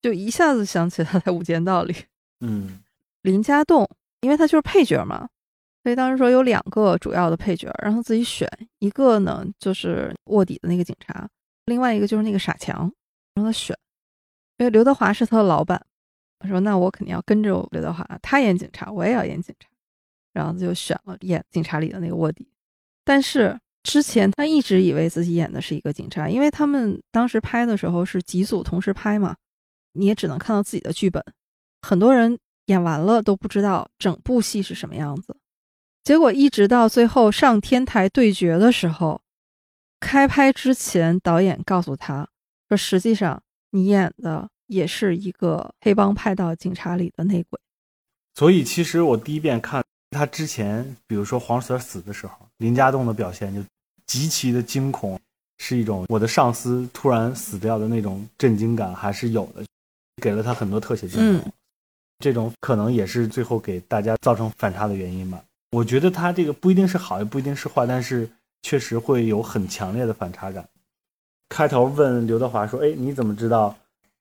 [0.03, 1.95] 就一下子想起他在《无间道》里，
[2.41, 2.81] 嗯，
[3.23, 3.89] 林家栋，
[4.21, 5.29] 因为他就是配角嘛，
[5.83, 8.49] 所以当时说有两个主要的配角，让他自己选
[8.79, 11.29] 一个呢，就是卧底的那个警察，
[11.67, 12.91] 另外一个就是那个傻强，
[13.41, 13.77] 让他选，
[14.59, 15.85] 因为刘德华是他的老板，
[16.39, 19.69] 他说那我肯定要跟着刘德华，他演警察，我也要演警察，
[20.33, 22.47] 然后就选了演警察里的那个卧底，
[23.05, 29.37] 但是之前他一直以为自己演的是一个警察，因为他们当时拍的时候是几组同时拍嘛。
[29.93, 31.21] 你也只能看到自己的剧本，
[31.83, 35.37] 很多人演完了都不知道整部戏是什么样子。
[36.05, 39.21] 结果一直到最后上天台对决的时候，
[39.99, 42.29] 开拍之前导演告诉他
[42.71, 47.61] 说：“实际上你演的也是一个黑帮派到警察里的内鬼。”
[48.35, 53.61] 所以其实我第一遍看他之前，比如说黄 Sir 死的时候，林家栋的表现就
[54.07, 55.21] 极其的惊恐，
[55.59, 59.65] 是一种我的上司突然死掉的那种震惊感还是有的。
[60.23, 61.51] 给了他很多特写镜头，
[62.19, 65.43] 这种可能也是最后给大家造成反差的原因吧。
[65.71, 68.29] 我觉得他这个不一定是好，也不一定是坏，但是
[68.61, 70.69] 确实会有很强烈的反差感。
[71.51, 73.77] 开头问刘德华说：“哎，你怎么知道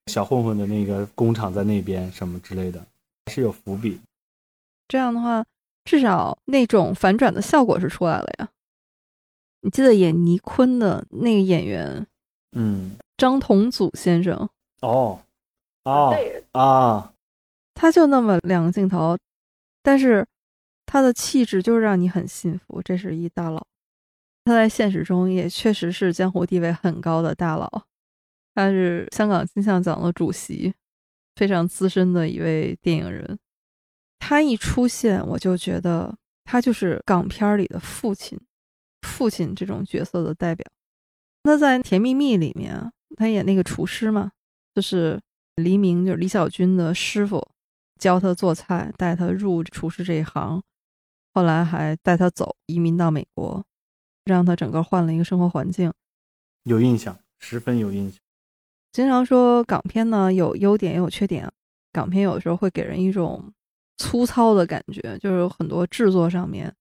[0.08, 2.12] 小混混的那个工厂在那边？
[2.12, 2.84] 什么之类的，
[3.28, 4.02] 是有伏笔。”
[4.90, 5.46] 这样的话，
[5.86, 8.50] 至少那种反转的效果是出来了呀。
[9.62, 12.08] 你记得演倪坤的那个演员，
[12.54, 14.50] 嗯，张同祖先生
[14.82, 15.20] 哦。
[15.84, 16.16] 哦
[16.52, 17.14] 啊！
[17.74, 19.18] 他就那么两个镜头，
[19.82, 20.26] 但是
[20.86, 23.66] 他的气质就让你很信服，这是一大佬。
[24.50, 27.70] 他在现实中也确实是江湖地位很高的大佬，
[28.56, 30.74] 他是香港金像奖的主席，
[31.36, 33.38] 非常资深的一位电影人。
[34.18, 38.40] 他一出现，我就觉得他就是港片里的父亲，
[39.02, 40.66] 父亲这种角色的代表。
[41.44, 44.32] 那在《甜蜜蜜》里面，他演那个厨师嘛，
[44.74, 45.20] 就是。
[45.56, 47.46] 黎明就是李小军的师傅，
[48.00, 50.64] 教他做菜，带他入厨师这一行，
[51.34, 53.62] 后来还带他走，移民到美国，
[54.34, 55.92] 让他整个换了一个生活环境。
[56.64, 58.20] 有印象，十分有印象。
[58.92, 61.52] 经常说港片呢有优点也有缺点，
[61.92, 63.52] 港片有的时候会给人一种
[63.98, 66.74] 粗糙的感觉，就是有很多制作上面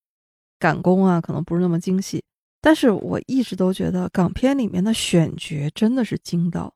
[0.58, 2.22] 赶工啊，可能不是那么精细。
[2.60, 6.74] 但是我一直都觉得港片里面的选角真的是精到。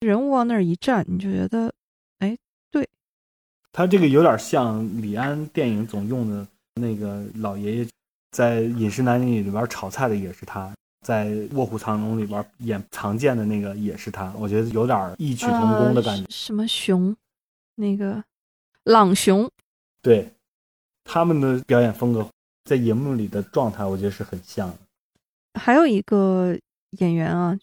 [0.00, 1.72] 人物往那儿一站，你就觉得，
[2.18, 2.36] 哎，
[2.70, 2.86] 对，
[3.72, 7.88] 他这个有点像李安电影总用的那个老爷爷，
[8.30, 10.72] 在《饮食男女》里边炒菜的也是他，
[11.04, 16.26] 在《卧虎藏龙》里边演藏剑的那个也是他，我觉得有点异曲同工的感觉。
[16.28, 17.16] 什么熊？
[17.76, 18.22] 那个
[18.84, 19.50] 朗雄？
[20.02, 20.32] 对，
[21.04, 22.28] 他们的表演风格
[22.64, 24.76] 在荧幕里的状态，我觉得是很像的。
[25.60, 26.56] 还有一个
[26.98, 27.54] 演员啊，《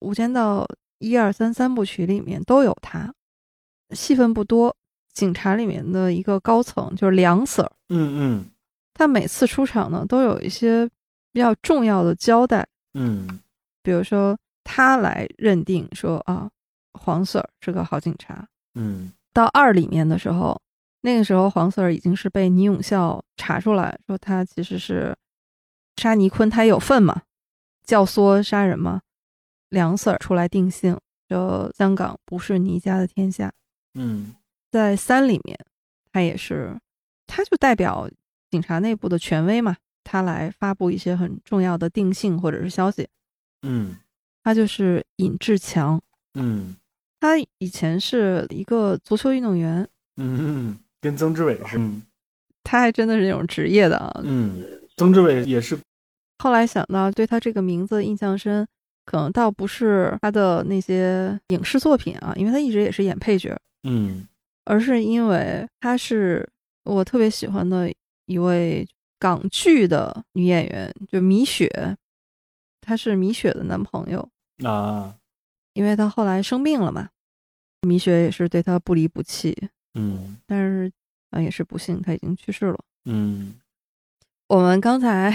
[0.00, 0.64] 无间道》。
[1.00, 3.14] 一二三三部曲里面都有他，
[3.94, 4.74] 戏份不多。
[5.12, 8.50] 警察里面的一个高层就是梁 Sir，嗯嗯，
[8.98, 10.90] 他每次出场呢，都有一些
[11.32, 12.66] 比较重要的交代。
[12.94, 13.38] 嗯，
[13.80, 16.50] 比如说他来认定说啊，
[16.94, 18.48] 黄 Sir 是个好警察。
[18.74, 20.60] 嗯，到二里面的时候，
[21.02, 25.16] 那个时候黄 Sir 已经是被倪永孝查出来说他其实是
[25.96, 27.22] 杀倪坤，他也有份嘛，
[27.84, 29.00] 教唆杀人嘛。
[29.68, 30.98] 梁 Sir 出来定性，
[31.28, 33.52] 说香港不是倪家的天下。
[33.94, 34.34] 嗯，
[34.72, 35.56] 在三里面，
[36.10, 36.76] 他也是，
[37.28, 38.10] 他就代表
[38.50, 43.06] 警察内部的权威嘛，他来发布一些很重要的定性或者是消息。
[43.62, 43.96] 嗯，
[44.42, 46.00] 他就是尹志强。
[46.34, 46.76] 嗯，
[47.20, 49.86] 他以前是一个足球运动员。
[50.16, 51.78] 嗯，跟曾志伟是。
[51.78, 52.02] 嗯，
[52.64, 54.20] 他还真的是那种职业的啊。
[54.24, 54.62] 嗯，
[54.96, 55.78] 曾志伟也是。
[56.38, 58.66] 后来想到对他这个名字印象深。
[59.04, 64.28] 可能倒不是他的那些影视作品啊，因为他一直也是演配角，嗯，
[64.66, 66.46] 而是因为他是
[66.84, 67.90] 我特别喜欢的
[68.28, 68.86] 一位
[69.18, 71.96] 港剧的女演员，就米雪，
[72.80, 74.28] 她是米雪的男朋友
[74.62, 75.16] 啊，
[75.72, 77.08] 因为他后来生病了嘛，
[77.82, 79.56] 米雪也是对他不离不弃，
[79.94, 80.92] 嗯，但是
[81.30, 83.54] 啊也是不幸他已经去世了，嗯，
[84.46, 85.34] 我们刚才。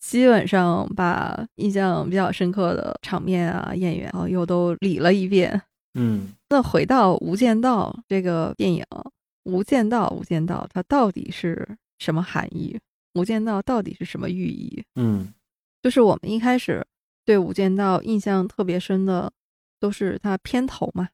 [0.00, 5.60] 基本上把印象比较深刻的场面啊、演员啊又都理了一遍。
[5.92, 8.82] 嗯，那回到《无间道》这个电影，
[9.44, 12.76] 《无间道》《无间道》它到底是什么含义？
[13.20, 14.82] 《无间道》到底是什么寓意？
[14.96, 15.32] 嗯，
[15.80, 16.84] 就是我们一开始
[17.24, 19.32] 对《无间道》印象特别深的，
[19.78, 21.08] 都是它片头嘛，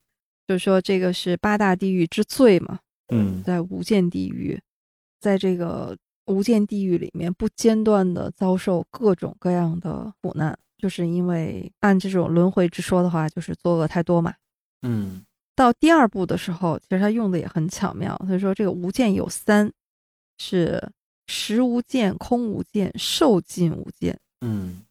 [0.48, 2.78] 就是说这个是八大地狱之最嘛。
[3.08, 4.58] 嗯，在无间地狱，
[5.20, 5.94] 在这个。
[6.28, 14.34] 无间地狱里面不间断的遭受各种各样的苦难，就是因为按这种轮回之说的话，就是作恶太多嘛。
[14.82, 18.20] 嗯，到第二部的时候，其实他用的也很巧妙。
[18.26, 19.72] 他说这个无间有三，
[20.38, 20.92] 是
[21.26, 24.18] 实无间、空无间、受尽无间。
[24.40, 24.82] 嗯，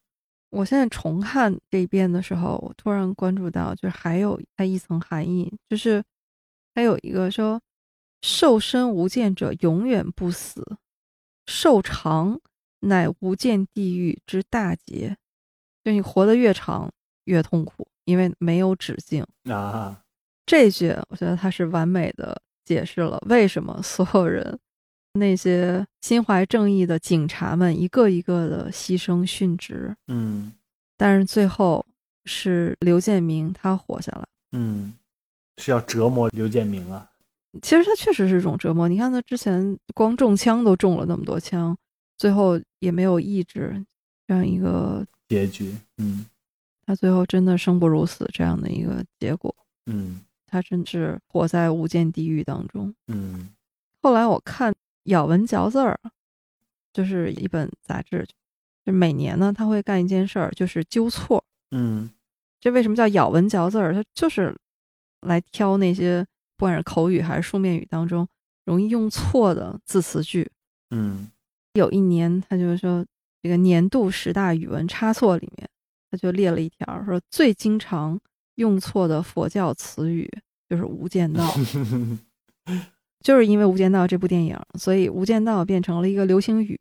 [0.50, 6.04] 我现在重看这一遍的时候，我突然关注到，就是还有它一层含义，就是
[6.74, 7.62] 还有一个说，
[8.22, 10.78] 受身无间者永远不死。
[11.48, 12.42] 寿长
[12.80, 15.16] 乃无间地狱之大劫，
[15.84, 16.92] 就你活得越长
[17.26, 20.02] 越痛苦，因为没有止境啊。
[20.48, 24.60] 这句我觉得它是完美的解释了为什么所有人
[25.16, 29.96] 那些心怀正义的警察们一个一个的牺牲殉职。
[30.08, 30.54] 嗯，
[30.98, 31.86] 但是最后
[32.26, 34.26] 是刘建明他活下来。
[34.52, 34.94] 嗯，
[35.58, 37.10] 是要折磨刘建明啊。
[37.62, 38.88] 其实他确实是一种折磨。
[38.90, 41.76] 你看他之前光中枪都中了那么多枪，
[42.18, 43.86] 最后也没有意志，
[44.28, 45.74] 这样一个结局。
[45.98, 46.26] 嗯，
[46.86, 49.56] 他最后真的生不如死这样的一个结果。
[49.86, 52.94] 嗯，他真是活在无间地狱当中。
[53.08, 53.48] 嗯，
[54.02, 54.75] 后来我看
[55.06, 56.00] 咬文嚼字儿，
[56.94, 58.28] 就是一本杂志，
[58.86, 61.44] 就每年呢他会干一件事儿，就是纠错。
[61.72, 62.10] 嗯，
[62.60, 63.94] 这为什么叫咬文嚼字儿？
[63.94, 64.56] 他就是
[65.22, 66.26] 来挑那些。
[66.58, 68.26] 不管是口语还是书面语当中
[68.64, 70.50] 容易用错的字词句，
[70.90, 71.30] 嗯，
[71.74, 73.06] 有一年他就说
[73.42, 75.70] 这个年度十大语文差错里面，
[76.10, 78.18] 他就列了一条，说最经常
[78.56, 80.32] 用错的佛教词语
[80.70, 81.46] 就是《无间道》，
[83.26, 86.80] 就是因为《无间道》这部电影，所以《无间道》变成了一个流行语，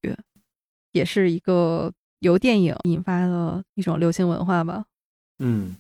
[0.93, 4.85] 也是一个由电影引发的一种流行文化吧。
[5.39, 5.75] 嗯，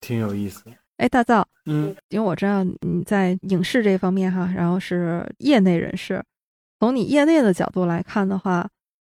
[0.00, 0.62] 挺有意思。
[0.98, 6.22] 哎，大造，嗯，因为我知道你在影视这方面哈，然后是业内人士，
[6.78, 8.70] 从你业内的角度来看的话，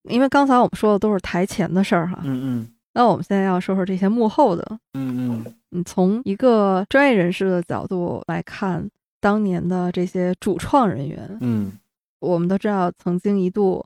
[0.08, 8.88] 因为刚才我们说的都是台前的事儿哈，嗯嗯，那我们现在要说说这些幕后的，嗯嗯，你从一个专业人士的角度来看
[9.26, 11.72] 当年的这些主创人员，嗯，
[12.20, 13.84] 我们都知道曾经一度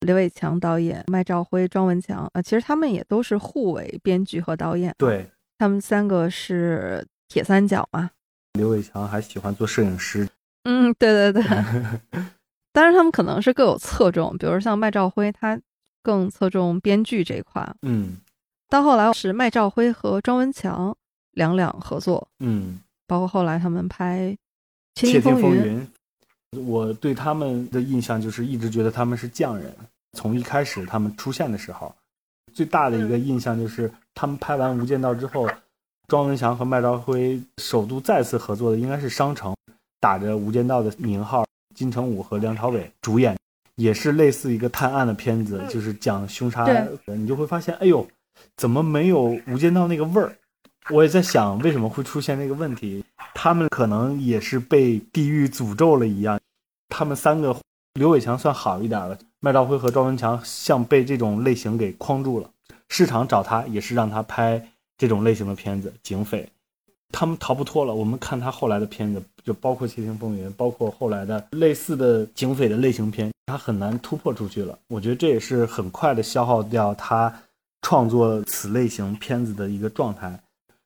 [0.00, 7.06] 刘伟强导演、麦兆辉、庄文强啊，其实他们也都是互为编剧和导演，对，他们三个是。
[7.26, 8.10] 铁三角嘛，
[8.52, 10.28] 刘伟强还喜欢做摄影师。
[10.64, 11.42] 嗯，对对对。
[12.70, 15.58] 当然，他们可能是各有侧重，比如像麦兆辉，他
[16.02, 17.66] 更侧重编剧这一块。
[17.82, 18.18] 嗯。
[18.68, 20.94] 到后来是麦兆辉和庄文强
[21.32, 22.28] 两两合作。
[22.38, 22.78] 嗯。
[23.06, 24.30] 包括后来他们拍
[24.94, 25.86] 《窃听风云》，
[26.62, 29.74] 我对他们的印象就是一直觉得他们是匠人。
[30.16, 31.94] 从一开始他们出现的时候，
[32.52, 35.48] 最大的一个印象就是他们拍完《无间道》之后。
[36.06, 39.52] 庄文强和麦兆辉首度再次合作的应该是《商城》，
[40.00, 43.34] 打着《无间道》的名号，金城武和梁朝伟主演，
[43.76, 46.66] 也是类似一个探案的片子，就是讲凶杀。
[47.06, 48.06] 你就会发现，哎呦，
[48.58, 50.36] 怎么没有《无间道》那个味儿？
[50.90, 53.02] 我也在想，为什么会出现这个问题？
[53.32, 56.38] 他们可能也是被地狱诅咒了一样。
[56.90, 57.56] 他们三个
[57.94, 62.50] 刘伟强算好一点了，麦兆辉和庄文强像被这种类型给框住了。
[62.90, 66.46] 市场找他也是让他拍这种类型的片子，警匪，
[67.10, 67.94] 他们逃不脱了。
[67.94, 74.78] 我们看他后来的片子，就包括《窃听风云》，包括后来的类似的警匪的类型片，他很难突破出去了。
[74.88, 77.34] 我觉得这也是很快的消耗掉他
[77.80, 80.38] 创作此类型片子的一个状态。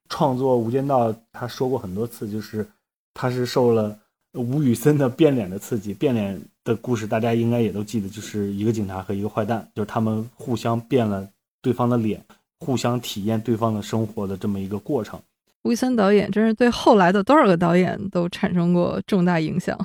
[0.08, 2.66] 创作《无间道》，他说过很多次，就是
[3.14, 3.98] 他是受了
[4.32, 5.94] 吴宇森的变脸的刺激。
[5.94, 11.28] 变脸的故事大家应该也都记得，就是一个警察和一个坏蛋，就是他们互相变了。
[11.60, 12.24] 对方的脸，
[12.60, 15.20] 互相体验对方的生活的这么一个过程。
[15.64, 19.76] 吴宇森导演真是对后来的多少个导演都产生过重大影响。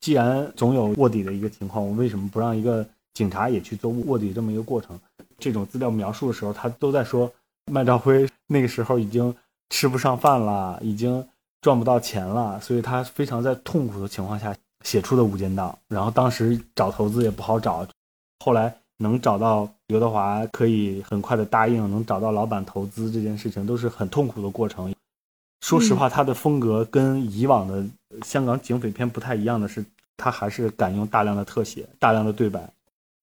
[0.00, 4.96] 既然总有卧底的一个情况，我为什么不让一个警察也去做卧底这么一个过程？
[5.38, 7.32] 这种资料描述的时候，他都在说
[7.70, 9.34] 麦兆辉那个时候已经
[9.70, 11.26] 吃不上饭了，已经
[11.60, 15.78] 赚不到钱了，所以他非常在痛苦的情况下写出的《无间道》。
[15.94, 17.86] 然后当时找投资也不好找，
[18.44, 18.74] 后来。
[18.98, 24.94] 能找到刘德华可以很快的答应，能找到老板投资这件事情都是很痛苦的过程。
[25.60, 27.84] 说实话，他的风格跟以往的
[28.24, 29.84] 香港警匪片不太一样的是，
[30.16, 32.72] 他还是敢用大量的特写、大量的对白。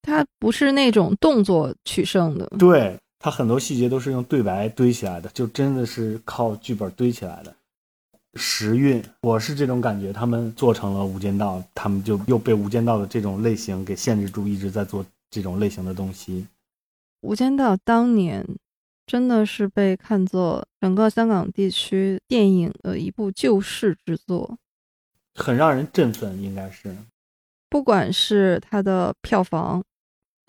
[0.01, 7.55] 他不是那种动作取胜的，对他很多细节都是用对白堆起来的，就真的是靠剧本堆起来的。
[8.33, 10.11] 时运，我是这种感觉。
[10.11, 15.05] 他们做成了《无间道》，他们就又被《无间道》的这种类型给限制住，一直在做。
[15.31, 16.41] 这种类型的东西，
[17.21, 18.43] 《无间道》当年
[19.05, 24.57] 真的是被看作整个香港地区电影的一部救世之作，
[25.35, 26.41] 很让人振奋。
[26.41, 26.97] 应该是，
[27.69, 29.83] 不管是它的票房，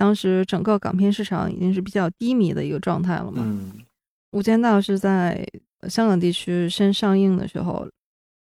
[0.01, 3.43] 当时整个港片市场已经是比较低迷的一个状态了嘛。
[3.44, 3.70] 嗯，
[4.31, 5.47] 《无间道》是在
[5.90, 7.86] 香港地区先上映的时候，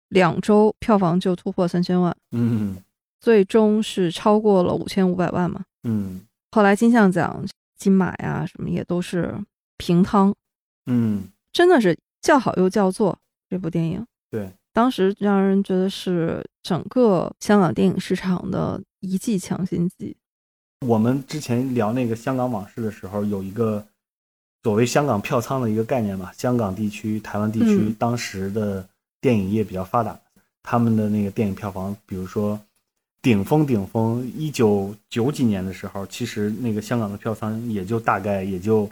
[0.10, 2.16] 两周票房就突破三千万。
[2.30, 2.78] 嗯。
[3.20, 5.64] 最终是超过了五千五百万嘛？
[5.84, 7.44] 嗯，后来金像奖、
[7.76, 9.36] 金马呀什么也都是
[9.78, 10.34] 平汤。
[10.86, 13.18] 嗯，真的是叫好又叫座
[13.50, 14.06] 这部电影。
[14.30, 20.16] 对，当时让人觉得是整个香港电影市场的一剂强心剂。
[20.88, 23.86] 我们之前聊那个香港往事的时候，有一个
[24.64, 28.88] 所谓香港票仓的一个概念嘛，香港地区、台湾地区当时的
[29.20, 30.20] 电影业比较发达，
[30.64, 32.60] 他们的那个电影票房，比如说。
[33.24, 38.90] 顶峰顶峰，一九九几年的时候，其实那个香港的票仓也就大概也就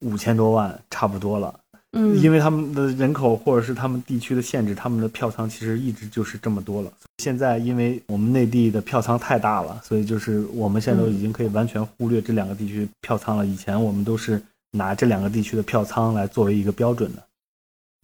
[0.00, 1.60] 五千多万，差不多了。
[1.92, 6.92] 嗯，因为他们的人口或者是他们地区的限制，他们的票仓其实一直就是这么多了。
[7.18, 13.46] 现在因为我们内地的票仓太大了，所以就是我们现在都已经可以完全忽略这两个地区票仓了。
[13.46, 14.42] 以前我们都是
[14.72, 17.22] 拿这两个地区的票仓来作为一个标准的。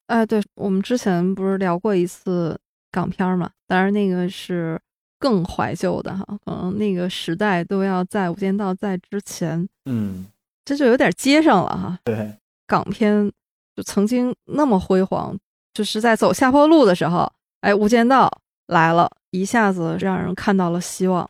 [0.06, 2.58] 哎，对我们之前不是聊过一次
[2.90, 3.50] 港片嘛？
[3.66, 4.80] 当然那个是。
[5.16, 10.26] 更怀旧的哈，可能那个时代都要在《无间道》在之前，嗯，
[10.66, 11.98] 这就有点接上了哈。
[12.04, 12.34] 对，
[12.66, 13.32] 港片
[13.76, 15.36] 就曾经那么辉煌，
[15.72, 17.30] 就是在走下坡路的时候，
[17.60, 18.26] 哎，《无间道》
[18.72, 21.28] 来了，一下子让人看到了希望。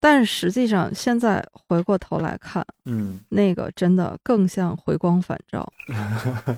[0.00, 5.66] 但实际上，现在回过头来看，嗯，那个真的更像回光返照。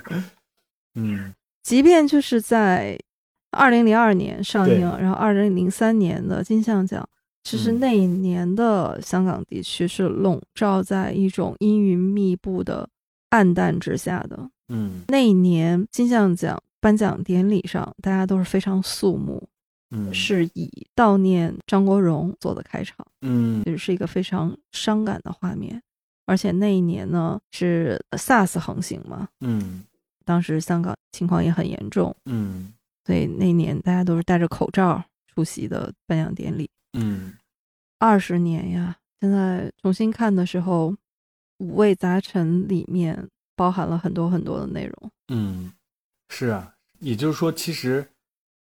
[0.95, 2.99] 嗯，即便就是在。
[3.53, 7.05] 二零零二年上映，然后二零零三年的金像奖，
[7.43, 12.89] 其实那一年的香港地区是笼罩在一种阴云密布的
[13.31, 14.49] 暗淡之下的。
[14.71, 19.47] 嗯，那一年金像奖颁奖典礼上，大家都是非常肃穆，
[19.91, 25.83] 嗯，是以悼念张国荣做的开场，嗯，就是一个非常伤感的画面。
[26.27, 29.85] 而且那一年呢是 SARS 横行嘛，嗯，
[30.25, 32.73] 当时香港情况也很严重，嗯。
[33.07, 36.71] 所以那年大家都是戴着口罩出席的颁奖典礼。
[36.93, 37.33] 嗯，
[37.99, 40.95] 二十年呀，现在重新看的时候，
[41.59, 43.29] 五味杂陈里面
[43.61, 45.11] 包含了很多很多的内容。
[45.29, 45.71] 嗯，
[46.31, 48.03] 是啊，也就是说，其实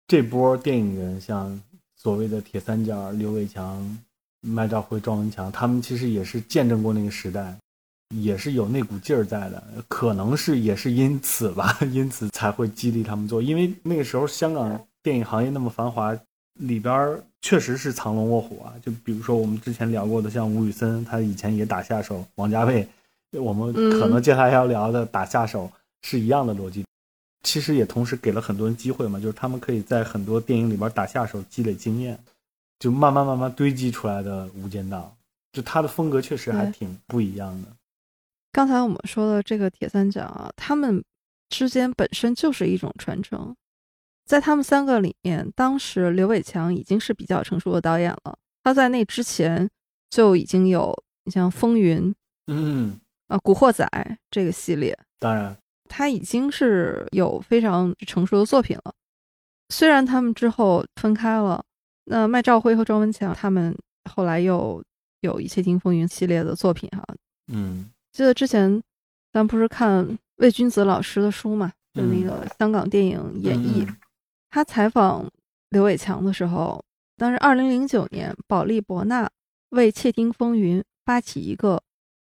[0.07, 1.61] 这波电影人，像
[1.95, 3.95] 所谓的铁三角，刘伟强、
[4.41, 7.56] 麦兆辉、庄文强，他们其实也是见证过那个时代。
[8.15, 13.40] 也是有那股劲儿在的，可能是也是因此吧， 因此才会激励他们做。
[13.40, 16.18] 因为那个时候香港电影行业那么繁华，
[16.53, 18.74] 里边确实是藏龙卧虎啊。
[18.82, 22.88] 就比如说我们之前聊过的，像吴宇森，他以前也打下手；王家卫，
[23.32, 25.72] 我们可能接下来要聊的打下手
[26.02, 26.86] 是一样的逻辑。
[27.44, 32.20] 其实也同时给了很多人机会嘛，就是他们可以在很多电影里边打下手，积累经验，
[32.80, 35.16] 就慢慢慢慢堆积出来的《无间道》，
[35.56, 37.70] 就他的风格确实还挺不一样的。
[38.52, 41.04] 刚才我们说的这个铁三角啊，他们
[41.49, 43.56] 之间本身就是一种传承。
[44.26, 49.70] 在他们三个里面，当时刘伟强已经是比较成熟的导演了，他在那之前
[50.10, 50.94] 就已经有，
[51.24, 52.12] 你像《风云》，
[52.48, 53.86] 嗯啊，《古惑仔》
[54.32, 55.58] 这个系列，当然，
[55.90, 58.94] 他已经是有非常成熟的作品了。
[59.70, 61.64] 虽然他们之后分开了，
[62.06, 63.78] 那麦兆辉和庄文强他们
[64.10, 64.82] 后来又
[65.22, 67.04] 有一《窃听风云》系列的作品哈。
[67.52, 68.82] 嗯，记得之前
[69.34, 73.86] 咱不是看魏君子老师的书嘛，就那个香港电影演绎，
[74.49, 75.30] 他采访
[75.70, 76.82] 刘伟强的时候，
[77.18, 79.30] 当时二零零九年，保利博纳
[79.72, 81.84] 为《窃听风云》发起一个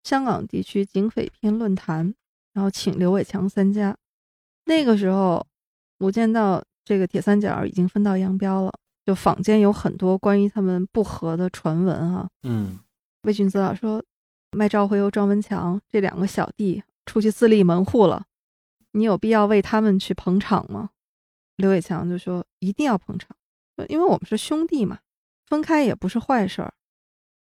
[0.08, 2.16] 香港地区警匪片论坛，
[2.54, 3.94] 然后请刘伟强参加。
[4.64, 5.46] 那个时候，
[6.06, 8.72] 《无间道》这个铁三角已经分道扬镳了，
[9.06, 12.26] 就坊间有很多关于他们不和的传闻哈。
[12.44, 12.80] 嗯，
[13.24, 14.02] 魏俊子老说，
[14.52, 18.24] 麦兆辉和庄文强这两个小弟出去自立门户了，
[18.92, 20.92] 你有必要为他们去捧场吗？
[21.58, 23.36] 刘伟强就说一定要捧场，
[23.90, 25.00] 因为我们是兄弟嘛，
[25.48, 26.74] 分开也不是坏事儿。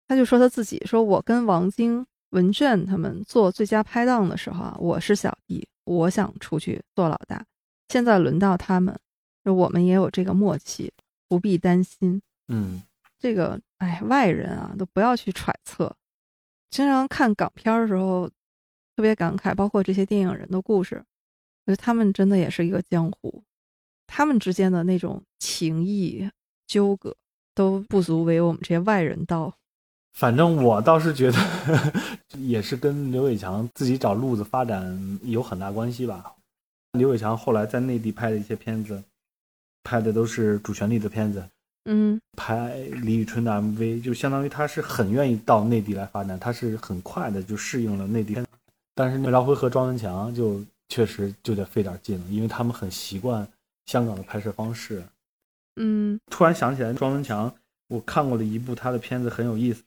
[0.05, 7.45] 他就说他自己说，我跟王晶、文卷他们做最佳拍档的时候啊，我是小弟，我想出去做老大，
[7.87, 8.97] 现在轮到他们。
[9.43, 10.93] 就我们也有这个默契，
[11.27, 12.21] 不必担心。
[12.47, 12.83] 嗯，
[13.17, 15.95] 这个哎，外人啊都不要去揣测。
[16.69, 18.29] 经常看港片的时候，
[18.95, 21.03] 特别感慨，包括这些电影人的故事，
[21.65, 23.43] 我觉得他们真的也是一个江湖，
[24.05, 26.29] 他们之间的那种情谊
[26.67, 27.15] 纠葛
[27.55, 29.53] 都不足为我们这些外人道。
[30.13, 31.37] 反正我倒是觉得，
[32.39, 36.33] 也是跟刘伟强自己找路子发展有很大关系吧。
[36.93, 39.03] 刘伟强后来在内地拍的一些片子。
[39.83, 41.43] 拍的都是主旋律的片子，
[41.85, 48.37] 嗯，拍李宇春的 MV，就相当于他是很愿意到内地来发展，他是很快的就适应了内地。
[48.93, 53.45] 但是麦兆辉和庄文强就确实就得费点劲了，因为他们很习惯
[53.87, 55.03] 香港的拍摄方式。
[55.77, 57.51] 嗯，突然想起来，庄文强，
[57.87, 59.81] 我看过了一部他的片子，很有意思。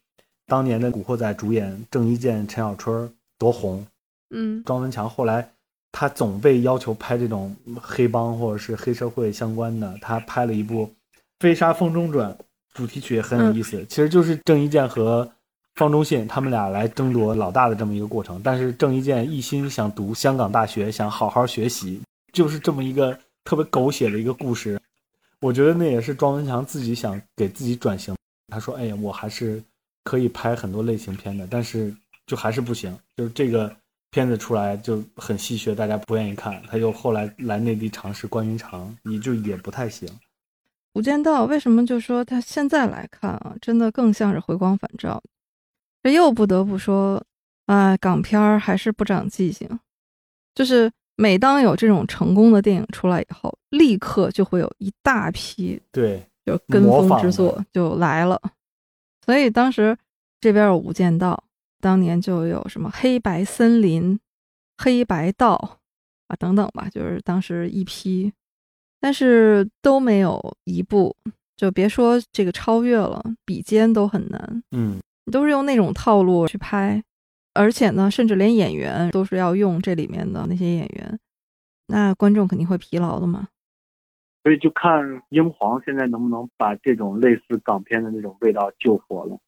[0.47, 3.87] 当年的《古惑仔》主演郑伊健、陈小春多红，
[4.31, 5.49] 嗯，庄文强后来。
[5.97, 10.87] 他总被要求拍这种黑帮或者是黑社会相关的，他拍了一部
[11.39, 12.33] 《飞沙风中转》，
[12.73, 13.87] 主题曲也很有意思。
[13.89, 15.31] 其实就是郑伊健和
[15.77, 18.41] 方中信他们俩来争夺老大的这么一个过程。
[18.43, 22.03] 但是郑伊健一心想读香港大学，想好好学习，
[22.33, 24.77] 就是这么一个特别狗血的一个故事。
[25.39, 28.16] 我觉得那也是庄文强自己想给自己转型。
[28.49, 29.62] 他说：“哎呀，我还是
[30.05, 31.93] 可以拍很多类型片的，但是
[32.27, 33.75] 就还是不行，就是这个。”
[34.15, 36.63] 片子出来就很戏谑，大家不愿意看。
[36.69, 40.09] 他又后来来内地尝试关云长，你就也不太行。
[40.93, 45.21] 无间道为什么就说他现在来看啊，真的更像是回光返照？
[46.01, 47.21] 这又不得不说，
[47.67, 49.69] 啊，港片儿还是不长记性。
[50.55, 58.41] 就是每当有这种成功的电影出来以后，立刻就会有一大批对就跟风之作就来了。
[59.25, 59.97] 所以当时
[60.41, 61.45] 这边有无间道。
[61.81, 64.19] 当年就有什么黑白森林、
[64.79, 65.79] 黑白道
[66.29, 68.33] 啊等等吧，就是当时一批，
[68.99, 71.15] 但是都没有一部，
[71.59, 74.63] 就别说这个超越了，比肩都很难。
[74.71, 74.99] 嗯，
[75.31, 77.05] 都是用那种套路去拍，
[77.53, 81.21] 而且呢，甚至连演员都是要用这里面的那些演员，
[81.89, 83.49] 那观众肯定会疲劳的嘛。
[84.45, 89.41] 所以就看英皇现在能不能把这种类似港片的那种味道救活了。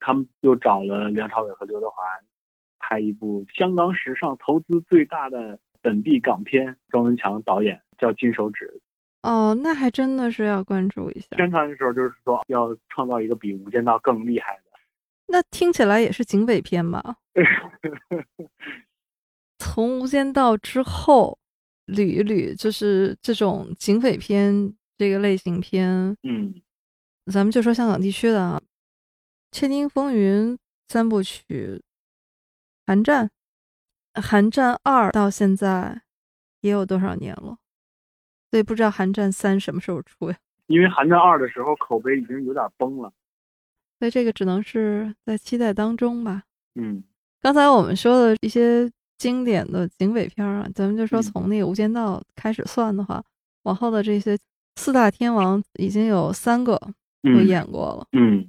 [0.00, 2.02] 他们又找了梁朝伟和刘德华
[2.80, 8.80] 拍一部香港史上投资最大的本地港片，庄文强导演叫《金手指》。
[9.22, 11.36] 哦，那还真的是要关注一下。
[11.36, 14.62] 宣传的时候就是说要创造一个比《无间道》更厉害的。
[15.28, 17.18] 那听起来也是警匪片吧？
[19.58, 21.38] 从《无间道》之后
[21.86, 26.16] 捋一捋，就是这种警匪片这个类型片。
[26.22, 26.54] 嗯，
[27.32, 28.60] 咱们就说香港地区的啊。
[29.54, 30.54] 《窃听风云》
[30.88, 31.78] 三部曲，
[32.86, 33.30] 《寒战》
[34.22, 36.02] 《寒战二》到现在
[36.62, 37.58] 也有多少年了？
[38.50, 40.38] 所以不知道《寒战三》什么时候出呀？
[40.68, 43.12] 因为《寒战二》的时候口碑已经有点崩了，
[43.98, 46.44] 所以这个只能是在期待当中吧。
[46.74, 47.04] 嗯，
[47.42, 48.90] 刚才我们说的一些
[49.22, 53.22] 经典的警匪片啊，咱们就说从那个《无间道》开始算的话，
[53.62, 54.36] 往后的这些
[54.74, 56.76] 四大天王已经有三个
[57.22, 58.08] 都演过了。
[58.18, 58.40] 嗯。《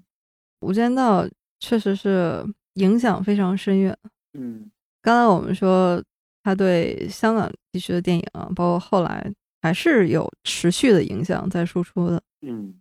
[0.61, 1.23] 无间道》
[1.59, 2.43] 确实是
[2.73, 3.95] 影响非常深远。
[4.33, 4.71] 嗯，
[5.03, 6.03] 刚才我们说
[6.41, 9.31] 他对香港地区的电影啊，包括后来
[9.61, 12.19] 还是有持续的影响在输出的。
[12.41, 12.73] 嗯，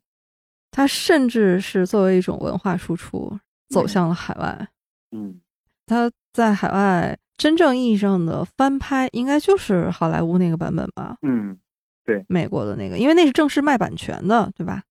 [0.70, 3.38] 他甚至是作为一种文化输出
[3.68, 4.66] 走向了海外。
[5.10, 5.38] 嗯，
[5.84, 11.16] 他在海外真正意义上的翻拍，应该就是好莱坞那个版本吧？
[11.22, 11.58] 嗯，
[12.04, 14.82] 对，美国的那个，因为那是正式卖版权的，对吧？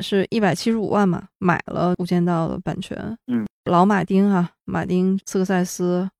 [0.00, 3.16] 是一百七十五万嘛，买了《无间道》的版权。
[3.28, 6.10] 嗯，老马丁啊，马丁斯科塞斯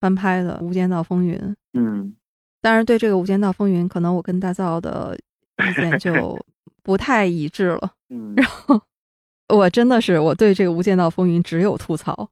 [0.00, 1.36] 翻拍的《无间道风云》。
[1.72, 2.14] 嗯，
[2.60, 5.18] 当然对这个《无间道风云》，可能我跟大造的
[5.58, 6.38] 意见就
[6.84, 7.92] 不太一致了。
[8.10, 8.80] 嗯，然后
[9.48, 12.30] 我真的是我对这个《无间道风云》只有吐槽。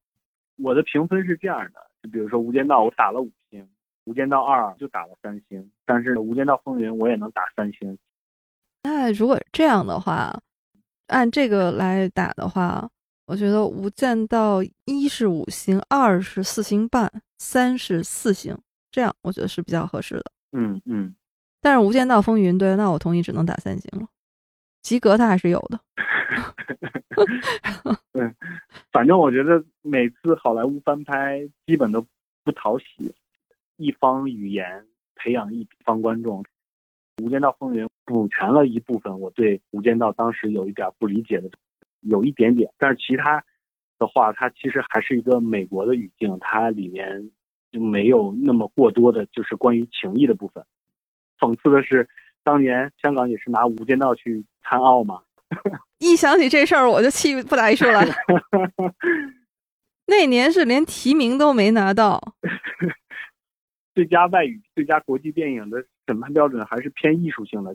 [0.62, 3.63] 我的评分是这样的，就比如说《无间道》，我打了五星，
[4.05, 7.97] 《无间道二》就打了三星，但是《无间道风云》我也能打三星。
[8.83, 10.39] 那如果这样的话，
[11.07, 12.87] 按这个来打的话，
[13.25, 18.55] 我觉得《无间道》一是五星，二是四星半，三是四星，
[18.91, 20.25] 这样我觉得是比较合适的。
[20.53, 21.17] 嗯嗯。
[21.63, 24.07] 但是《无间道风云》对，那我同意只能打三星了，
[24.85, 25.81] 及格它还是有的。
[28.12, 28.32] 对，
[28.93, 32.06] 反正我觉得每次好莱坞翻拍基本都
[32.44, 33.12] 不讨喜，
[33.77, 34.86] 一方语言
[35.16, 36.43] 培养一方观众，
[37.23, 41.51] 《无间道风云》补全了一部分我对《无间道》当时有一点不理解的，
[42.01, 43.43] 有一点点，但是其他
[43.98, 47.31] 的话，它其实还是一个美国的语境，它里面
[47.73, 50.65] 就没有那么过多的就是关于情谊的部分。
[51.39, 52.09] 讽刺的是，
[52.45, 55.23] 当年香港也是拿《无间道》去参奥嘛。
[55.99, 58.07] 一想起这事儿，我就气不打一处来。
[60.07, 62.35] 那年是连提名都没拿到。
[63.95, 67.75] 最佳外语、最佳国际电影的审判标准还是偏艺术性的，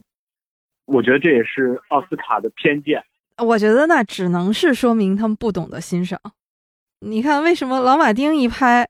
[0.85, 3.03] 我觉得这也是奥斯卡的偏见。
[3.37, 6.19] 我觉得那只能是说明他们不懂得欣赏。
[6.99, 8.85] 你看，为什么老马丁一拍，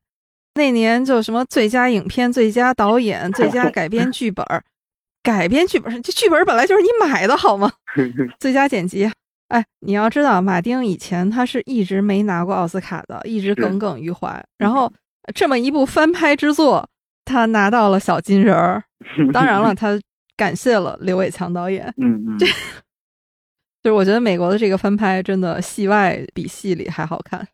[0.55, 4.43] 那年就什么最佳影片、最佳导演、最佳改编剧本。
[5.29, 7.71] 改编剧本， 这剧本本来就是你买的好吗？
[8.39, 9.07] 最佳剪辑，
[9.49, 14.43] 哎，你要知道，马丁以前他是一直没拿过奥斯卡的，一直耿耿于怀。
[14.57, 14.91] 然后
[15.35, 16.89] 这么一部翻拍之作，
[17.25, 18.83] 他拿到了小金人儿。
[19.31, 19.99] 当然了，他
[20.35, 21.93] 感谢了刘伟强导演。
[21.97, 22.47] 嗯嗯，就
[23.83, 27.47] 是我觉得美国的这个翻拍真的戏外比戏里还好看。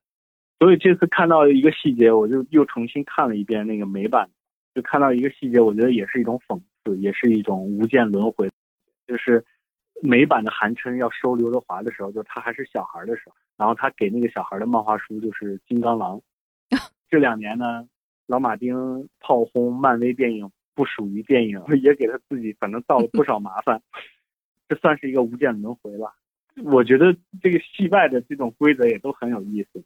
[0.60, 4.30] 所以这次看到一个细节，我就又重新看了一遍那个美版，
[4.73, 6.57] 就看到一个细节，我觉得也是一种讽。
[6.94, 8.52] 也是一种无间轮回，
[9.07, 9.44] 就是
[10.03, 16.18] 美版的韩琛要收刘德华的时候，就他还是小孩的时候，然后他给那个小孩的漫画书就是《金刚狼》。
[17.10, 17.88] 这两年呢，
[18.28, 23.82] 老马丁炮轰漫威电影不属于电影， 也给他自己反正造了不少麻烦，
[24.68, 26.14] 这算是一个无间轮回吧。
[26.64, 29.84] 我觉得这个戏外的这种规则也都很有意思。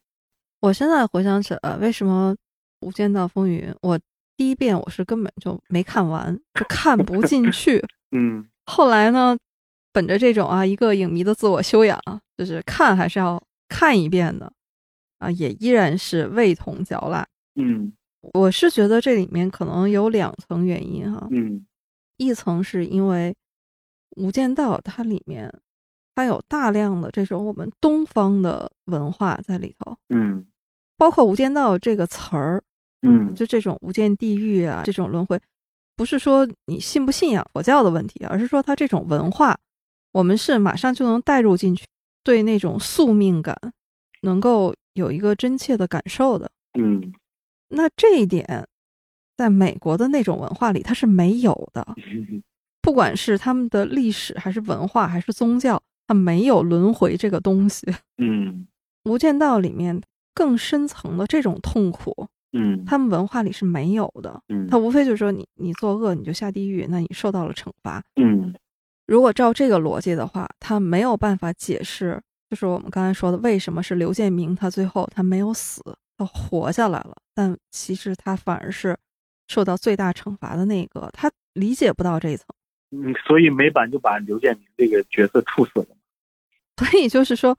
[0.60, 2.36] 我现在回想起来，为什么
[2.88, 4.00] 《无间道风云》我。
[4.40, 7.86] 第一遍我是根本就没看完，就看不 进去。
[8.12, 9.38] 嗯，后来呢，
[9.92, 12.00] 本着这种啊一个影迷的自我修养，
[12.38, 14.50] 就是看还是要看一遍的，
[15.18, 17.28] 啊，也依然是味同嚼蜡。
[17.56, 17.92] 嗯，
[18.34, 21.28] 我是觉得这里面可能有两层原因哈。
[21.32, 21.66] 嗯，
[22.16, 23.36] 一层是因为
[24.24, 25.54] 《无间道》它里面
[26.16, 29.98] 它有大量的这种我们东方的文化在里头。
[30.08, 30.48] 嗯，
[30.96, 32.64] 包括《无间道》这个词儿。
[33.02, 35.40] 嗯，就这种无间地狱啊，这种轮回，
[35.96, 39.58] 不是说你信不信仰佛教的问题，而是说它这种文化，
[40.12, 41.86] 我们是马上就能带入进去，
[42.24, 43.56] 对那种宿命感
[44.22, 46.50] 能够有一个真切的感受的。
[46.78, 47.14] 嗯，
[47.70, 48.68] 那这一点，
[49.38, 51.96] 在美国的那种文化里，它是没有的。
[52.82, 57.86] 不管是他们的历史，还是文化，还是宗教，它没有轮回这个东西。
[58.18, 58.68] 嗯，
[59.04, 60.02] 无间道里面
[60.34, 62.28] 更深层的这种痛苦。
[62.52, 64.42] 嗯，他们文化里是没有的。
[64.50, 68.04] 嗯，他无非就是说你你作恶你就下地狱，那你受到了惩罚。
[68.16, 68.54] 嗯，
[69.06, 72.20] 如果照这个逻辑的话，他没有办法解释，
[72.50, 75.82] 就是我们刚才说的为什么是刘建明他最后他没有死，
[76.18, 78.98] 他活下来了，但其实他反而是
[79.48, 82.46] 受到最大惩罚的那个，他理解不到这一层。
[82.92, 85.88] 嗯，所以美版就把刘建明这个角色处死了。
[86.78, 87.58] 所以就是说。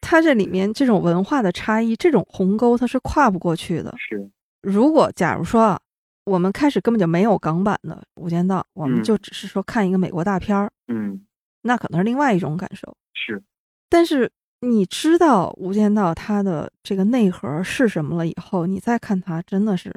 [0.00, 3.94] 它这里面这种文化的差异，这种鸿沟它是跨不过去的。
[3.98, 4.30] 是，
[4.62, 5.80] 如果假如说啊，
[6.24, 11.26] 我们开始根本就没有港版的《无间道》，我们就只是说看一个美国大片儿，嗯，
[11.62, 12.96] 那可能是另外一种感受。
[13.12, 13.42] 是，
[13.88, 14.30] 但是
[14.60, 19.92] 你知道《无间道》它的这个内核是什么了以后，你再看它，真的是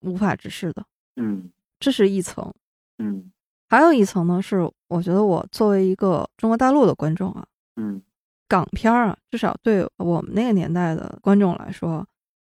[0.00, 0.84] 无法直视的。
[1.16, 2.52] 嗯，这是一层。
[2.98, 3.30] 嗯，
[3.68, 7.46] 还有一层呢，是我觉得我作为一个中国大陆的观众啊，
[7.76, 8.02] 嗯。
[8.50, 12.04] 港片儿啊，至少对我们那个年代的观众来说，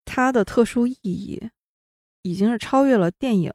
[0.04, 1.42] 它的特殊意义
[2.24, 3.50] 已经是超越了电影。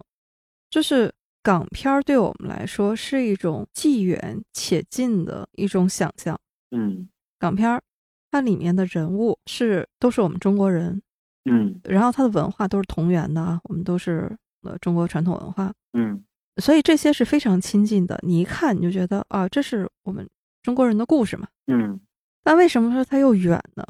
[0.70, 1.12] 就是
[1.42, 6.40] 港片儿对我们来说是一种既远且近的一种想象。
[6.70, 7.82] 嗯，港片儿
[8.30, 11.02] 它里面的人物是都是我们中国人。
[11.44, 15.70] 嗯，然后它的文化都是同源的啊，我们都是呃中国传统文化。
[15.92, 16.24] 嗯，
[16.56, 18.18] 所以这些是非常亲近的。
[18.22, 20.26] 你一看你就觉得啊，这是我们
[20.62, 21.48] 中国人的故事嘛。
[21.66, 22.00] 嗯，
[22.42, 23.84] 但为什么说它又远呢？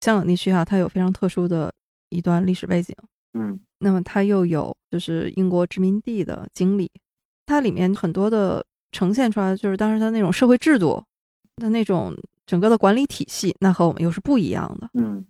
[0.00, 1.72] 香港地区啊，它有非常特殊的
[2.08, 2.94] 一段历史背景。
[3.34, 6.90] 嗯，那么它又有就是英国殖民地的经历，
[7.46, 11.04] 它里面很多的呈现出来，就是当时它那种社会制度
[11.56, 12.16] 的那种
[12.46, 14.90] 整个的管理体系，那和我们又是不一样的。
[14.94, 15.24] 嗯，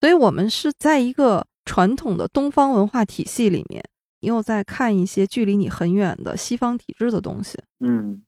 [0.00, 3.84] 所以我们是在一个传统的东方文化体系里面，
[4.20, 7.56] 又在看一些距离你很远的西方体制的东西。
[7.78, 8.24] 嗯，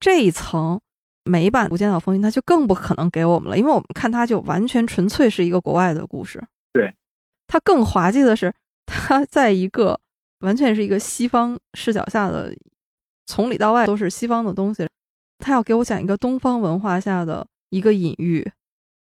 [0.00, 0.78] 这一层
[1.26, 6.42] 美版《无间道风云》它就更不可能给我们了，因为我们看它就完全纯粹是一个国外的故事。
[6.72, 6.94] 对，
[7.46, 8.54] 它更滑稽的是。
[8.88, 9.98] 它在一个
[10.38, 12.54] 完全是一个西方视角下的，
[13.26, 14.88] 从里到外都是西方的东西，
[15.38, 18.48] 他要给我讲一个东方文化下的一个隐喻，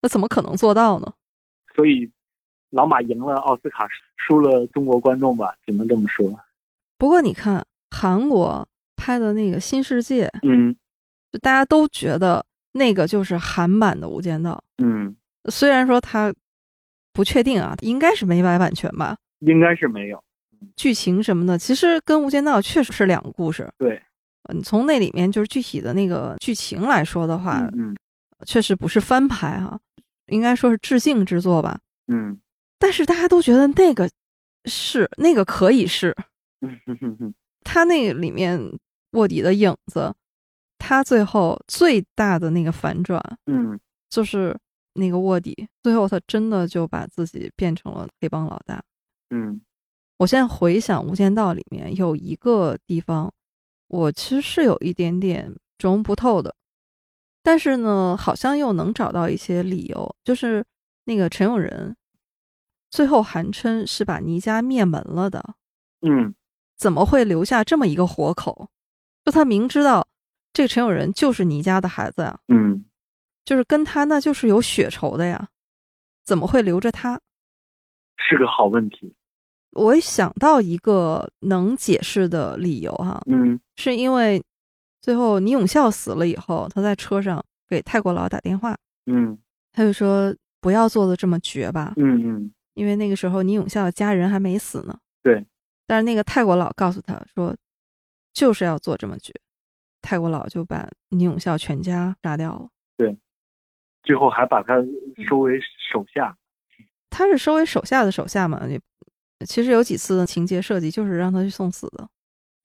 [0.02, 1.14] 那怎么可能做到呢？
[1.74, 2.12] 所以，
[2.72, 6.38] 老马赢了奥斯卡，输了中国观众吧，只能这么说。
[6.98, 8.68] 不过你看韩国
[8.98, 10.76] 拍的那个《新世界》，嗯，
[11.32, 15.16] 就大家都觉得那个就是韩版的《无间道》，嗯，
[15.50, 16.34] 虽然说他
[17.14, 19.18] 不确定啊，应该是没买版权吧。
[19.40, 20.24] 应该是没有，
[20.76, 23.68] 剧情什么的，其实跟《无间道》确实是两个故事。
[23.78, 24.02] 对，
[24.54, 27.96] 你从那里面就是具体的那个剧情来说的话，嗯，
[28.46, 29.80] 确实不是翻拍哈，
[30.28, 31.80] 应该说是致敬之作吧。
[32.08, 32.40] 嗯，
[32.78, 34.08] 但是大家都觉得那个
[34.66, 36.16] 是那个可以是，
[36.62, 37.34] 嗯哼哼哼，
[37.64, 38.60] 他那个里面
[39.14, 40.14] 卧底的影子，
[40.82, 43.80] 他最后最大的那个反转，嗯，
[44.10, 44.58] 就是
[44.94, 48.84] 那个卧底最后他真的就把自己变成了黑帮老大。
[49.30, 49.62] 嗯，
[50.18, 53.32] 我现在回想《无间道》里面有一个地方，
[53.88, 56.54] 我其实是有一点点琢磨不透的，
[57.44, 60.66] 但是呢，好像又能找到一些理由，就是
[61.06, 61.96] 那个陈永仁
[62.90, 65.54] 最后韩琛是把倪家灭门了的，
[66.02, 66.34] 嗯，
[66.76, 68.68] 怎么会留下这么一个活口？
[69.24, 70.08] 就他明知道
[70.54, 72.86] 这个陈友仁就是倪家的孩子呀，嗯，
[73.46, 75.50] 就是跟他那就是有血仇的呀，
[76.24, 77.20] 怎么会留着他？
[78.18, 79.16] 是个好问题。
[79.72, 84.44] 我想到一个能解释的理由哈，嗯，是因为
[85.02, 88.76] 最后倪永孝死了以后，他在车上给泰国佬打电话，
[89.06, 89.38] 嗯，
[89.72, 95.46] 他就说不要做的这么绝吧，嗯嗯，因为那个时候倪永孝的家人还没死呢，对，
[95.88, 97.56] 但是那个泰国佬告诉他说，
[98.34, 99.34] 就是要做这么绝，
[100.02, 103.18] 泰国佬就把倪永孝全家杀掉了，对，
[104.04, 104.76] 最后还把他
[105.28, 105.60] 收为
[105.92, 106.38] 手下，
[107.10, 108.80] 他是收为手下的手下嘛，也。
[109.48, 112.08] 其实有几次情节设计就是让他去送死的，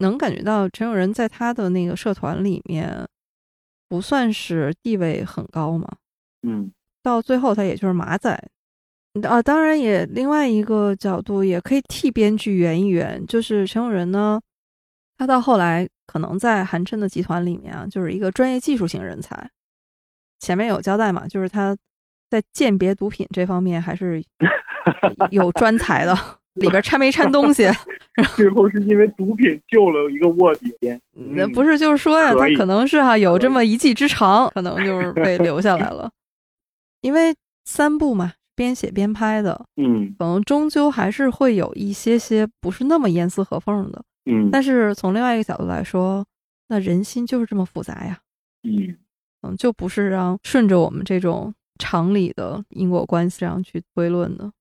[0.00, 3.08] 能感觉到陈永仁在他的那个社团里面
[3.88, 5.88] 不算是地位很高嘛。
[6.42, 6.70] 嗯，
[7.02, 8.30] 到最后他也就是马仔
[9.22, 9.42] 啊。
[9.42, 14.38] 当然也另外一个角度也可以替编剧圆一圆，就是陈永仁呢，
[15.16, 19.50] 他到后来可能在韩琛的集团里面啊，就是一个专业技术型人才。
[20.40, 21.76] 前面有交代嘛，就是他
[22.30, 24.22] 在鉴别毒品这方面还是
[25.30, 26.16] 有专才的。
[26.54, 27.68] 里边掺没掺东西？
[28.34, 30.74] 最后是因为毒品救了一个卧底。
[31.12, 36.10] 那不是就是说呀，他可能是哈有这么一技之长，可能就是被留下来了。
[37.02, 37.34] 因为
[37.66, 44.02] 三部嘛，边写边拍的，嗯，可能终究还是会有一些些不是那么严丝合缝的。
[44.26, 46.26] 嗯，但是从另外一个角度来说，
[46.68, 48.18] 那人心就是这么复杂呀。
[48.64, 48.96] 嗯，
[49.42, 54.52] 嗯，就不是让顺着我们这种常理的因果关系这样去推论的。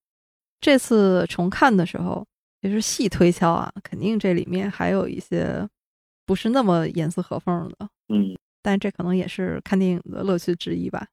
[0.60, 2.24] 这次重看的时候，
[2.60, 5.68] 也是细推敲啊，肯定这里面还有一些
[6.24, 7.88] 不是那么严丝合缝的。
[8.08, 11.06] 嗯，但这可能也是看电影的乐趣之一吧。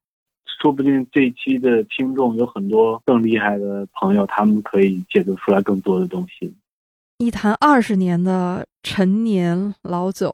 [0.62, 6.54] 说不定这一期的听众有很多更厉害的朋友，他们可以解读出来更多的东西。
[7.18, 10.30] 一坛二十年的陈年老酒，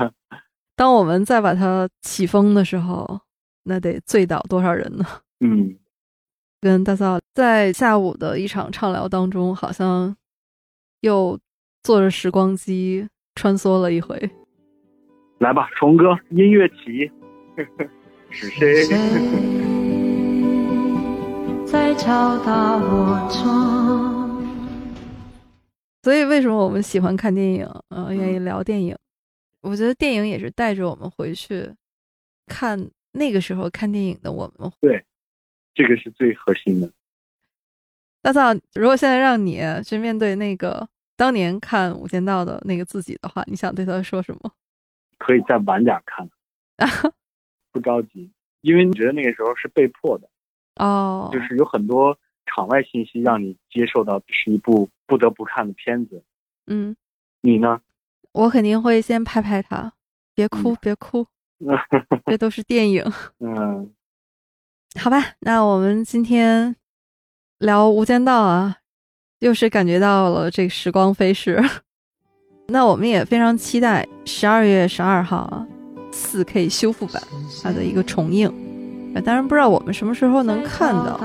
[0.74, 3.20] 当我们再把它起封的时候，
[3.64, 5.04] 那得醉倒多少人呢？
[5.40, 5.76] 嗯。
[6.58, 10.16] 跟大嫂在下午的一场畅聊当中，好像
[11.02, 11.38] 又
[11.82, 14.18] 坐着时光机穿梭了一回。
[15.38, 17.10] 来吧，虫哥，音乐起。
[18.30, 18.84] 是谁
[21.66, 24.15] 在敲打我窗？
[26.06, 27.66] 所以，为什么我们喜欢看电影？
[27.88, 28.96] 呃，愿意聊电影？
[29.60, 31.68] 我觉得电影也是带着我们回去
[32.46, 32.78] 看
[33.10, 34.70] 那个时候看电影的我们。
[34.80, 35.04] 对。
[35.74, 36.88] 这个是最核心的。
[38.22, 44.52] 大嫂，如果现在让你去面对那个当年看《无间道》的那个自己的话，你想对他说什么？
[45.18, 46.30] 可以再晚点看，
[47.72, 48.30] 不着急，
[48.60, 50.28] 因为你觉得那个时候是被迫的
[50.76, 52.16] 哦，就是有很多
[52.46, 56.22] 场外信息让你接受到是一部不得不看的片子。
[56.66, 56.96] 嗯，
[57.42, 57.80] 你呢？
[58.32, 59.92] 我肯定会先拍拍他，
[60.34, 61.26] 别哭，别哭。
[62.26, 63.04] 这都是电影。
[63.40, 63.90] 嗯，
[65.00, 66.76] 好吧，那我们今天
[67.58, 68.76] 聊《无间道》啊，
[69.38, 71.62] 又是感觉到了这个时光飞逝。
[72.68, 75.66] 那我们也非常期待十二月十二号啊，
[76.12, 77.22] 四 K 修复版
[77.62, 78.52] 它的一个重映。
[79.24, 81.16] 当然不知道我们什么时候能看到。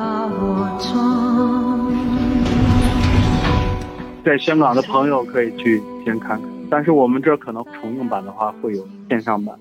[4.23, 9.57] 在香港的朋友可以去先看看，但是我们这可能重映版的话会有线上版。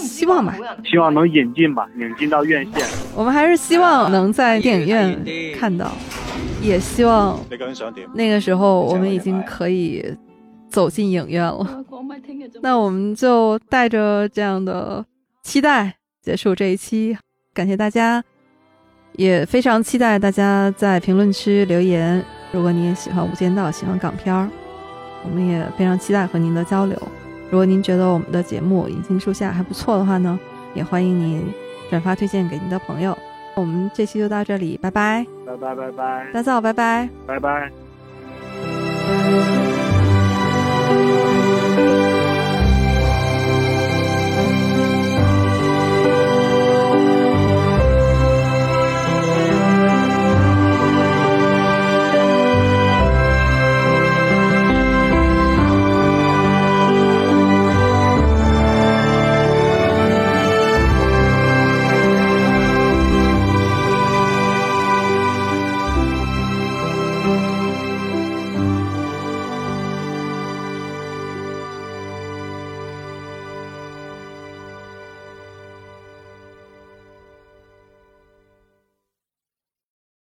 [0.00, 2.84] 希望吧，希望能引进吧，引进到院线。
[3.14, 5.92] 我们还是希望能在电影院看到，
[6.62, 7.38] 也希望
[8.14, 10.04] 那个时候我们已经可以
[10.70, 11.84] 走进影院了。
[12.62, 15.04] 那我们就带着这样的
[15.42, 17.16] 期待结束这一期，
[17.52, 18.24] 感谢大家，
[19.12, 22.24] 也非常期待大家在评论区留言。
[22.52, 24.48] 如果您也喜欢《无间道》，喜欢港片儿，
[25.24, 26.96] 我们也非常期待和您的交流。
[27.50, 30.38] 如果您觉得我们的节目《银杏树下》还不错的话呢，
[30.74, 31.44] 也欢迎您
[31.90, 33.16] 转发推荐给您的朋友。
[33.54, 37.70] 我们这期就到这里，拜拜，拜拜拜拜，大嫂，拜拜，拜拜。